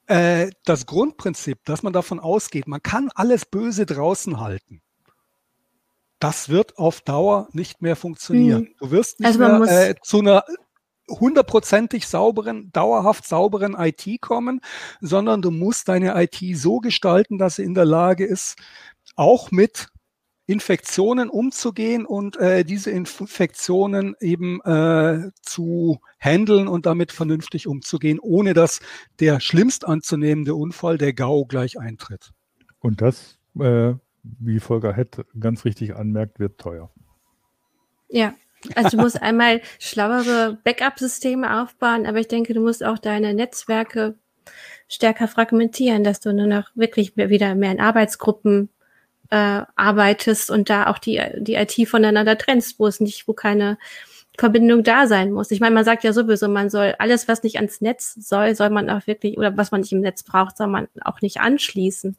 äh, 0.07 0.51
das 0.65 0.87
Grundprinzip, 0.87 1.59
dass 1.65 1.83
man 1.83 1.93
davon 1.93 2.21
ausgeht, 2.21 2.67
man 2.67 2.83
kann 2.83 3.11
alles 3.15 3.45
Böse 3.45 3.87
draußen 3.87 4.41
halten, 4.41 4.83
das 6.19 6.49
wird 6.49 6.79
auf 6.79 7.01
Dauer 7.01 7.49
nicht 7.53 7.81
mehr 7.81 7.97
funktionieren. 7.97 8.63
Mhm. 8.63 8.75
Du 8.79 8.91
wirst 8.91 9.21
nicht 9.21 9.27
also 9.27 9.39
mehr 9.39 9.91
äh, 9.91 9.95
zu 10.03 10.19
einer 10.19 10.45
hundertprozentig 11.09 12.07
sauberen, 12.07 12.71
dauerhaft 12.73 13.27
sauberen 13.27 13.75
IT 13.79 14.21
kommen, 14.21 14.61
sondern 15.01 15.43
du 15.43 15.51
musst 15.51 15.89
deine 15.89 16.21
IT 16.23 16.39
so 16.57 16.79
gestalten, 16.79 17.39
dass 17.39 17.57
sie 17.57 17.65
in 17.65 17.75
der 17.75 17.85
Lage 17.85 18.25
ist, 18.25 18.57
auch 19.17 19.51
mit 19.51 19.89
Infektionen 20.49 21.29
umzugehen 21.29 22.07
und 22.07 22.39
äh, 22.39 22.65
diese 22.65 22.91
Infektionen 22.91 24.17
eben 24.19 24.63
äh, 24.63 25.31
zu 25.43 26.01
handeln 26.19 26.69
und 26.69 26.87
damit 26.87 27.13
vernünftig 27.13 27.67
umzugehen, 27.67 28.19
ohne 28.19 28.55
dass 28.55 28.81
der 29.21 29.41
schlimmst 29.41 29.87
anzunehmende 29.87 30.55
Unfall, 30.55 30.97
der 30.97 31.13
GAU, 31.13 31.45
gleich 31.45 31.79
eintritt. 31.79 32.31
Und 32.79 33.03
das, 33.03 33.39
äh, 33.61 33.93
wie 34.23 34.59
Volker 34.59 34.95
Hett 34.95 35.23
ganz 35.39 35.67
richtig 35.67 35.95
anmerkt, 35.95 36.41
wird 36.41 36.59
teuer. 36.59 36.91
Ja, 38.09 38.35
also 38.75 38.97
du 38.97 39.03
musst 39.03 39.21
einmal 39.21 39.61
schlauere 39.79 40.59
Backup-Systeme 40.65 41.63
aufbauen, 41.63 42.07
aber 42.07 42.19
ich 42.19 42.29
denke, 42.29 42.55
du 42.55 42.61
musst 42.61 42.85
auch 42.85 42.99
deine 42.99 43.35
Netzwerke 43.35 44.15
stärker 44.89 45.29
fragmentieren, 45.29 46.05
dass 46.05 46.21
du 46.21 46.33
nur 46.33 46.47
noch 46.47 46.71
wirklich 46.75 47.17
wieder 47.17 47.55
mehr 47.55 47.73
in 47.73 47.81
Arbeitsgruppen 47.81 48.71
äh, 49.31 49.63
arbeitest 49.77 50.51
und 50.51 50.71
da 50.71 50.87
auch 50.87 50.99
die, 50.99 51.21
die 51.39 51.55
IT 51.55 51.89
voneinander 51.89 52.39
trennst, 52.39 52.79
wo 52.79 52.87
es 52.87 53.01
nicht, 53.01 53.29
wo 53.29 53.35
keine 53.35 53.79
Verbindung 54.39 54.85
da 54.85 55.07
sein 55.07 55.33
muss. 55.33 55.51
Ich 55.51 55.61
meine, 55.61 55.75
man 55.75 55.85
sagt 55.85 56.05
ja 56.05 56.13
sowieso, 56.13 56.49
man 56.49 56.71
soll 56.71 56.95
alles, 56.99 57.29
was 57.29 57.43
nicht 57.43 57.57
ans 57.57 57.81
Netz 57.81 58.15
soll, 58.15 58.55
soll 58.55 58.71
man 58.71 58.89
auch 58.89 59.07
wirklich, 59.07 59.37
oder 59.37 59.57
was 59.57 59.71
man 59.73 59.81
nicht 59.81 59.93
im 59.93 60.01
Netz 60.01 60.23
braucht, 60.23 60.57
soll 60.57 60.69
man 60.69 60.89
auch 61.03 61.21
nicht 61.21 61.41
anschließen. 61.41 62.17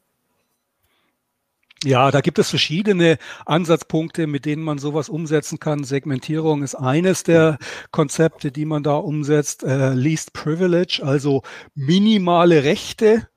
Ja, 1.85 2.11
da 2.11 2.19
gibt 2.19 2.39
es 2.39 2.49
verschiedene 2.49 3.17
Ansatzpunkte, 3.45 4.27
mit 4.27 4.45
denen 4.45 4.63
man 4.63 4.79
sowas 4.79 5.07
umsetzen 5.07 5.59
kann. 5.59 5.85
Segmentierung 5.85 6.61
ist 6.61 6.75
eines 6.75 7.23
der 7.23 7.57
Konzepte, 7.91 8.51
die 8.51 8.65
man 8.65 8.83
da 8.83 8.95
umsetzt. 8.95 9.63
Äh, 9.63 9.93
Least 9.93 10.33
Privilege, 10.33 11.01
also 11.01 11.41
minimale 11.75 12.65
Rechte 12.65 13.29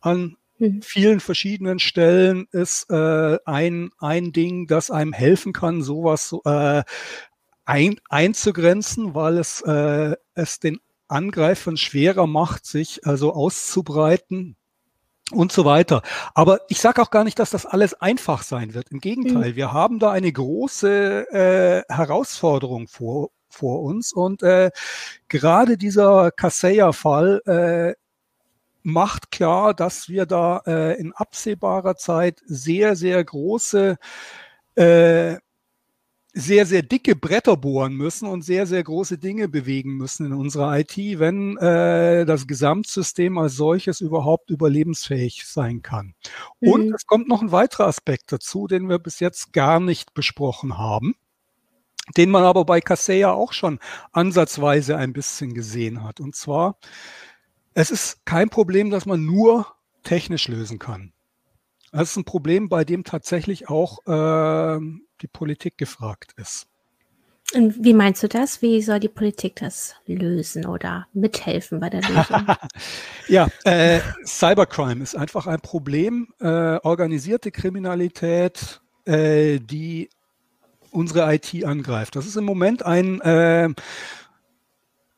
an 0.00 0.36
mhm. 0.58 0.82
vielen 0.82 1.20
verschiedenen 1.20 1.78
Stellen 1.78 2.46
ist 2.52 2.90
äh, 2.90 3.38
ein, 3.46 3.90
ein 3.98 4.32
Ding, 4.32 4.66
das 4.66 4.90
einem 4.90 5.14
helfen 5.14 5.54
kann, 5.54 5.80
sowas 5.80 6.36
äh, 6.44 6.82
ein, 7.64 8.00
einzugrenzen, 8.10 9.14
weil 9.14 9.38
es, 9.38 9.62
äh, 9.62 10.14
es 10.34 10.60
den 10.60 10.78
Angreifern 11.06 11.78
schwerer 11.78 12.26
macht, 12.26 12.66
sich 12.66 13.06
also 13.06 13.32
auszubreiten 13.32 14.57
und 15.32 15.52
so 15.52 15.64
weiter. 15.64 16.02
Aber 16.34 16.60
ich 16.68 16.80
sage 16.80 17.02
auch 17.02 17.10
gar 17.10 17.24
nicht, 17.24 17.38
dass 17.38 17.50
das 17.50 17.66
alles 17.66 17.94
einfach 17.94 18.42
sein 18.42 18.74
wird. 18.74 18.90
Im 18.90 19.00
Gegenteil, 19.00 19.52
mhm. 19.52 19.56
wir 19.56 19.72
haben 19.72 19.98
da 19.98 20.10
eine 20.10 20.32
große 20.32 21.86
äh, 21.88 21.92
Herausforderung 21.92 22.88
vor, 22.88 23.30
vor 23.48 23.82
uns. 23.82 24.12
Und 24.12 24.42
äh, 24.42 24.70
gerade 25.28 25.76
dieser 25.76 26.30
Kaseya-Fall 26.30 27.42
äh, 27.46 27.94
macht 28.82 29.30
klar, 29.30 29.74
dass 29.74 30.08
wir 30.08 30.26
da 30.26 30.62
äh, 30.66 30.98
in 30.98 31.12
absehbarer 31.12 31.96
Zeit 31.96 32.40
sehr, 32.46 32.96
sehr 32.96 33.22
große 33.22 33.96
äh, 34.76 35.36
sehr, 36.32 36.66
sehr 36.66 36.82
dicke 36.82 37.16
Bretter 37.16 37.56
bohren 37.56 37.94
müssen 37.94 38.28
und 38.28 38.42
sehr, 38.42 38.66
sehr 38.66 38.82
große 38.82 39.18
Dinge 39.18 39.48
bewegen 39.48 39.96
müssen 39.96 40.26
in 40.26 40.32
unserer 40.32 40.78
IT, 40.78 40.96
wenn 40.96 41.56
äh, 41.56 42.26
das 42.26 42.46
Gesamtsystem 42.46 43.38
als 43.38 43.56
solches 43.56 44.00
überhaupt 44.00 44.50
überlebensfähig 44.50 45.46
sein 45.46 45.82
kann. 45.82 46.14
Mhm. 46.60 46.72
Und 46.72 46.94
es 46.94 47.06
kommt 47.06 47.28
noch 47.28 47.42
ein 47.42 47.52
weiterer 47.52 47.86
Aspekt 47.86 48.30
dazu, 48.30 48.66
den 48.66 48.88
wir 48.88 48.98
bis 48.98 49.20
jetzt 49.20 49.52
gar 49.52 49.80
nicht 49.80 50.14
besprochen 50.14 50.78
haben 50.78 51.14
den 52.16 52.30
man 52.30 52.44
aber 52.44 52.64
bei 52.64 52.80
Kaseya 52.80 53.32
auch 53.32 53.52
schon 53.52 53.78
ansatzweise 54.12 54.96
ein 54.96 55.12
bisschen 55.12 55.52
gesehen 55.54 56.02
hat. 56.04 56.20
Und 56.20 56.34
zwar, 56.34 56.78
es 57.74 57.90
ist 57.90 58.24
kein 58.24 58.48
Problem, 58.48 58.90
das 58.90 59.06
man 59.06 59.24
nur 59.24 59.66
technisch 60.04 60.48
lösen 60.48 60.78
kann. 60.78 61.12
Das 61.92 62.10
ist 62.10 62.16
ein 62.16 62.24
Problem, 62.24 62.68
bei 62.68 62.84
dem 62.84 63.04
tatsächlich 63.04 63.68
auch 63.68 64.06
äh, 64.06 64.80
die 65.20 65.28
Politik 65.28 65.78
gefragt 65.78 66.34
ist. 66.36 66.66
Und 67.54 67.82
wie 67.82 67.94
meinst 67.94 68.22
du 68.22 68.28
das? 68.28 68.60
Wie 68.60 68.82
soll 68.82 69.00
die 69.00 69.08
Politik 69.08 69.56
das 69.56 69.94
lösen 70.06 70.66
oder 70.66 71.06
mithelfen 71.14 71.80
bei 71.80 71.88
der 71.88 72.02
Lösung? 72.02 72.46
ja, 73.28 73.48
äh, 73.64 74.00
Cybercrime 74.26 75.02
ist 75.02 75.16
einfach 75.16 75.46
ein 75.46 75.60
Problem. 75.60 76.28
Äh, 76.40 76.76
organisierte 76.82 77.50
Kriminalität, 77.50 78.82
äh, 79.06 79.60
die 79.60 80.10
unsere 80.90 81.34
IT 81.34 81.64
angreift. 81.64 82.16
Das 82.16 82.26
ist 82.26 82.36
im 82.36 82.44
Moment 82.44 82.84
ein, 82.84 83.20
äh, 83.22 83.70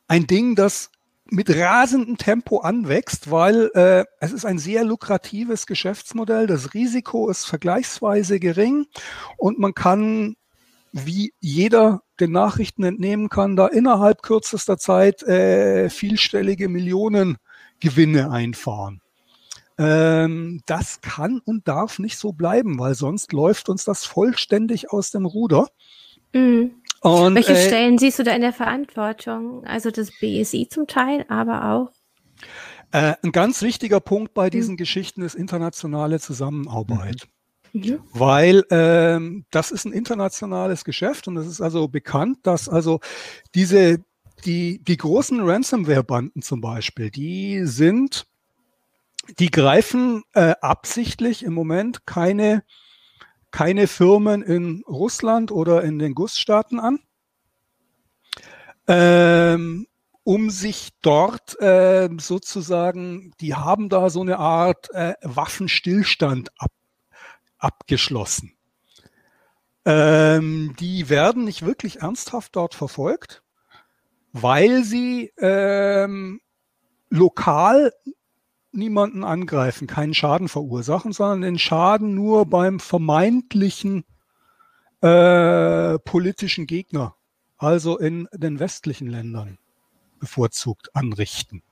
ein 0.07 0.27
Ding, 0.27 0.55
das 0.55 0.89
mit 1.31 1.49
rasendem 1.49 2.17
Tempo 2.17 2.59
anwächst, 2.59 3.31
weil 3.31 3.71
äh, 3.73 4.03
es 4.19 4.33
ist 4.33 4.45
ein 4.45 4.59
sehr 4.59 4.83
lukratives 4.83 5.65
Geschäftsmodell. 5.65 6.45
Das 6.45 6.73
Risiko 6.73 7.29
ist 7.29 7.45
vergleichsweise 7.45 8.37
gering 8.39 8.85
und 9.37 9.57
man 9.57 9.73
kann, 9.73 10.35
wie 10.91 11.33
jeder 11.39 12.01
den 12.19 12.33
Nachrichten 12.33 12.83
entnehmen 12.83 13.29
kann, 13.29 13.55
da 13.55 13.67
innerhalb 13.67 14.23
kürzester 14.23 14.77
Zeit 14.77 15.23
äh, 15.23 15.89
vielstellige 15.89 16.67
Millionen 16.67 17.37
Gewinne 17.79 18.29
einfahren. 18.29 19.01
Ähm, 19.77 20.61
das 20.65 20.99
kann 20.99 21.39
und 21.39 21.65
darf 21.65 21.97
nicht 21.97 22.17
so 22.17 22.33
bleiben, 22.33 22.77
weil 22.77 22.93
sonst 22.93 23.31
läuft 23.31 23.69
uns 23.69 23.85
das 23.85 24.03
vollständig 24.03 24.91
aus 24.91 25.11
dem 25.11 25.25
Ruder. 25.25 25.69
Mhm. 26.33 26.80
Und, 27.01 27.35
Welche 27.35 27.53
äh, 27.53 27.67
Stellen 27.67 27.97
siehst 27.97 28.19
du 28.19 28.23
da 28.23 28.33
in 28.33 28.41
der 28.41 28.53
Verantwortung? 28.53 29.65
Also 29.65 29.91
das 29.91 30.11
BSI 30.19 30.67
zum 30.69 30.87
Teil, 30.87 31.25
aber 31.29 31.65
auch 31.71 31.91
äh, 32.91 33.15
ein 33.23 33.31
ganz 33.31 33.61
wichtiger 33.61 33.99
Punkt 33.99 34.33
bei 34.33 34.49
diesen 34.49 34.73
mhm. 34.73 34.77
Geschichten 34.77 35.21
ist 35.21 35.35
internationale 35.35 36.19
Zusammenarbeit. 36.19 37.27
Mhm. 37.73 38.01
Weil 38.11 38.65
ähm, 38.69 39.45
das 39.49 39.71
ist 39.71 39.85
ein 39.85 39.93
internationales 39.93 40.83
Geschäft 40.83 41.27
und 41.27 41.37
es 41.37 41.47
ist 41.47 41.61
also 41.61 41.87
bekannt, 41.87 42.39
dass 42.43 42.67
also 42.67 42.99
diese, 43.55 44.03
die, 44.45 44.83
die 44.83 44.97
großen 44.97 45.39
Ransomware-Banden 45.39 46.41
zum 46.41 46.59
Beispiel, 46.59 47.09
die 47.09 47.61
sind, 47.65 48.25
die 49.39 49.51
greifen 49.51 50.23
äh, 50.33 50.55
absichtlich 50.59 51.43
im 51.43 51.53
Moment 51.53 52.05
keine, 52.05 52.63
keine 53.51 53.87
Firmen 53.87 54.41
in 54.41 54.83
Russland 54.87 55.51
oder 55.51 55.83
in 55.83 55.99
den 55.99 56.15
Gussstaaten 56.15 56.79
an. 56.79 56.99
Ähm, 58.87 59.87
um 60.23 60.49
sich 60.49 60.89
dort 61.01 61.59
äh, 61.61 62.09
sozusagen, 62.19 63.33
die 63.39 63.55
haben 63.55 63.89
da 63.89 64.09
so 64.09 64.21
eine 64.21 64.37
Art 64.37 64.89
äh, 64.91 65.15
Waffenstillstand 65.21 66.51
ab, 66.57 66.71
abgeschlossen. 67.57 68.53
Ähm, 69.83 70.75
die 70.79 71.09
werden 71.09 71.43
nicht 71.43 71.65
wirklich 71.65 72.01
ernsthaft 72.01 72.55
dort 72.55 72.75
verfolgt, 72.75 73.43
weil 74.31 74.83
sie 74.83 75.33
ähm, 75.37 76.39
lokal 77.09 77.91
niemanden 78.71 79.23
angreifen, 79.23 79.87
keinen 79.87 80.13
Schaden 80.13 80.47
verursachen, 80.47 81.11
sondern 81.11 81.41
den 81.41 81.59
Schaden 81.59 82.15
nur 82.15 82.45
beim 82.45 82.79
vermeintlichen 82.79 84.05
äh, 85.01 85.99
politischen 85.99 86.67
Gegner, 86.67 87.15
also 87.57 87.97
in 87.97 88.27
den 88.33 88.59
westlichen 88.59 89.07
Ländern 89.07 89.57
bevorzugt 90.19 90.95
anrichten. 90.95 91.63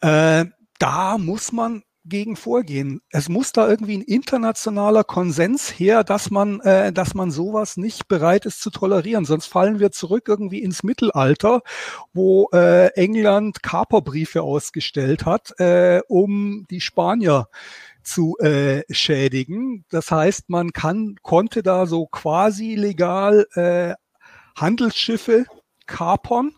Äh, 0.00 0.46
da 0.78 1.18
muss 1.18 1.52
man 1.52 1.82
gegen 2.04 2.36
vorgehen. 2.36 3.00
Es 3.10 3.28
muss 3.28 3.52
da 3.52 3.68
irgendwie 3.68 3.98
ein 3.98 4.02
internationaler 4.02 5.04
Konsens 5.04 5.68
her, 5.78 6.04
dass 6.04 6.30
man, 6.30 6.60
äh, 6.60 6.92
dass 6.92 7.14
man 7.14 7.30
sowas 7.30 7.76
nicht 7.76 8.08
bereit 8.08 8.46
ist 8.46 8.62
zu 8.62 8.70
tolerieren. 8.70 9.24
Sonst 9.24 9.46
fallen 9.46 9.80
wir 9.80 9.90
zurück 9.92 10.24
irgendwie 10.28 10.62
ins 10.62 10.82
Mittelalter, 10.82 11.62
wo 12.12 12.48
äh, 12.52 12.88
England 12.94 13.62
Kaperbriefe 13.62 14.42
ausgestellt 14.42 15.26
hat, 15.26 15.52
äh, 15.58 16.00
um 16.08 16.66
die 16.70 16.80
Spanier 16.80 17.48
zu 18.02 18.36
äh, 18.38 18.82
schädigen. 18.90 19.84
Das 19.90 20.10
heißt, 20.10 20.48
man 20.48 20.72
kann, 20.72 21.16
konnte 21.22 21.62
da 21.62 21.86
so 21.86 22.06
quasi 22.06 22.74
legal 22.74 23.46
äh, 23.54 23.94
Handelsschiffe 24.56 25.44
kapern 25.86 26.52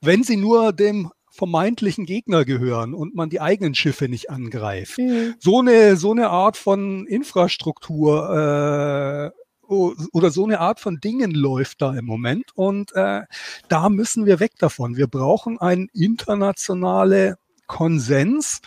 wenn 0.00 0.22
sie 0.22 0.36
nur 0.36 0.72
dem 0.72 1.10
vermeintlichen 1.40 2.04
Gegner 2.04 2.44
gehören 2.44 2.92
und 2.92 3.14
man 3.14 3.30
die 3.30 3.40
eigenen 3.40 3.74
Schiffe 3.74 4.10
nicht 4.10 4.28
angreift. 4.28 4.98
Mhm. 4.98 5.36
So 5.38 5.60
eine 5.60 5.96
so 5.96 6.10
eine 6.10 6.28
Art 6.28 6.58
von 6.58 7.06
Infrastruktur 7.06 9.32
äh, 9.32 9.66
oder 9.66 10.30
so 10.30 10.44
eine 10.44 10.60
Art 10.60 10.80
von 10.80 11.00
Dingen 11.00 11.30
läuft 11.30 11.80
da 11.80 11.94
im 11.94 12.04
Moment 12.04 12.50
und 12.54 12.94
äh, 12.94 13.22
da 13.68 13.88
müssen 13.88 14.26
wir 14.26 14.38
weg 14.38 14.52
davon. 14.58 14.98
Wir 14.98 15.06
brauchen 15.06 15.58
einen 15.58 15.88
internationalen 15.94 17.36
Konsens, 17.66 18.60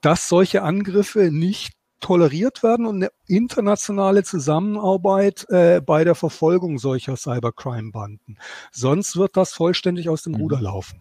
dass 0.00 0.28
solche 0.28 0.62
Angriffe 0.62 1.32
nicht 1.32 1.72
toleriert 1.98 2.62
werden 2.62 2.86
und 2.86 2.96
eine 2.96 3.10
internationale 3.26 4.22
Zusammenarbeit 4.22 5.46
äh, 5.48 5.80
bei 5.80 6.04
der 6.04 6.14
Verfolgung 6.14 6.78
solcher 6.78 7.16
Cybercrime-Banden. 7.16 8.38
Sonst 8.70 9.16
wird 9.16 9.36
das 9.36 9.52
vollständig 9.52 10.08
aus 10.08 10.22
dem 10.22 10.34
mhm. 10.34 10.42
Ruder 10.42 10.60
laufen. 10.60 11.00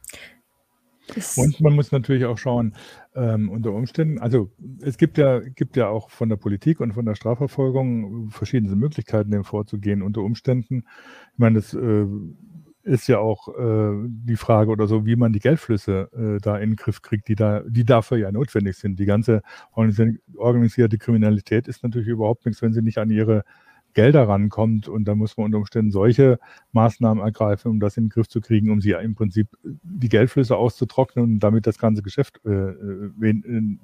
Und 1.37 1.59
man 1.59 1.73
muss 1.73 1.91
natürlich 1.91 2.25
auch 2.25 2.37
schauen, 2.37 2.73
ähm, 3.15 3.49
unter 3.49 3.73
Umständen, 3.73 4.19
also 4.19 4.51
es 4.81 4.97
gibt 4.97 5.17
ja, 5.17 5.39
gibt 5.39 5.75
ja 5.75 5.87
auch 5.87 6.09
von 6.09 6.29
der 6.29 6.37
Politik 6.37 6.79
und 6.79 6.93
von 6.93 7.05
der 7.05 7.15
Strafverfolgung 7.15 8.29
verschiedene 8.29 8.75
Möglichkeiten, 8.75 9.31
dem 9.31 9.43
vorzugehen. 9.43 10.01
Unter 10.01 10.21
Umständen, 10.21 10.85
ich 11.33 11.39
meine, 11.39 11.55
das 11.55 11.73
äh, 11.73 12.05
ist 12.83 13.07
ja 13.07 13.19
auch 13.19 13.47
äh, 13.47 14.07
die 14.07 14.35
Frage 14.35 14.69
oder 14.69 14.87
so, 14.87 15.05
wie 15.05 15.15
man 15.15 15.31
die 15.31 15.39
Geldflüsse 15.39 16.09
äh, 16.13 16.41
da 16.41 16.57
in 16.57 16.71
den 16.71 16.75
Griff 16.75 17.01
kriegt, 17.01 17.27
die 17.27 17.35
da, 17.35 17.61
die 17.65 17.85
dafür 17.85 18.17
ja 18.17 18.31
notwendig 18.31 18.77
sind. 18.77 18.99
Die 18.99 19.05
ganze 19.05 19.41
organisierte 19.73 20.97
Kriminalität 20.97 21.67
ist 21.67 21.83
natürlich 21.83 22.09
überhaupt 22.09 22.45
nichts, 22.45 22.61
wenn 22.61 22.73
sie 22.73 22.81
nicht 22.81 22.97
an 22.97 23.09
ihre 23.09 23.45
Gelder 23.93 24.27
rankommt. 24.27 24.87
Und 24.87 25.05
da 25.05 25.15
muss 25.15 25.37
man 25.37 25.45
unter 25.45 25.57
Umständen 25.57 25.91
solche 25.91 26.39
Maßnahmen 26.71 27.23
ergreifen, 27.23 27.71
um 27.71 27.79
das 27.79 27.97
in 27.97 28.05
den 28.05 28.09
Griff 28.09 28.27
zu 28.27 28.41
kriegen, 28.41 28.69
um 28.69 28.81
sie 28.81 28.91
im 28.91 29.15
Prinzip 29.15 29.47
die 29.63 30.09
Geldflüsse 30.09 30.55
auszutrocknen 30.55 31.25
und 31.25 31.39
damit 31.39 31.67
das 31.67 31.77
ganze 31.77 32.01
Geschäft 32.01 32.39
äh, 32.45 32.49
äh, 32.49 33.77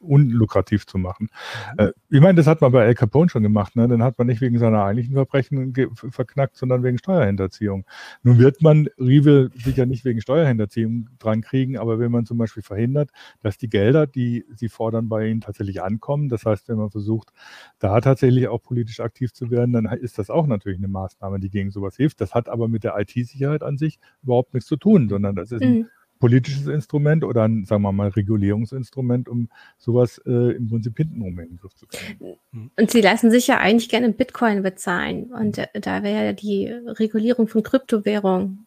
unlukrativ 0.00 0.86
zu 0.86 0.98
machen. 0.98 1.28
Mhm. 1.74 1.86
Äh, 1.86 1.92
ich 2.10 2.20
meine, 2.20 2.34
das 2.34 2.46
hat 2.46 2.60
man 2.60 2.72
bei 2.72 2.84
Al 2.84 2.94
Capone 2.94 3.28
schon 3.28 3.42
gemacht. 3.42 3.76
Ne? 3.76 3.88
Dann 3.88 4.02
hat 4.02 4.18
man 4.18 4.26
nicht 4.26 4.40
wegen 4.40 4.58
seiner 4.58 4.84
eigentlichen 4.84 5.14
Verbrechen 5.14 5.72
verknackt, 6.10 6.56
sondern 6.56 6.82
wegen 6.82 6.98
Steuerhinterziehung. 6.98 7.84
Nun 8.22 8.38
wird 8.38 8.62
man 8.62 8.88
Rivel 8.98 9.50
sicher 9.54 9.86
nicht 9.86 10.04
wegen 10.04 10.20
Steuerhinterziehung 10.20 11.08
dran 11.18 11.40
kriegen, 11.40 11.78
aber 11.78 11.98
wenn 11.98 12.10
man 12.10 12.26
zum 12.26 12.38
Beispiel 12.38 12.62
verhindert, 12.62 13.10
dass 13.42 13.58
die 13.58 13.68
Gelder, 13.68 14.06
die 14.06 14.44
sie 14.54 14.68
fordern, 14.68 15.08
bei 15.08 15.28
ihnen 15.28 15.40
tatsächlich 15.40 15.82
ankommen, 15.82 16.28
das 16.28 16.44
heißt, 16.44 16.68
wenn 16.68 16.76
man 16.76 16.90
versucht, 16.90 17.32
da 17.78 18.00
tatsächlich 18.00 18.48
auch 18.48 18.62
politisch 18.62 19.00
aktiv 19.00 19.32
zu 19.32 19.50
werden, 19.50 19.55
werden, 19.56 19.72
dann 19.72 19.86
ist 19.86 20.18
das 20.18 20.30
auch 20.30 20.46
natürlich 20.46 20.78
eine 20.78 20.88
Maßnahme, 20.88 21.40
die 21.40 21.50
gegen 21.50 21.72
sowas 21.72 21.96
hilft. 21.96 22.20
Das 22.20 22.34
hat 22.34 22.48
aber 22.48 22.68
mit 22.68 22.84
der 22.84 22.96
IT-Sicherheit 22.96 23.64
an 23.64 23.76
sich 23.76 23.98
überhaupt 24.22 24.54
nichts 24.54 24.68
zu 24.68 24.76
tun, 24.76 25.08
sondern 25.08 25.34
das 25.34 25.50
ist 25.50 25.62
ein 25.62 25.78
mhm. 25.78 25.86
politisches 26.20 26.68
Instrument 26.68 27.24
oder 27.24 27.42
ein, 27.48 27.64
sagen 27.64 27.82
wir 27.82 27.92
mal, 27.92 28.08
Regulierungsinstrument, 28.08 29.28
um 29.28 29.48
sowas 29.76 30.20
äh, 30.24 30.54
im 30.54 30.68
Prinzip 30.68 30.96
hintenrum 30.96 31.38
in 31.40 31.48
den 31.48 31.56
Griff 31.56 31.74
zu 31.74 31.86
kriegen. 31.86 32.36
Mhm. 32.52 32.70
Und 32.78 32.90
Sie 32.90 33.00
lassen 33.00 33.32
sich 33.32 33.48
ja 33.48 33.58
eigentlich 33.58 33.88
gerne 33.88 34.06
in 34.06 34.14
Bitcoin 34.14 34.62
bezahlen. 34.62 35.32
Und 35.32 35.58
äh, 35.58 35.66
da 35.80 36.04
wäre 36.04 36.26
ja 36.26 36.32
die 36.32 36.68
Regulierung 36.68 37.48
von 37.48 37.64
Kryptowährungen 37.64 38.66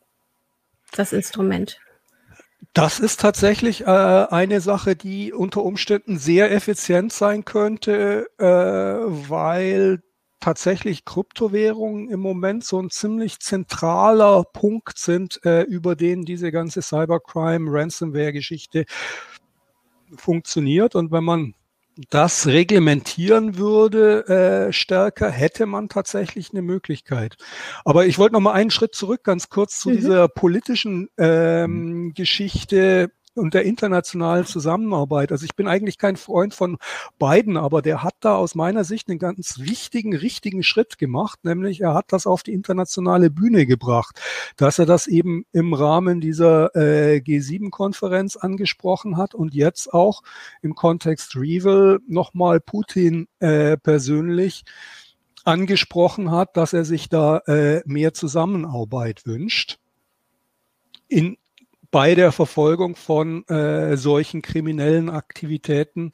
das 0.91 1.13
Instrument. 1.13 1.80
Das 2.73 2.99
ist 2.99 3.19
tatsächlich 3.19 3.82
äh, 3.82 3.86
eine 3.86 4.62
Sache, 4.62 4.95
die 4.95 5.34
unter 5.34 5.63
Umständen 5.63 6.19
sehr 6.19 6.52
effizient 6.52 7.12
sein 7.12 7.43
könnte, 7.43 8.30
äh, 8.38 8.43
weil 8.43 10.02
tatsächlich 10.39 11.06
Kryptowährungen 11.06 12.10
im 12.10 12.19
Moment 12.19 12.63
so 12.63 12.82
ein 12.82 12.89
ziemlich 12.89 13.39
zentraler 13.39 14.43
Punkt 14.43 14.97
sind, 14.97 15.43
äh, 15.45 15.63
über 15.63 15.95
den 15.95 16.23
diese 16.23 16.52
ganze 16.52 16.82
Cybercrime, 16.82 17.71
Ransomware-Geschichte 17.71 18.86
funktioniert. 20.15 20.95
Und 20.95 21.12
wenn 21.12 21.23
man 21.23 21.54
das 22.10 22.47
reglementieren 22.47 23.58
würde 23.58 24.25
äh, 24.69 24.73
stärker, 24.73 25.30
hätte 25.30 25.65
man 25.65 25.89
tatsächlich 25.89 26.52
eine 26.52 26.62
Möglichkeit. 26.62 27.36
Aber 27.84 28.06
ich 28.06 28.17
wollte 28.17 28.34
noch 28.34 28.39
mal 28.39 28.54
einen 28.54 28.71
Schritt 28.71 28.95
zurück, 28.95 29.23
ganz 29.23 29.49
kurz 29.49 29.80
zu 29.80 29.89
mhm. 29.89 29.95
dieser 29.97 30.28
politischen 30.30 31.10
ähm, 31.17 32.13
Geschichte 32.15 33.12
und 33.39 33.54
der 33.54 33.63
internationalen 33.63 34.45
Zusammenarbeit. 34.45 35.32
Also 35.32 35.45
ich 35.45 35.56
bin 35.56 35.67
eigentlich 35.67 35.97
kein 35.97 36.17
Freund 36.17 36.54
von 36.54 36.78
Biden, 37.17 37.58
aber 37.58 37.82
der 37.82 38.04
hat 38.04 38.15
da 38.19 38.36
aus 38.36 38.54
meiner 38.56 38.84
Sicht 38.84 39.10
einen 39.10 39.19
ganz 39.19 39.60
wichtigen, 39.60 40.15
richtigen 40.15 40.63
Schritt 40.63 40.97
gemacht, 40.97 41.39
nämlich 41.43 41.82
er 41.82 41.93
hat 41.93 42.08
das 42.10 42.28
auf 42.28 42.43
die 42.43 42.54
internationale 42.54 43.30
Bühne 43.30 43.65
gebracht, 43.65 44.19
dass 44.58 44.80
er 44.80 44.86
das 44.86 45.08
eben 45.08 45.45
im 45.52 45.73
Rahmen 45.73 46.21
dieser 46.21 46.75
äh, 46.75 47.17
G7-Konferenz 47.17 48.36
angesprochen 48.36 49.17
hat 49.17 49.34
und 49.34 49.54
jetzt 49.54 49.93
auch 49.93 50.21
im 50.62 50.75
Kontext 50.75 51.36
Revel 51.36 51.99
nochmal 52.08 52.60
Putin 52.60 53.28
äh, 53.39 53.78
persönlich 53.78 54.63
angesprochen 55.45 56.32
hat, 56.32 56.58
dass 56.58 56.73
er 56.73 56.86
sich 56.86 57.10
da 57.10 57.39
äh, 57.39 57.82
mehr 57.86 58.13
Zusammenarbeit 58.13 59.25
wünscht. 59.25 59.80
In 61.08 61.38
bei 61.91 62.15
der 62.15 62.32
Verfolgung 62.32 62.95
von 62.95 63.47
äh, 63.47 63.97
solchen 63.97 64.41
kriminellen 64.41 65.10
Aktivitäten 65.10 66.12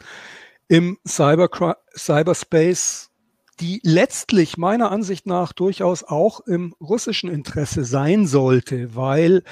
im 0.68 0.98
Cyber 1.08 1.50
Cyberspace, 1.96 3.12
die 3.60 3.80
letztlich 3.84 4.58
meiner 4.58 4.92
Ansicht 4.92 5.26
nach 5.26 5.54
durchaus 5.54 6.04
auch 6.04 6.42
im 6.42 6.74
russischen 6.82 7.30
Interesse 7.30 7.86
sein 7.86 8.28
sollte, 8.28 8.96
weil 8.96 9.44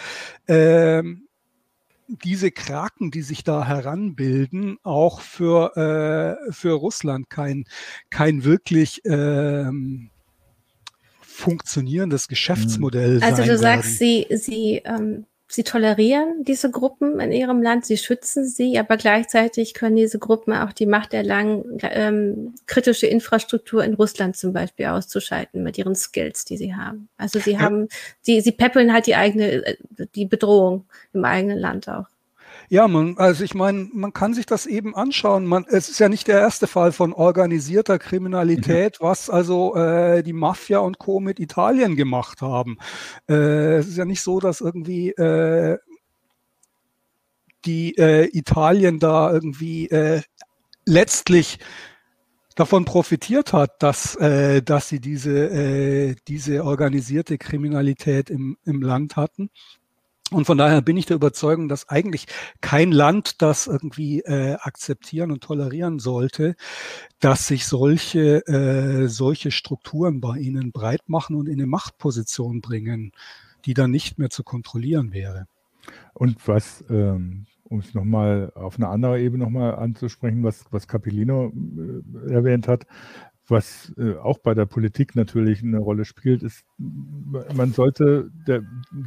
äh, 0.48 1.04
diese 2.08 2.52
Kraken, 2.52 3.12
die 3.12 3.22
sich 3.22 3.44
da 3.44 3.66
heranbilden, 3.66 4.78
auch 4.84 5.22
für, 5.22 5.78
äh, 6.48 6.52
für 6.52 6.74
Russland 6.74 7.30
kein, 7.30 7.66
kein 8.10 8.44
wirklich 8.44 9.02
ähm, 9.06 10.10
funktionierendes 11.22 12.28
Geschäftsmodell 12.28 13.16
also 13.16 13.20
sein. 13.20 13.34
Also 13.34 13.44
du 13.52 13.58
sagst, 13.58 13.98
sie, 14.00 14.28
sie 14.32 14.82
ähm, 14.86 15.26
sie 15.54 15.64
tolerieren 15.64 16.44
diese 16.44 16.72
Gruppen 16.72 17.20
in 17.20 17.32
ihrem 17.32 17.62
Land, 17.62 17.86
sie 17.86 17.98
schützen 17.98 18.48
sie, 18.48 18.80
aber 18.80 18.98
gleichzeitig 18.98 19.76
können 19.76 19.96
diese 19.96 20.18
Gruppen 20.18 20.52
auch 20.52 20.74
die 20.74 20.88
Macht 20.88 21.14
erlangen, 21.14 21.78
ähm, 21.84 22.56
kritische 22.66 23.06
Infrastruktur 23.06 23.84
in 23.84 23.94
Russland 23.94 24.36
zum 24.36 24.52
Beispiel 24.52 24.88
auszuschalten 24.88 25.62
mit 25.62 25.78
ihren 25.78 25.94
Skills, 25.94 26.46
die 26.46 26.58
sie 26.58 26.74
haben. 26.74 27.08
Also 27.18 27.38
sie 27.38 27.60
haben, 27.60 27.88
sie, 28.22 28.42
sie 28.42 28.52
peppeln 28.52 28.92
halt 28.94 29.06
die 29.06 29.16
eigene, 29.16 29.64
äh, 29.64 29.78
die 30.16 30.26
Bedrohung 30.26 30.86
im 31.14 31.24
eigenen 31.24 31.60
Land 31.60 31.88
auch. 31.88 32.08
Ja, 32.74 32.88
man, 32.88 33.20
also 33.20 33.44
ich 33.44 33.54
meine, 33.54 33.88
man 33.94 34.14
kann 34.14 34.34
sich 34.34 34.48
das 34.48 34.66
eben 34.66 34.96
anschauen. 34.96 35.46
Man, 35.46 35.64
es 35.70 35.90
ist 35.90 36.00
ja 36.00 36.10
nicht 36.10 36.28
der 36.28 36.40
erste 36.40 36.66
Fall 36.66 36.92
von 36.92 37.14
organisierter 37.14 38.00
Kriminalität, 38.00 39.00
mhm. 39.00 39.06
was 39.06 39.30
also 39.30 39.76
äh, 39.76 40.24
die 40.24 40.34
Mafia 40.34 40.80
und 40.80 40.98
Co. 40.98 41.20
mit 41.20 41.40
Italien 41.40 41.96
gemacht 41.96 42.42
haben. 42.42 42.80
Äh, 43.30 43.76
es 43.76 43.90
ist 43.90 43.98
ja 43.98 44.06
nicht 44.06 44.24
so, 44.24 44.40
dass 44.40 44.60
irgendwie 44.60 45.12
äh, 45.12 45.78
die 47.64 47.96
äh, 47.96 48.36
Italien 48.36 48.98
da 48.98 49.32
irgendwie 49.32 49.88
äh, 49.92 50.24
letztlich 50.84 51.60
davon 52.56 52.86
profitiert 52.86 53.54
hat, 53.54 53.84
dass, 53.84 54.16
äh, 54.16 54.64
dass 54.64 54.90
sie 54.90 55.00
diese, 55.00 56.16
diese 56.28 56.64
organisierte 56.66 57.38
Kriminalität 57.38 58.32
im, 58.32 58.58
im 58.66 58.82
Land 58.82 59.16
hatten. 59.16 59.52
Und 60.32 60.46
von 60.46 60.58
daher 60.58 60.82
bin 60.82 60.98
ich 60.98 61.06
der 61.06 61.18
Überzeugung, 61.18 61.68
dass 61.68 61.90
eigentlich 61.90 62.28
kein 62.62 62.92
Land 62.92 63.42
das 63.42 63.68
irgendwie 63.68 64.22
äh, 64.22 64.56
akzeptieren 64.56 65.32
und 65.32 65.44
tolerieren 65.44 66.00
sollte, 66.00 66.56
dass 67.20 67.48
sich 67.48 67.68
solche, 67.68 68.46
äh, 68.48 69.08
solche 69.08 69.52
Strukturen 69.52 70.22
bei 70.22 70.38
ihnen 70.38 70.72
breit 70.72 71.08
machen 71.08 71.36
und 71.36 71.48
in 71.48 71.56
eine 71.56 71.68
Machtposition 71.68 72.62
bringen, 72.62 73.12
die 73.66 73.74
dann 73.74 73.92
nicht 73.92 74.18
mehr 74.18 74.30
zu 74.30 74.44
kontrollieren 74.44 75.14
wäre. 75.14 75.46
Und 76.14 76.48
was, 76.48 76.84
ähm, 76.90 77.46
um 77.66 77.80
es 77.80 77.94
nochmal 77.94 78.52
auf 78.56 78.78
eine 78.78 78.88
andere 78.88 79.20
Ebene 79.20 79.44
nochmal 79.44 79.76
anzusprechen, 79.76 80.44
was, 80.44 80.66
was 80.72 80.88
Capellino 80.88 81.52
äh, 82.28 82.32
erwähnt 82.32 82.68
hat, 82.68 82.86
was 83.54 83.94
äh, 83.98 84.16
auch 84.18 84.40
bei 84.40 84.54
der 84.54 84.66
Politik 84.66 85.16
natürlich 85.16 85.64
eine 85.64 85.80
Rolle 85.80 86.04
spielt, 86.04 86.44
ist, 86.44 86.66
man 86.78 87.72
sollte, 87.72 88.30
der, 88.48 88.64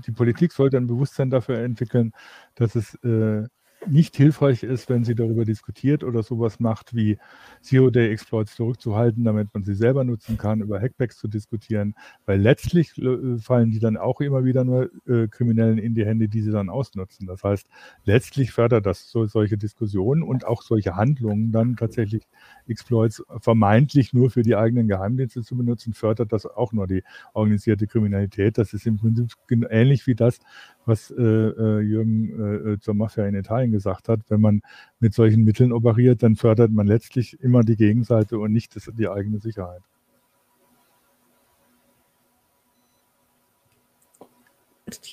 die 0.06 0.12
Politik 0.12 0.52
sollte 0.52 0.78
ein 0.78 0.86
Bewusstsein 0.86 1.28
dafür 1.28 1.58
entwickeln, 1.58 2.12
dass 2.54 2.74
es 2.74 2.94
äh, 3.04 3.46
nicht 3.86 4.16
hilfreich 4.16 4.62
ist, 4.62 4.88
wenn 4.88 5.04
sie 5.04 5.14
darüber 5.14 5.44
diskutiert 5.44 6.02
oder 6.02 6.22
sowas 6.22 6.60
macht 6.60 6.94
wie 6.94 7.18
Zero-Day-Exploits 7.62 8.56
zurückzuhalten, 8.56 9.24
damit 9.24 9.48
man 9.52 9.64
sie 9.64 9.74
selber 9.74 10.04
nutzen 10.04 10.38
kann, 10.38 10.60
über 10.60 10.80
Hackbacks 10.80 11.18
zu 11.18 11.28
diskutieren, 11.28 11.94
weil 12.24 12.40
letztlich 12.40 12.96
äh, 12.98 13.38
fallen 13.38 13.70
die 13.70 13.78
dann 13.78 13.96
auch 13.96 14.20
immer 14.20 14.44
wieder 14.44 14.64
nur 14.64 14.90
äh, 15.06 15.28
Kriminellen 15.28 15.78
in 15.78 15.94
die 15.94 16.06
Hände, 16.06 16.28
die 16.28 16.42
sie 16.42 16.50
dann 16.50 16.68
ausnutzen. 16.68 17.26
Das 17.26 17.44
heißt, 17.44 17.66
letztlich 18.04 18.52
fördert 18.52 18.86
das 18.86 19.10
so, 19.10 19.26
solche 19.26 19.58
Diskussionen 19.58 20.22
und 20.22 20.46
auch 20.46 20.62
solche 20.62 20.96
Handlungen 20.96 21.52
dann 21.52 21.76
tatsächlich 21.76 22.26
Exploits 22.68 23.22
vermeintlich 23.40 24.12
nur 24.12 24.30
für 24.30 24.42
die 24.42 24.56
eigenen 24.56 24.88
Geheimdienste 24.88 25.42
zu 25.42 25.56
benutzen, 25.56 25.94
fördert 25.94 26.32
das 26.32 26.46
auch 26.46 26.72
nur 26.72 26.86
die 26.86 27.02
organisierte 27.32 27.86
Kriminalität. 27.86 28.58
Das 28.58 28.72
ist 28.72 28.86
im 28.86 28.98
Prinzip 28.98 29.32
ähnlich 29.70 30.06
wie 30.06 30.14
das, 30.14 30.38
was 30.84 31.10
äh, 31.10 31.22
äh, 31.22 31.80
Jürgen 31.80 32.40
äh, 32.40 32.72
äh, 32.72 32.78
zur 32.80 32.94
Mafia 32.94 33.26
in 33.26 33.34
Italien 33.34 33.72
gesagt 33.72 34.08
hat. 34.08 34.20
Wenn 34.28 34.40
man 34.40 34.62
mit 35.00 35.14
solchen 35.14 35.44
Mitteln 35.44 35.72
operiert, 35.72 36.22
dann 36.22 36.36
fördert 36.36 36.70
man 36.70 36.86
letztlich 36.86 37.40
immer 37.40 37.62
die 37.62 37.76
Gegenseite 37.76 38.38
und 38.38 38.52
nicht 38.52 38.76
das, 38.76 38.90
die 38.96 39.08
eigene 39.08 39.38
Sicherheit. 39.38 39.82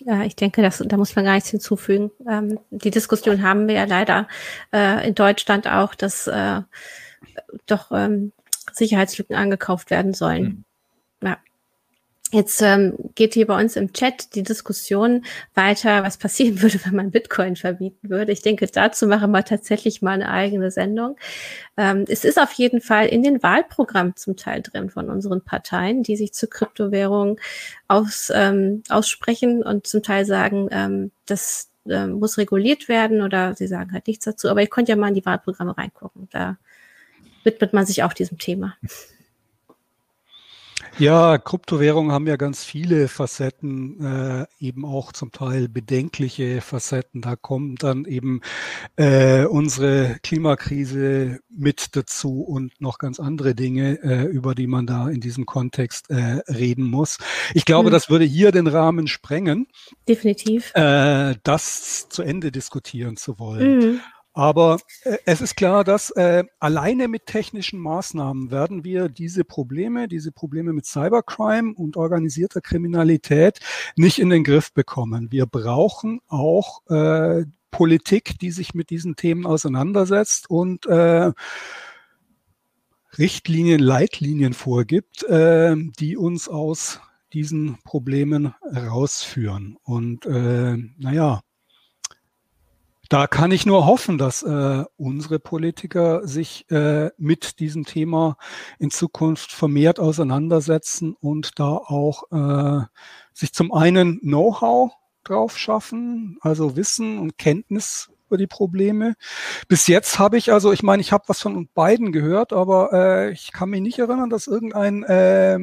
Ja, 0.06 0.24
ich 0.24 0.36
denke, 0.36 0.62
das, 0.62 0.84
da 0.86 0.98
muss 0.98 1.16
man 1.16 1.26
gar 1.26 1.34
nichts 1.34 1.50
hinzufügen. 1.50 2.12
Ähm, 2.30 2.60
die 2.70 2.92
Diskussion 2.92 3.42
haben 3.42 3.68
wir 3.68 3.74
ja 3.76 3.86
leider 3.86 4.28
äh, 4.72 5.08
in 5.08 5.16
Deutschland 5.16 5.68
auch, 5.68 5.96
dass 5.96 6.28
äh, 6.28 6.62
doch 7.66 7.92
ähm, 7.92 8.32
Sicherheitslücken 8.72 9.36
angekauft 9.36 9.90
werden 9.90 10.14
sollen. 10.14 10.66
Mhm. 11.22 11.28
Ja. 11.28 11.38
Jetzt 12.32 12.64
ähm, 12.64 12.98
geht 13.14 13.36
hier 13.36 13.46
bei 13.46 13.62
uns 13.62 13.76
im 13.76 13.94
Chat 13.94 14.34
die 14.34 14.42
Diskussion 14.42 15.24
weiter, 15.54 16.04
was 16.04 16.18
passieren 16.18 16.62
würde, 16.64 16.80
wenn 16.84 16.96
man 16.96 17.12
Bitcoin 17.12 17.56
verbieten 17.56 18.10
würde. 18.10 18.32
Ich 18.32 18.42
denke, 18.42 18.66
dazu 18.66 19.06
machen 19.06 19.32
wir 19.32 19.44
tatsächlich 19.46 20.02
mal 20.02 20.14
eine 20.14 20.32
eigene 20.32 20.72
Sendung. 20.72 21.16
Ähm, 21.78 22.06
es 22.08 22.26
ist 22.26 22.40
auf 22.40 22.52
jeden 22.54 22.82
Fall 22.82 23.06
in 23.08 23.22
den 23.22 23.44
Wahlprogrammen 23.44 24.16
zum 24.16 24.36
Teil 24.36 24.64
drin 24.64 24.90
von 24.90 25.10
unseren 25.10 25.42
Parteien, 25.42 26.02
die 26.02 26.16
sich 26.16 26.34
zur 26.34 26.50
Kryptowährung 26.50 27.40
aus, 27.88 28.32
ähm, 28.34 28.82
aussprechen 28.90 29.62
und 29.62 29.86
zum 29.86 30.02
Teil 30.02 30.26
sagen, 30.26 30.70
ähm, 30.72 31.12
das 31.28 31.70
äh, 31.88 32.08
muss 32.08 32.38
reguliert 32.38 32.88
werden 32.88 33.22
oder 33.22 33.54
sie 33.56 33.68
sagen 33.68 33.92
halt 33.92 34.08
nichts 34.08 34.26
dazu. 34.26 34.50
Aber 34.50 34.62
ihr 34.62 34.68
könnt 34.68 34.90
ja 34.90 34.96
mal 34.96 35.10
in 35.10 35.16
die 35.16 35.26
Wahlprogramme 35.26 35.78
reingucken. 35.78 36.30
Da 36.32 36.58
widmet 37.46 37.74
man 37.74 37.86
sich 37.86 38.04
auch 38.04 38.14
diesem 38.14 38.38
Thema. 38.38 38.76
Ja, 41.00 41.40
Kryptowährungen 41.40 42.12
haben 42.12 42.28
ja 42.28 42.36
ganz 42.36 42.64
viele 42.64 43.08
Facetten, 43.08 44.00
äh, 44.06 44.46
eben 44.60 44.86
auch 44.86 45.12
zum 45.12 45.32
Teil 45.32 45.68
bedenkliche 45.68 46.62
Facetten. 46.62 47.22
Da 47.22 47.36
kommt 47.36 47.82
dann 47.82 48.06
eben 48.06 48.42
äh, 48.96 49.46
unsere 49.46 50.18
Klimakrise 50.22 51.40
mit 51.50 51.96
dazu 51.96 52.42
und 52.42 52.80
noch 52.80 53.00
ganz 53.00 53.20
andere 53.20 53.56
Dinge, 53.56 54.04
äh, 54.04 54.26
über 54.26 54.54
die 54.54 54.68
man 54.68 54.86
da 54.86 55.10
in 55.10 55.20
diesem 55.20 55.48
Kontext 55.48 56.12
äh, 56.12 56.42
reden 56.48 56.84
muss. 56.84 57.18
Ich 57.56 57.66
glaube, 57.66 57.90
mhm. 57.90 57.94
das 57.94 58.12
würde 58.12 58.26
hier 58.26 58.52
den 58.52 58.68
Rahmen 58.68 59.08
sprengen. 59.08 59.66
Definitiv. 60.08 60.74
Äh, 60.76 61.36
das 61.42 62.08
zu 62.08 62.22
Ende 62.22 62.52
diskutieren 62.52 63.18
zu 63.18 63.40
wollen. 63.40 63.80
Mhm. 63.80 64.02
Aber 64.34 64.80
äh, 65.04 65.18
es 65.26 65.42
ist 65.42 65.56
klar, 65.56 65.84
dass 65.84 66.10
äh, 66.12 66.44
alleine 66.60 67.08
mit 67.08 67.28
technischen 67.28 67.80
Maßnahmen 67.80 68.52
werden 68.52 68.84
wir 68.84 69.08
diese 69.08 69.44
Probleme, 69.44 70.08
diese 70.08 70.32
Probleme 70.32 70.74
mit 70.74 70.86
Cybercrime 70.86 71.74
und 71.76 71.98
organisierter 71.98 72.62
Kriminalität 72.62 73.60
nicht 73.96 74.20
in 74.20 74.30
den 74.30 74.44
Griff 74.44 74.74
bekommen. 74.74 75.32
Wir 75.32 75.46
brauchen 75.46 76.20
auch 76.28 76.82
äh, 76.90 77.46
Politik, 77.70 78.40
die 78.40 78.52
sich 78.52 78.74
mit 78.74 78.90
diesen 78.90 79.16
Themen 79.16 79.46
auseinandersetzt 79.46 80.50
und 80.50 80.86
äh, 80.88 81.32
Richtlinien, 83.18 83.80
Leitlinien 83.80 84.54
vorgibt, 84.54 85.24
äh, 85.24 85.76
die 86.00 86.18
uns 86.18 86.50
aus 86.50 87.00
diesen 87.34 87.78
Problemen 87.84 88.54
rausführen. 88.64 89.78
Und 89.84 90.26
äh, 90.26 90.78
naja, 90.98 91.42
da 93.14 93.28
kann 93.28 93.52
ich 93.52 93.68
nur 93.68 93.86
hoffen, 93.86 94.18
dass 94.18 94.42
äh, 94.42 94.86
unsere 94.98 95.38
Politiker 95.38 96.28
sich 96.28 96.66
äh, 96.72 97.12
mit 97.20 97.60
diesem 97.60 97.86
Thema 97.86 98.38
in 98.80 98.90
Zukunft 98.90 99.52
vermehrt 99.52 100.00
auseinandersetzen 100.00 101.16
und 101.20 101.60
da 101.60 101.74
auch 101.74 102.24
äh, 102.32 102.86
sich 103.32 103.54
zum 103.54 103.72
einen 103.72 104.20
Know-how 104.22 104.94
drauf 105.24 105.60
schaffen, 105.60 106.40
also 106.42 106.76
Wissen 106.76 107.20
und 107.20 107.38
Kenntnis 107.38 108.10
über 108.26 108.40
die 108.40 108.48
Probleme. 108.48 109.14
Bis 109.68 109.86
jetzt 109.86 110.18
habe 110.18 110.40
ich, 110.40 110.52
also 110.52 110.74
ich 110.74 110.82
meine, 110.82 111.02
ich 111.02 111.12
habe 111.12 111.26
was 111.28 111.40
von 111.40 111.70
beiden 111.76 112.14
gehört, 112.14 112.52
aber 112.52 112.94
äh, 112.94 113.32
ich 113.32 113.52
kann 113.52 113.70
mich 113.70 113.82
nicht 113.82 114.00
erinnern, 114.00 114.32
dass 114.32 114.48
irgendein 114.48 115.04
äh, 115.04 115.60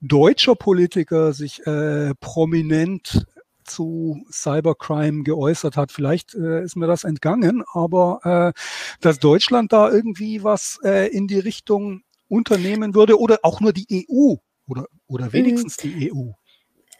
deutscher 0.00 0.54
Politiker 0.54 1.32
sich 1.32 1.66
äh, 1.66 2.14
prominent 2.20 3.26
zu 3.66 4.24
Cybercrime 4.30 5.22
geäußert 5.22 5.76
hat. 5.76 5.92
Vielleicht 5.92 6.34
äh, 6.34 6.62
ist 6.62 6.76
mir 6.76 6.86
das 6.86 7.04
entgangen, 7.04 7.62
aber 7.72 8.54
äh, 8.54 8.60
dass 9.00 9.18
Deutschland 9.18 9.72
da 9.72 9.90
irgendwie 9.90 10.42
was 10.42 10.78
äh, 10.84 11.08
in 11.08 11.26
die 11.26 11.38
Richtung 11.38 12.02
unternehmen 12.28 12.94
würde 12.94 13.18
oder 13.18 13.40
auch 13.42 13.60
nur 13.60 13.72
die 13.72 14.08
EU 14.10 14.36
oder, 14.66 14.86
oder 15.06 15.32
wenigstens 15.32 15.82
mhm. 15.82 15.98
die 15.98 16.12
EU 16.12 16.32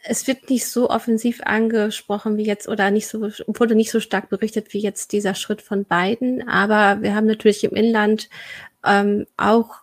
es 0.09 0.25
wird 0.27 0.49
nicht 0.49 0.65
so 0.67 0.89
offensiv 0.89 1.41
angesprochen 1.43 2.37
wie 2.37 2.45
jetzt 2.45 2.67
oder 2.67 2.91
nicht 2.91 3.07
so, 3.07 3.29
wurde 3.47 3.75
nicht 3.75 3.91
so 3.91 3.99
stark 3.99 4.29
berichtet 4.29 4.73
wie 4.73 4.79
jetzt 4.79 5.11
dieser 5.11 5.35
Schritt 5.35 5.61
von 5.61 5.85
beiden. 5.85 6.47
Aber 6.47 7.01
wir 7.01 7.13
haben 7.13 7.27
natürlich 7.27 7.63
im 7.63 7.75
Inland 7.75 8.29
ähm, 8.85 9.25
auch 9.35 9.81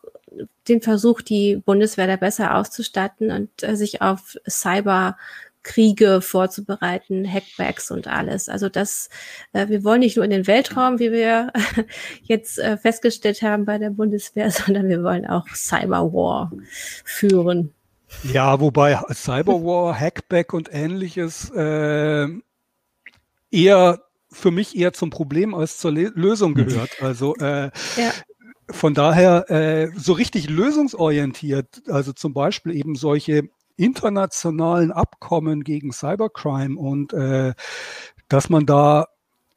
den 0.69 0.81
Versuch, 0.81 1.21
die 1.21 1.57
Bundeswehr 1.57 2.07
da 2.07 2.17
besser 2.17 2.57
auszustatten 2.57 3.31
und 3.31 3.63
äh, 3.63 3.77
sich 3.77 4.03
auf 4.03 4.37
Cyber 4.49 5.17
Kriege 5.65 6.21
vorzubereiten, 6.21 7.27
Hackbacks 7.27 7.91
und 7.91 8.07
alles. 8.07 8.49
Also 8.49 8.69
das, 8.69 9.09
äh, 9.53 9.69
wir 9.69 9.83
wollen 9.83 10.01
nicht 10.01 10.17
nur 10.17 10.25
in 10.25 10.31
den 10.31 10.47
Weltraum, 10.47 11.01
wie 11.01 11.11
wir 11.11 11.53
jetzt 12.23 12.59
äh, 12.59 12.77
festgestellt 12.77 13.43
haben 13.43 13.65
bei 13.65 13.79
der 13.79 13.91
Bundeswehr, 13.91 14.51
sondern 14.53 14.89
wir 14.89 15.03
wollen 15.03 15.27
auch 15.27 15.49
Cyberwar 15.49 16.53
führen. 17.05 17.73
Ja, 18.23 18.61
wobei 18.61 19.01
Cyberwar, 19.13 19.99
Hackback 19.99 20.53
und 20.53 20.69
ähnliches 20.73 21.51
äh, 21.51 22.29
eher 23.51 24.01
für 24.31 24.51
mich 24.51 24.77
eher 24.77 24.93
zum 24.93 25.11
Problem 25.11 25.55
als 25.55 25.79
zur 25.79 25.93
Le 25.93 26.13
Lösung 26.15 26.55
gehört. 26.55 27.03
Also 27.03 27.35
äh, 27.37 27.71
ja. 27.97 28.13
von 28.71 28.95
daher 28.95 29.51
äh, 29.51 29.91
so 29.97 30.13
richtig 30.13 30.49
lösungsorientiert, 30.49 31.83
also 31.89 32.13
zum 32.13 32.35
Beispiel 32.35 32.75
eben 32.75 32.95
solche 32.95 33.49
internationalen 33.77 34.93
Abkommen 34.93 35.65
gegen 35.65 35.93
Cybercrime 35.93 36.79
und 36.79 37.13
äh, 37.13 37.55
dass 38.29 38.49
man 38.49 38.67
da 38.67 39.07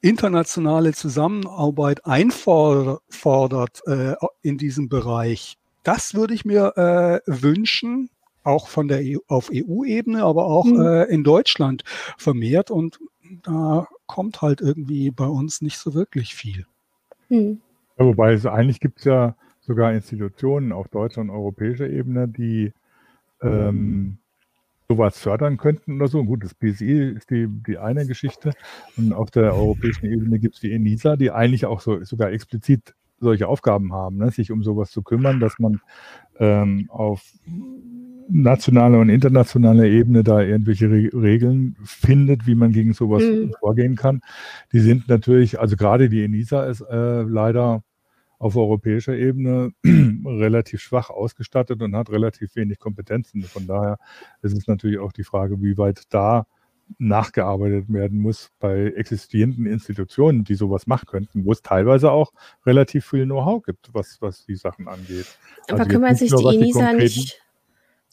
internationale 0.00 0.92
Zusammenarbeit 0.92 2.06
einfordert 2.06 3.82
äh, 3.86 4.14
in 4.42 4.58
diesem 4.58 4.88
Bereich. 4.88 5.56
Das 5.82 6.14
würde 6.14 6.34
ich 6.34 6.44
mir 6.44 6.76
äh, 6.76 7.20
wünschen, 7.26 8.10
auch 8.44 8.68
von 8.68 8.88
der 8.88 9.00
EU, 9.02 9.18
auf 9.26 9.50
EU-Ebene, 9.52 10.22
aber 10.22 10.46
auch 10.46 10.64
mhm. 10.64 10.80
äh, 10.80 11.04
in 11.04 11.24
Deutschland 11.24 11.82
vermehrt. 12.16 12.70
Und 12.70 13.00
da 13.42 13.88
kommt 14.06 14.40
halt 14.40 14.60
irgendwie 14.60 15.10
bei 15.10 15.26
uns 15.26 15.60
nicht 15.60 15.78
so 15.78 15.94
wirklich 15.94 16.34
viel. 16.34 16.66
Mhm. 17.28 17.60
Ja, 17.98 18.06
wobei 18.06 18.32
es 18.32 18.46
eigentlich 18.46 18.80
gibt 18.80 19.00
es 19.00 19.04
ja 19.04 19.34
sogar 19.60 19.92
Institutionen 19.92 20.72
auf 20.72 20.88
deutscher 20.88 21.20
und 21.20 21.30
europäischer 21.30 21.88
Ebene, 21.88 22.28
die 22.28 22.72
ähm, 23.42 24.18
sowas 24.88 25.18
fördern 25.18 25.58
könnten 25.58 25.96
oder 25.96 26.08
so. 26.08 26.24
Gut, 26.24 26.44
das 26.44 26.54
BSI 26.54 27.12
ist 27.16 27.30
die, 27.30 27.46
die 27.48 27.78
eine 27.78 28.06
Geschichte. 28.06 28.52
Und 28.96 29.12
auf 29.12 29.30
der 29.30 29.54
europäischen 29.54 30.06
Ebene 30.06 30.38
gibt 30.38 30.54
es 30.54 30.60
die 30.60 30.72
ENISA, 30.72 31.16
die 31.16 31.30
eigentlich 31.30 31.66
auch 31.66 31.80
so 31.80 32.02
sogar 32.04 32.32
explizit 32.32 32.94
solche 33.20 33.48
Aufgaben 33.48 33.92
haben, 33.92 34.16
ne? 34.16 34.30
sich 34.30 34.50
um 34.50 34.62
sowas 34.62 34.90
zu 34.90 35.02
kümmern, 35.02 35.40
dass 35.40 35.58
man 35.58 35.80
ähm, 36.38 36.86
auf 36.88 37.22
nationaler 38.30 39.00
und 39.00 39.08
internationaler 39.08 39.84
Ebene 39.84 40.22
da 40.22 40.40
irgendwelche 40.40 40.90
Re 40.90 41.10
Regeln 41.12 41.76
findet, 41.84 42.46
wie 42.46 42.54
man 42.54 42.72
gegen 42.72 42.92
sowas 42.92 43.22
mhm. 43.22 43.52
vorgehen 43.58 43.96
kann. 43.96 44.20
Die 44.72 44.80
sind 44.80 45.08
natürlich, 45.08 45.58
also 45.58 45.76
gerade 45.76 46.08
die 46.08 46.22
ENISA 46.22 46.64
ist 46.66 46.82
äh, 46.82 47.22
leider 47.22 47.82
auf 48.38 48.56
europäischer 48.56 49.14
Ebene 49.14 49.72
relativ 49.84 50.80
schwach 50.80 51.10
ausgestattet 51.10 51.82
und 51.82 51.96
hat 51.96 52.10
relativ 52.10 52.54
wenig 52.56 52.78
Kompetenzen. 52.78 53.42
Von 53.42 53.66
daher 53.66 53.98
ist 54.42 54.56
es 54.56 54.66
natürlich 54.66 54.98
auch 54.98 55.12
die 55.12 55.24
Frage, 55.24 55.60
wie 55.60 55.76
weit 55.76 56.02
da 56.10 56.46
nachgearbeitet 56.98 57.92
werden 57.92 58.18
muss 58.18 58.50
bei 58.58 58.92
existierenden 58.96 59.66
Institutionen, 59.66 60.44
die 60.44 60.54
sowas 60.54 60.86
machen 60.86 61.06
könnten, 61.06 61.44
wo 61.44 61.52
es 61.52 61.60
teilweise 61.60 62.10
auch 62.10 62.32
relativ 62.64 63.06
viel 63.06 63.26
Know-how 63.26 63.62
gibt, 63.62 63.90
was, 63.92 64.18
was 64.20 64.46
die 64.46 64.56
Sachen 64.56 64.88
angeht. 64.88 65.26
Aber 65.68 65.80
also 65.80 65.90
kümmert 65.90 66.16
sich 66.16 66.34
die 66.34 66.56
ENISA 66.56 66.92
nicht 66.94 67.42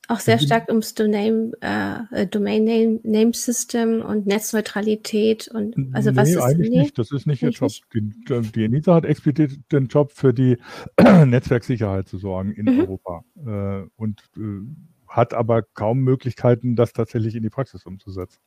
auch 0.08 0.20
sehr 0.20 0.36
mhm. 0.38 0.42
stark 0.42 0.70
ums 0.70 0.94
Domain, 0.94 1.54
äh, 1.62 2.28
Domain 2.28 2.64
Name, 2.64 3.00
Name 3.04 3.34
System 3.34 4.02
und 4.02 4.28
Netzneutralität 4.28 5.48
und 5.48 5.76
also 5.94 6.12
nee, 6.12 6.18
was 6.18 6.30
ist 6.30 6.38
eigentlich 6.38 6.70
nee? 6.70 6.80
nicht. 6.80 6.98
Das 6.98 7.12
ist 7.12 7.26
nicht 7.26 7.42
ihr 7.42 7.50
Job. 7.50 7.72
Die, 7.94 8.02
die 8.52 8.66
ENISA 8.66 8.96
hat 8.96 9.06
explizit 9.06 9.60
den 9.72 9.88
Job 9.88 10.12
für 10.12 10.34
die 10.34 10.58
Netzwerksicherheit 11.26 12.08
zu 12.08 12.18
sorgen 12.18 12.52
in 12.52 12.66
mhm. 12.66 12.80
Europa 12.82 13.24
äh, 13.46 13.88
und 13.96 14.22
äh, 14.38 14.62
hat 15.08 15.34
aber 15.34 15.62
kaum 15.62 16.00
Möglichkeiten, 16.00 16.76
das 16.76 16.92
tatsächlich 16.92 17.36
in 17.36 17.44
die 17.44 17.50
Praxis 17.50 17.86
umzusetzen. 17.86 18.42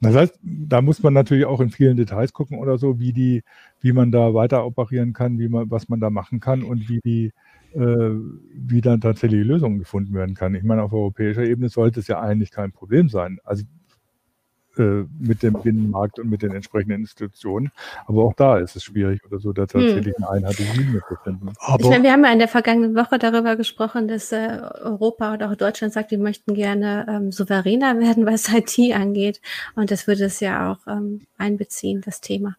Das 0.00 0.14
heißt, 0.14 0.38
da 0.42 0.82
muss 0.82 1.02
man 1.02 1.14
natürlich 1.14 1.46
auch 1.46 1.60
in 1.60 1.70
vielen 1.70 1.96
Details 1.96 2.32
gucken 2.32 2.58
oder 2.58 2.78
so, 2.78 2.98
wie 2.98 3.12
die, 3.12 3.42
wie 3.80 3.92
man 3.92 4.12
da 4.12 4.34
weiter 4.34 4.66
operieren 4.66 5.12
kann, 5.12 5.38
wie 5.38 5.48
man, 5.48 5.70
was 5.70 5.88
man 5.88 6.00
da 6.00 6.10
machen 6.10 6.40
kann 6.40 6.62
und 6.62 6.88
wie 6.88 7.00
die 7.00 7.26
äh, 7.26 7.32
wie 7.72 8.80
dann 8.80 9.00
tatsächlich 9.00 9.44
Lösungen 9.44 9.78
gefunden 9.78 10.14
werden 10.14 10.34
kann. 10.34 10.54
Ich 10.54 10.64
meine, 10.64 10.82
auf 10.82 10.92
europäischer 10.92 11.44
Ebene 11.44 11.68
sollte 11.68 12.00
es 12.00 12.08
ja 12.08 12.20
eigentlich 12.20 12.50
kein 12.50 12.72
Problem 12.72 13.08
sein. 13.08 13.38
Also 13.44 13.64
äh, 14.78 15.04
mit 15.18 15.42
dem 15.42 15.54
Binnenmarkt 15.54 16.20
und 16.20 16.30
mit 16.30 16.42
den 16.42 16.52
entsprechenden 16.52 17.00
Institutionen. 17.00 17.72
Aber 18.06 18.22
auch 18.22 18.34
da 18.34 18.58
ist 18.58 18.76
es 18.76 18.84
schwierig 18.84 19.20
oder 19.26 19.40
so, 19.40 19.52
da 19.52 19.62
hm. 19.62 19.68
tatsächlich 19.68 20.16
eine 20.16 20.30
einheitliche 20.30 20.80
Linie 20.80 21.02
zu 21.08 21.16
finden. 21.24 21.52
Aber 21.58 21.82
ich 21.82 21.90
meine, 21.90 22.04
wir 22.04 22.12
haben 22.12 22.24
ja 22.24 22.32
in 22.32 22.38
der 22.38 22.46
vergangenen 22.46 22.94
Woche 22.94 23.18
darüber 23.18 23.56
gesprochen, 23.56 24.06
dass 24.06 24.30
äh, 24.30 24.60
Europa 24.80 25.34
oder 25.34 25.50
auch 25.50 25.56
Deutschland 25.56 25.92
sagt, 25.92 26.12
wir 26.12 26.18
möchten 26.18 26.54
gerne 26.54 27.04
ähm, 27.08 27.32
souveräner 27.32 27.98
werden, 27.98 28.26
was 28.26 28.48
IT 28.54 28.78
angeht. 28.94 29.40
Und 29.74 29.90
das 29.90 30.06
würde 30.06 30.24
es 30.24 30.38
ja 30.38 30.72
auch 30.72 30.86
ähm, 30.86 31.22
einbeziehen, 31.36 32.00
das 32.00 32.20
Thema. 32.20 32.56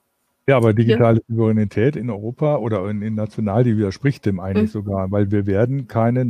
Ja, 0.51 0.57
aber 0.57 0.73
digitale 0.73 1.19
ja. 1.19 1.23
Souveränität 1.29 1.95
in 1.95 2.09
Europa 2.09 2.57
oder 2.57 2.89
in, 2.89 3.01
in, 3.01 3.15
national, 3.15 3.63
die 3.63 3.77
widerspricht 3.77 4.25
dem 4.25 4.41
eigentlich 4.41 4.67
mhm. 4.67 4.79
sogar, 4.79 5.09
weil 5.09 5.31
wir 5.31 5.45
werden 5.45 5.87
keine 5.87 6.25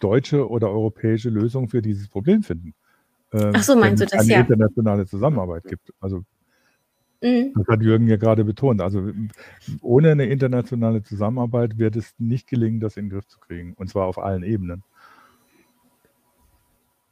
deutsche 0.00 0.48
oder 0.48 0.70
europäische 0.70 1.28
Lösung 1.28 1.68
für 1.68 1.82
dieses 1.82 2.08
Problem 2.08 2.42
finden. 2.42 2.72
Ähm, 3.30 3.52
Ach 3.54 3.62
so, 3.62 3.76
meinst 3.76 4.02
du 4.02 4.06
das, 4.06 4.26
ja. 4.26 4.40
internationale 4.40 5.04
Zusammenarbeit 5.04 5.64
gibt. 5.64 5.92
Also 6.00 6.24
mhm. 7.20 7.52
das 7.54 7.66
hat 7.68 7.82
Jürgen 7.82 8.06
ja 8.06 8.16
gerade 8.16 8.42
betont. 8.42 8.80
Also 8.80 9.10
ohne 9.82 10.12
eine 10.12 10.24
internationale 10.24 11.02
Zusammenarbeit 11.02 11.76
wird 11.76 11.96
es 11.96 12.14
nicht 12.16 12.48
gelingen, 12.48 12.80
das 12.80 12.96
in 12.96 13.10
den 13.10 13.10
Griff 13.10 13.26
zu 13.26 13.38
kriegen. 13.38 13.74
Und 13.74 13.90
zwar 13.90 14.06
auf 14.06 14.16
allen 14.16 14.44
Ebenen. 14.44 14.82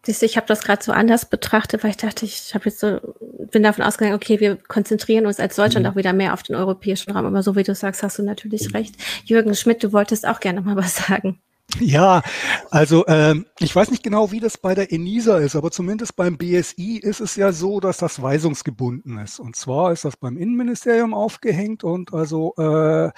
Siehst 0.05 0.23
du, 0.23 0.27
ich 0.27 0.37
habe 0.37 0.47
das 0.47 0.63
gerade 0.63 0.83
so 0.83 0.93
anders 0.93 1.27
betrachtet, 1.27 1.85
weil 1.85 1.91
ich 1.91 1.99
dachte, 1.99 2.25
ich 2.25 2.55
habe 2.55 2.67
jetzt 2.67 2.81
so, 2.81 3.01
bin 3.51 3.63
davon 3.63 3.85
ausgegangen, 3.85 4.17
okay, 4.17 4.41
wir 4.41 4.57
konzentrieren 4.57 5.27
uns 5.27 5.39
als 5.39 5.57
Deutschland 5.57 5.87
mhm. 5.87 5.93
auch 5.93 5.97
wieder 5.97 6.15
mehr 6.15 6.33
auf 6.33 6.43
den 6.43 6.57
europäischen 6.57 7.13
Raum. 7.13 7.27
Aber 7.27 7.43
so 7.43 7.55
wie 7.55 7.65
du 7.65 7.75
sagst, 7.75 8.03
hast 8.03 8.19
du 8.19 8.23
natürlich 8.23 8.73
recht. 8.73 8.95
Jürgen 9.25 9.55
Schmidt, 9.55 9.83
du 9.83 9.93
wolltest 9.93 10.27
auch 10.27 10.41
gerne 10.41 10.63
mal 10.63 10.77
was 10.77 10.97
sagen. 10.97 11.41
Ja, 11.79 12.23
also 12.71 13.07
ähm, 13.07 13.47
ich 13.59 13.75
weiß 13.75 13.91
nicht 13.91 14.03
genau, 14.03 14.33
wie 14.33 14.41
das 14.41 14.59
bei 14.59 14.75
der 14.75 14.93
ENISA 14.93 15.39
ist, 15.39 15.55
aber 15.55 15.71
zumindest 15.71 16.17
beim 16.17 16.37
BSI 16.37 16.99
ist 16.99 17.21
es 17.21 17.37
ja 17.37 17.53
so, 17.53 17.79
dass 17.79 17.99
das 17.99 18.21
weisungsgebunden 18.21 19.19
ist. 19.19 19.39
Und 19.39 19.55
zwar 19.55 19.93
ist 19.93 20.05
das 20.05 20.17
beim 20.17 20.37
Innenministerium 20.37 21.15
aufgehängt 21.15 21.85
und 21.85 22.13
also 22.13 22.55
äh, 22.57 23.11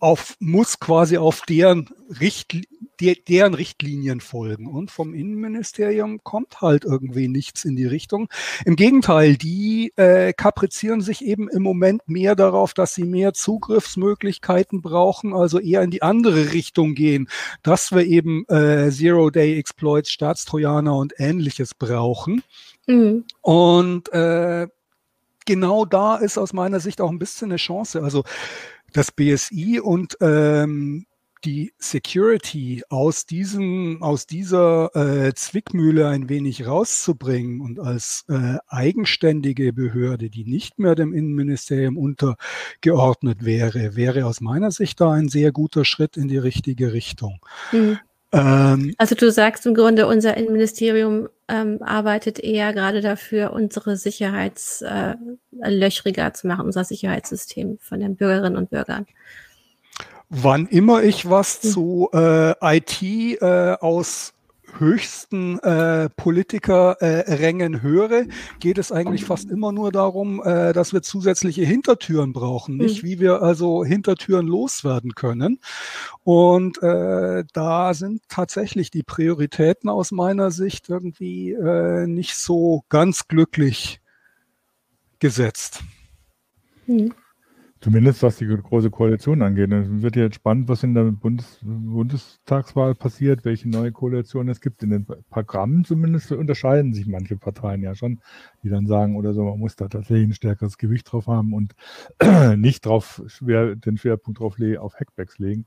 auf, 0.00 0.36
muss 0.40 0.80
quasi 0.80 1.16
auf 1.16 1.42
deren, 1.48 1.88
Richt, 2.20 2.56
der, 3.00 3.14
deren 3.28 3.54
Richtlinien 3.54 4.20
folgen. 4.20 4.66
Und 4.66 4.90
vom 4.90 5.14
Innenministerium 5.14 6.24
kommt 6.24 6.60
halt 6.60 6.84
irgendwie 6.84 7.28
nichts 7.28 7.64
in 7.64 7.76
die 7.76 7.86
Richtung. 7.86 8.28
Im 8.64 8.76
Gegenteil, 8.76 9.36
die 9.36 9.92
äh, 9.96 10.32
kaprizieren 10.32 11.00
sich 11.00 11.24
eben 11.24 11.48
im 11.48 11.62
Moment 11.62 12.08
mehr 12.08 12.34
darauf, 12.34 12.74
dass 12.74 12.94
sie 12.94 13.04
mehr 13.04 13.32
Zugriffsmöglichkeiten 13.32 14.82
brauchen, 14.82 15.34
also 15.34 15.58
eher 15.60 15.82
in 15.82 15.90
die 15.90 16.02
andere 16.02 16.52
Richtung 16.52 16.94
gehen, 16.94 17.28
dass 17.62 17.92
wir 17.92 18.04
eben 18.04 18.44
äh, 18.48 18.90
Zero-Day-Exploits, 18.90 20.10
Staatstrojaner 20.10 20.96
und 20.96 21.14
ähnliches 21.18 21.74
brauchen. 21.74 22.42
Mhm. 22.86 23.24
Und 23.42 24.12
äh, 24.12 24.66
genau 25.46 25.84
da 25.84 26.16
ist 26.16 26.38
aus 26.38 26.52
meiner 26.52 26.80
Sicht 26.80 27.00
auch 27.00 27.10
ein 27.10 27.18
bisschen 27.18 27.50
eine 27.50 27.56
Chance. 27.56 28.02
Also 28.02 28.24
das 28.92 29.12
BSI 29.12 29.80
und 29.80 30.16
ähm, 30.20 31.06
die 31.44 31.72
Security 31.78 32.82
aus 32.88 33.24
diesem, 33.24 34.02
aus 34.02 34.26
dieser 34.26 34.94
äh, 34.94 35.32
Zwickmühle 35.34 36.08
ein 36.08 36.28
wenig 36.28 36.66
rauszubringen 36.66 37.60
und 37.60 37.80
als 37.80 38.24
äh, 38.28 38.58
eigenständige 38.68 39.72
Behörde, 39.72 40.28
die 40.28 40.44
nicht 40.44 40.78
mehr 40.78 40.94
dem 40.94 41.14
Innenministerium 41.14 41.96
untergeordnet 41.96 43.44
wäre, 43.44 43.96
wäre 43.96 44.26
aus 44.26 44.40
meiner 44.40 44.70
Sicht 44.70 45.00
da 45.00 45.12
ein 45.12 45.28
sehr 45.28 45.52
guter 45.52 45.84
Schritt 45.84 46.16
in 46.16 46.28
die 46.28 46.38
richtige 46.38 46.92
Richtung. 46.92 47.40
Mhm. 47.72 47.98
Ähm, 48.32 48.94
also 48.98 49.14
du 49.14 49.30
sagst 49.30 49.66
im 49.66 49.74
Grunde, 49.74 50.06
unser 50.06 50.36
Innenministerium 50.36 51.28
ähm, 51.50 51.82
arbeitet 51.82 52.38
eher 52.38 52.72
gerade 52.72 53.00
dafür, 53.00 53.52
unsere 53.52 53.96
Sicherheitslöchriger 53.96 56.26
äh, 56.26 56.32
zu 56.32 56.46
machen, 56.46 56.66
unser 56.66 56.84
Sicherheitssystem 56.84 57.78
von 57.80 57.98
den 58.00 58.14
Bürgerinnen 58.16 58.56
und 58.56 58.70
Bürgern. 58.70 59.06
Wann 60.28 60.68
immer 60.68 61.02
ich 61.02 61.28
was 61.28 61.60
hm. 61.62 61.70
zu 61.70 62.08
äh, 62.12 62.76
IT 62.76 63.02
äh, 63.02 63.74
aus 63.80 64.34
höchsten 64.78 65.58
äh, 65.60 66.08
Politikerrängen 66.10 67.74
äh, 67.74 67.82
höre, 67.82 68.24
geht 68.58 68.78
es 68.78 68.92
eigentlich 68.92 69.24
fast 69.24 69.50
immer 69.50 69.72
nur 69.72 69.92
darum, 69.92 70.42
äh, 70.42 70.72
dass 70.72 70.92
wir 70.92 71.02
zusätzliche 71.02 71.62
Hintertüren 71.62 72.32
brauchen, 72.32 72.76
nicht 72.76 73.02
mhm. 73.02 73.08
wie 73.08 73.20
wir 73.20 73.42
also 73.42 73.84
Hintertüren 73.84 74.46
loswerden 74.46 75.14
können. 75.14 75.60
Und 76.22 76.82
äh, 76.82 77.44
da 77.52 77.94
sind 77.94 78.22
tatsächlich 78.28 78.90
die 78.90 79.02
Prioritäten 79.02 79.90
aus 79.90 80.12
meiner 80.12 80.50
Sicht 80.50 80.88
irgendwie 80.88 81.52
äh, 81.52 82.06
nicht 82.06 82.36
so 82.36 82.84
ganz 82.88 83.28
glücklich 83.28 84.00
gesetzt. 85.18 85.82
Mhm. 86.86 87.14
Zumindest 87.82 88.22
was 88.22 88.36
die 88.36 88.46
große 88.46 88.90
Koalition 88.90 89.40
angeht. 89.40 89.72
Es 89.72 90.02
wird 90.02 90.14
jetzt 90.14 90.34
spannend, 90.34 90.68
was 90.68 90.82
in 90.82 90.92
der 90.92 91.04
Bundes 91.04 91.58
Bundestagswahl 91.62 92.94
passiert, 92.94 93.46
welche 93.46 93.70
neue 93.70 93.90
Koalition 93.90 94.50
es 94.50 94.60
gibt. 94.60 94.82
In 94.82 94.90
den 94.90 95.06
Programmen 95.30 95.84
zumindest 95.84 96.30
unterscheiden 96.32 96.92
sich 96.92 97.06
manche 97.06 97.38
Parteien 97.38 97.82
ja 97.82 97.94
schon, 97.94 98.20
die 98.62 98.68
dann 98.68 98.86
sagen 98.86 99.16
oder 99.16 99.32
so, 99.32 99.44
man 99.44 99.58
muss 99.58 99.76
da 99.76 99.88
tatsächlich 99.88 100.28
ein 100.28 100.34
stärkeres 100.34 100.76
Gewicht 100.76 101.10
drauf 101.10 101.26
haben 101.26 101.54
und 101.54 101.74
nicht 102.56 102.84
drauf 102.84 103.22
schwer, 103.28 103.76
den 103.76 103.96
Schwerpunkt 103.96 104.40
drauf 104.40 104.56
auf 104.78 104.94
Hackbacks 105.00 105.38
legen. 105.38 105.64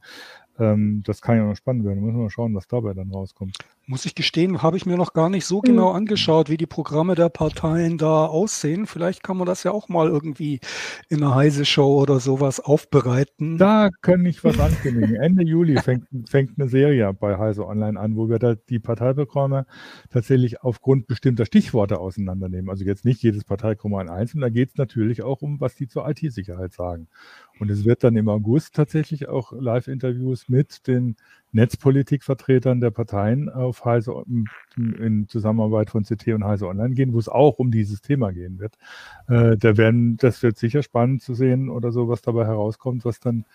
Ähm, 0.59 1.01
das 1.03 1.21
kann 1.21 1.37
ja 1.37 1.45
noch 1.45 1.55
spannend 1.55 1.83
werden. 1.83 1.97
Da 1.97 2.05
müssen 2.05 2.17
wir 2.17 2.23
mal 2.23 2.29
schauen, 2.29 2.53
was 2.53 2.67
dabei 2.67 2.93
dann 2.93 3.09
rauskommt. 3.09 3.57
Muss 3.85 4.05
ich 4.05 4.15
gestehen, 4.15 4.61
habe 4.61 4.77
ich 4.77 4.85
mir 4.85 4.95
noch 4.95 5.11
gar 5.11 5.29
nicht 5.29 5.45
so 5.45 5.59
genau 5.59 5.89
mhm. 5.89 5.97
angeschaut, 5.97 6.49
wie 6.49 6.55
die 6.55 6.65
Programme 6.65 7.15
der 7.15 7.27
Parteien 7.27 7.97
da 7.97 8.25
aussehen. 8.25 8.87
Vielleicht 8.87 9.23
kann 9.23 9.35
man 9.35 9.45
das 9.45 9.63
ja 9.63 9.71
auch 9.71 9.89
mal 9.89 10.07
irgendwie 10.07 10.61
in 11.09 11.21
einer 11.21 11.35
Heise-Show 11.35 12.01
oder 12.01 12.21
sowas 12.21 12.61
aufbereiten. 12.61 13.57
Da 13.57 13.89
kann 14.01 14.25
ich 14.25 14.41
was 14.45 14.57
ankündigen. 14.57 15.15
Ende 15.15 15.43
Juli 15.43 15.81
fängt, 15.81 16.07
fängt 16.29 16.57
eine 16.57 16.69
Serie 16.69 17.11
bei 17.13 17.37
Heise 17.37 17.67
Online 17.67 17.99
an, 17.99 18.15
wo 18.15 18.29
wir 18.29 18.39
da 18.39 18.55
die 18.55 18.79
Parteiprogramme 18.79 19.65
tatsächlich 20.09 20.61
aufgrund 20.61 21.07
bestimmter 21.07 21.45
Stichworte 21.45 21.99
auseinandernehmen. 21.99 22.69
Also 22.69 22.85
jetzt 22.85 23.03
nicht 23.03 23.21
jedes 23.21 23.43
Parteiprogramm 23.43 24.07
einzeln, 24.07 24.39
da 24.39 24.47
geht 24.47 24.69
es 24.69 24.77
natürlich 24.77 25.23
auch 25.23 25.41
um, 25.41 25.59
was 25.59 25.75
die 25.75 25.89
zur 25.89 26.07
IT-Sicherheit 26.07 26.71
sagen. 26.71 27.09
Und 27.59 27.69
es 27.69 27.83
wird 27.83 28.03
dann 28.05 28.15
im 28.15 28.29
August 28.29 28.75
tatsächlich 28.75 29.27
auch 29.27 29.51
Live-Interviews 29.51 30.47
mit 30.47 30.87
den 30.87 31.17
Netzpolitikvertretern 31.53 32.81
der 32.81 32.91
Parteien 32.91 33.49
auf 33.49 33.85
Heise 33.85 34.23
in 34.75 35.27
Zusammenarbeit 35.27 35.89
von 35.89 36.03
CT 36.03 36.29
und 36.29 36.43
Heise 36.43 36.67
Online 36.67 36.93
gehen, 36.93 37.13
wo 37.13 37.19
es 37.19 37.29
auch 37.29 37.59
um 37.59 37.71
dieses 37.71 38.01
Thema 38.01 38.31
gehen 38.31 38.59
wird. 38.59 38.77
Äh, 39.27 39.57
da 39.57 39.77
werden, 39.77 40.17
das 40.17 40.41
wird 40.43 40.57
sicher 40.57 40.83
spannend 40.83 41.21
zu 41.21 41.33
sehen 41.33 41.69
oder 41.69 41.91
so, 41.91 42.09
was 42.09 42.21
dabei 42.21 42.45
herauskommt, 42.45 43.05
was 43.05 43.19
dann 43.19 43.45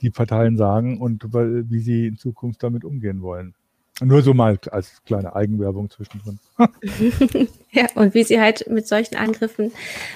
die 0.00 0.10
Parteien 0.10 0.56
sagen 0.56 1.00
und 1.00 1.24
wie 1.32 1.80
sie 1.80 2.06
in 2.06 2.16
Zukunft 2.16 2.62
damit 2.62 2.84
umgehen 2.84 3.20
wollen. 3.20 3.54
Nur 4.00 4.22
so 4.22 4.32
mal 4.32 4.58
als 4.70 5.02
kleine 5.04 5.34
Eigenwerbung 5.34 5.90
zwischendrin. 5.90 6.38
ja, 7.72 7.86
und 7.96 8.14
wie 8.14 8.22
sie 8.22 8.40
halt 8.40 8.68
mit 8.68 8.86
solchen 8.86 9.16
Angriffen 9.16 9.72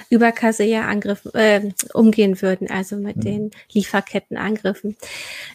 über 0.09 0.31
Kaseya-Angriffen 0.31 1.33
äh, 1.33 1.71
umgehen 1.93 2.41
würden, 2.41 2.69
also 2.69 2.95
mit 2.95 3.17
mhm. 3.17 3.21
den 3.21 3.51
Lieferkettenangriffen, 3.73 4.95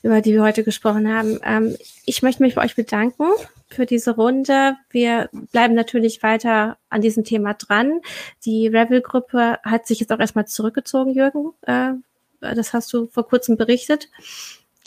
über 0.02 0.20
die 0.20 0.34
wir 0.34 0.42
heute 0.42 0.62
gesprochen 0.62 1.12
haben. 1.12 1.38
Ähm, 1.42 1.76
ich 2.04 2.22
möchte 2.22 2.42
mich 2.42 2.54
bei 2.54 2.64
euch 2.64 2.76
bedanken 2.76 3.24
für 3.68 3.86
diese 3.86 4.14
Runde. 4.14 4.76
Wir 4.90 5.30
bleiben 5.52 5.74
natürlich 5.74 6.22
weiter 6.22 6.76
an 6.90 7.00
diesem 7.00 7.24
Thema 7.24 7.54
dran. 7.54 8.00
Die 8.44 8.66
Rebel-Gruppe 8.66 9.58
hat 9.62 9.86
sich 9.86 10.00
jetzt 10.00 10.12
auch 10.12 10.20
erstmal 10.20 10.46
zurückgezogen, 10.46 11.14
Jürgen. 11.14 11.52
Äh, 11.62 11.92
das 12.40 12.72
hast 12.72 12.92
du 12.92 13.06
vor 13.06 13.26
kurzem 13.26 13.56
berichtet. 13.56 14.08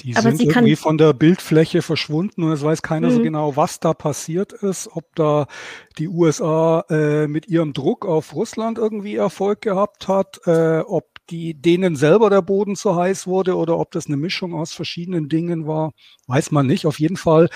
Die 0.04 0.16
Aber 0.16 0.32
sind 0.32 0.42
irgendwie 0.42 0.76
von 0.76 0.98
der 0.98 1.14
Bildfläche 1.14 1.82
verschwunden 1.82 2.44
und 2.44 2.52
es 2.52 2.64
weiß 2.64 2.82
keiner 2.82 3.10
mhm. 3.10 3.16
so 3.16 3.22
genau, 3.22 3.56
was 3.56 3.80
da 3.80 3.94
passiert 3.94 4.54
ist, 4.54 4.90
ob 4.94 5.14
da 5.16 5.48
die 5.98 6.08
USA 6.08 6.86
äh, 6.90 7.28
mit 7.28 7.48
ihrem 7.48 7.74
Druck 7.74 8.06
auf 8.06 8.34
Russland 8.34 8.78
irgendwie 8.78 9.16
Erfolg 9.16 9.62
gehabt 9.62 10.08
hat, 10.08 10.42
äh, 10.46 10.80
ob 10.80 11.08
die 11.30 11.54
denen 11.54 11.96
selber 11.96 12.30
der 12.30 12.42
Boden 12.42 12.76
zu 12.76 12.96
heiß 12.96 13.28
wurde 13.28 13.56
oder 13.56 13.78
ob 13.78 13.92
das 13.92 14.08
eine 14.08 14.18
Mischung 14.18 14.54
aus 14.54 14.74
verschiedenen 14.74 15.30
Dingen 15.30 15.68
war, 15.68 15.94
weiß 16.28 16.52
man 16.52 16.68
nicht. 16.68 16.86
Auf 16.86 17.00
jeden 17.00 17.18
Fall 17.18 17.50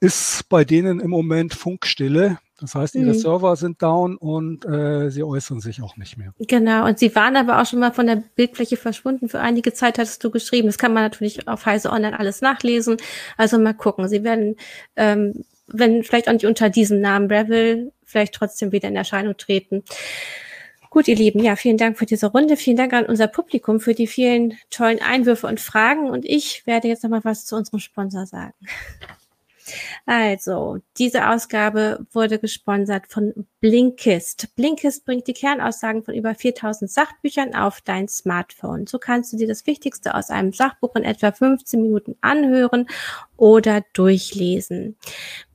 ist 0.00 0.48
bei 0.48 0.64
denen 0.64 1.00
im 1.00 1.10
Moment 1.10 1.54
Funkstille. 1.54 2.38
Das 2.58 2.74
heißt, 2.74 2.94
ihre 2.94 3.12
mhm. 3.12 3.18
Server 3.18 3.54
sind 3.56 3.82
down 3.82 4.16
und 4.16 4.64
äh, 4.64 5.10
sie 5.10 5.22
äußern 5.22 5.60
sich 5.60 5.82
auch 5.82 5.96
nicht 5.96 6.16
mehr. 6.16 6.32
Genau, 6.38 6.86
und 6.86 6.98
sie 6.98 7.14
waren 7.14 7.36
aber 7.36 7.60
auch 7.60 7.66
schon 7.66 7.80
mal 7.80 7.92
von 7.92 8.06
der 8.06 8.22
Bildfläche 8.34 8.76
verschwunden. 8.76 9.28
Für 9.28 9.40
einige 9.40 9.74
Zeit 9.74 9.98
hattest 9.98 10.24
du 10.24 10.30
geschrieben. 10.30 10.68
Das 10.68 10.78
kann 10.78 10.94
man 10.94 11.02
natürlich 11.02 11.46
auf 11.48 11.66
Heise 11.66 11.90
Online 11.90 12.18
alles 12.18 12.40
nachlesen. 12.40 12.96
Also 13.36 13.58
mal 13.58 13.74
gucken. 13.74 14.08
Sie 14.08 14.24
werden, 14.24 14.56
ähm, 14.96 15.44
wenn 15.66 16.02
vielleicht 16.02 16.28
auch 16.28 16.32
nicht 16.32 16.46
unter 16.46 16.70
diesem 16.70 17.00
Namen 17.00 17.30
Revel, 17.30 17.92
vielleicht 18.04 18.34
trotzdem 18.34 18.72
wieder 18.72 18.88
in 18.88 18.96
Erscheinung 18.96 19.36
treten. 19.36 19.84
Gut, 20.88 21.08
ihr 21.08 21.16
Lieben, 21.16 21.42
ja, 21.42 21.56
vielen 21.56 21.76
Dank 21.76 21.98
für 21.98 22.06
diese 22.06 22.28
Runde. 22.28 22.56
Vielen 22.56 22.78
Dank 22.78 22.94
an 22.94 23.04
unser 23.04 23.26
Publikum 23.26 23.80
für 23.80 23.92
die 23.92 24.06
vielen 24.06 24.54
tollen 24.70 25.02
Einwürfe 25.02 25.46
und 25.46 25.60
Fragen. 25.60 26.08
Und 26.08 26.24
ich 26.24 26.66
werde 26.66 26.88
jetzt 26.88 27.02
noch 27.02 27.10
mal 27.10 27.22
was 27.22 27.44
zu 27.44 27.54
unserem 27.54 27.80
Sponsor 27.80 28.24
sagen. 28.24 28.54
Also, 30.04 30.78
diese 30.98 31.28
Ausgabe 31.28 32.06
wurde 32.12 32.38
gesponsert 32.38 33.06
von 33.08 33.46
Blinkist. 33.60 34.54
Blinkist 34.54 35.04
bringt 35.04 35.26
die 35.26 35.32
Kernaussagen 35.32 36.04
von 36.04 36.14
über 36.14 36.34
4000 36.34 36.90
Sachbüchern 36.90 37.54
auf 37.54 37.80
dein 37.80 38.08
Smartphone. 38.08 38.86
So 38.86 38.98
kannst 38.98 39.32
du 39.32 39.36
dir 39.36 39.48
das 39.48 39.66
Wichtigste 39.66 40.14
aus 40.14 40.30
einem 40.30 40.52
Sachbuch 40.52 40.94
in 40.94 41.04
etwa 41.04 41.32
15 41.32 41.82
Minuten 41.82 42.16
anhören 42.20 42.86
oder 43.36 43.82
durchlesen. 43.92 44.96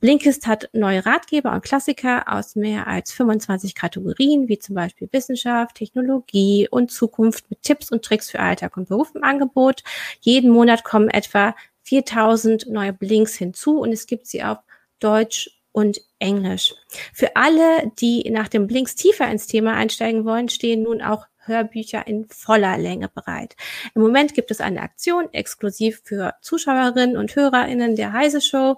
Blinkist 0.00 0.46
hat 0.46 0.68
neue 0.72 1.04
Ratgeber 1.04 1.52
und 1.52 1.64
Klassiker 1.64 2.24
aus 2.26 2.54
mehr 2.54 2.86
als 2.86 3.12
25 3.12 3.74
Kategorien, 3.74 4.48
wie 4.48 4.58
zum 4.58 4.74
Beispiel 4.74 5.08
Wissenschaft, 5.12 5.76
Technologie 5.76 6.68
und 6.70 6.90
Zukunft 6.90 7.50
mit 7.50 7.62
Tipps 7.62 7.90
und 7.90 8.04
Tricks 8.04 8.30
für 8.30 8.40
Alltag 8.40 8.76
und 8.76 8.88
Beruf 8.88 9.14
im 9.14 9.24
Angebot. 9.24 9.82
Jeden 10.20 10.50
Monat 10.50 10.84
kommen 10.84 11.08
etwa 11.08 11.54
4000 11.82 12.68
neue 12.68 12.92
Blinks 12.92 13.34
hinzu 13.34 13.80
und 13.80 13.92
es 13.92 14.06
gibt 14.06 14.26
sie 14.26 14.42
auf 14.42 14.58
Deutsch 15.00 15.62
und 15.72 16.00
Englisch. 16.18 16.74
Für 17.12 17.34
alle, 17.36 17.90
die 17.98 18.28
nach 18.30 18.48
dem 18.48 18.66
Blinks 18.66 18.94
tiefer 18.94 19.30
ins 19.30 19.46
Thema 19.46 19.74
einsteigen 19.74 20.24
wollen, 20.24 20.48
stehen 20.48 20.82
nun 20.82 21.02
auch 21.02 21.26
Hörbücher 21.46 22.06
in 22.06 22.26
voller 22.28 22.78
Länge 22.78 23.08
bereit. 23.08 23.56
Im 23.94 24.02
Moment 24.02 24.34
gibt 24.34 24.50
es 24.50 24.60
eine 24.60 24.82
Aktion 24.82 25.32
exklusiv 25.32 26.02
für 26.04 26.34
Zuschauerinnen 26.40 27.16
und 27.16 27.34
Hörerinnen 27.36 27.96
der 27.96 28.12
Heise 28.12 28.40
Show. 28.40 28.76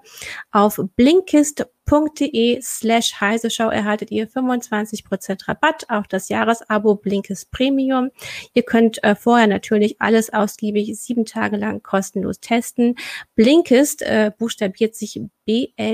Auf 0.50 0.80
blinkist.de 0.96 2.60
slash 2.62 3.20
Heise 3.20 3.50
Show 3.50 3.68
erhaltet 3.68 4.10
ihr 4.10 4.28
25% 4.28 5.48
Rabatt 5.48 5.90
auf 5.90 6.06
das 6.08 6.28
Jahresabo 6.28 6.94
Blinkist 6.94 7.50
Premium. 7.50 8.10
Ihr 8.54 8.62
könnt 8.62 9.02
äh, 9.04 9.14
vorher 9.14 9.46
natürlich 9.46 10.00
alles 10.00 10.32
ausgiebig 10.32 10.98
sieben 10.98 11.24
Tage 11.24 11.56
lang 11.56 11.82
kostenlos 11.82 12.40
testen. 12.40 12.96
Blinkist 13.34 14.02
äh, 14.02 14.32
buchstabiert 14.36 14.94
sich 14.94 15.20
B-L-I-N-K-I-S-T 15.44 15.88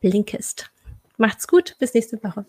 Blinkist. 0.00 0.70
Macht's 1.16 1.48
gut, 1.48 1.76
bis 1.78 1.94
nächste 1.94 2.22
Woche. 2.22 2.44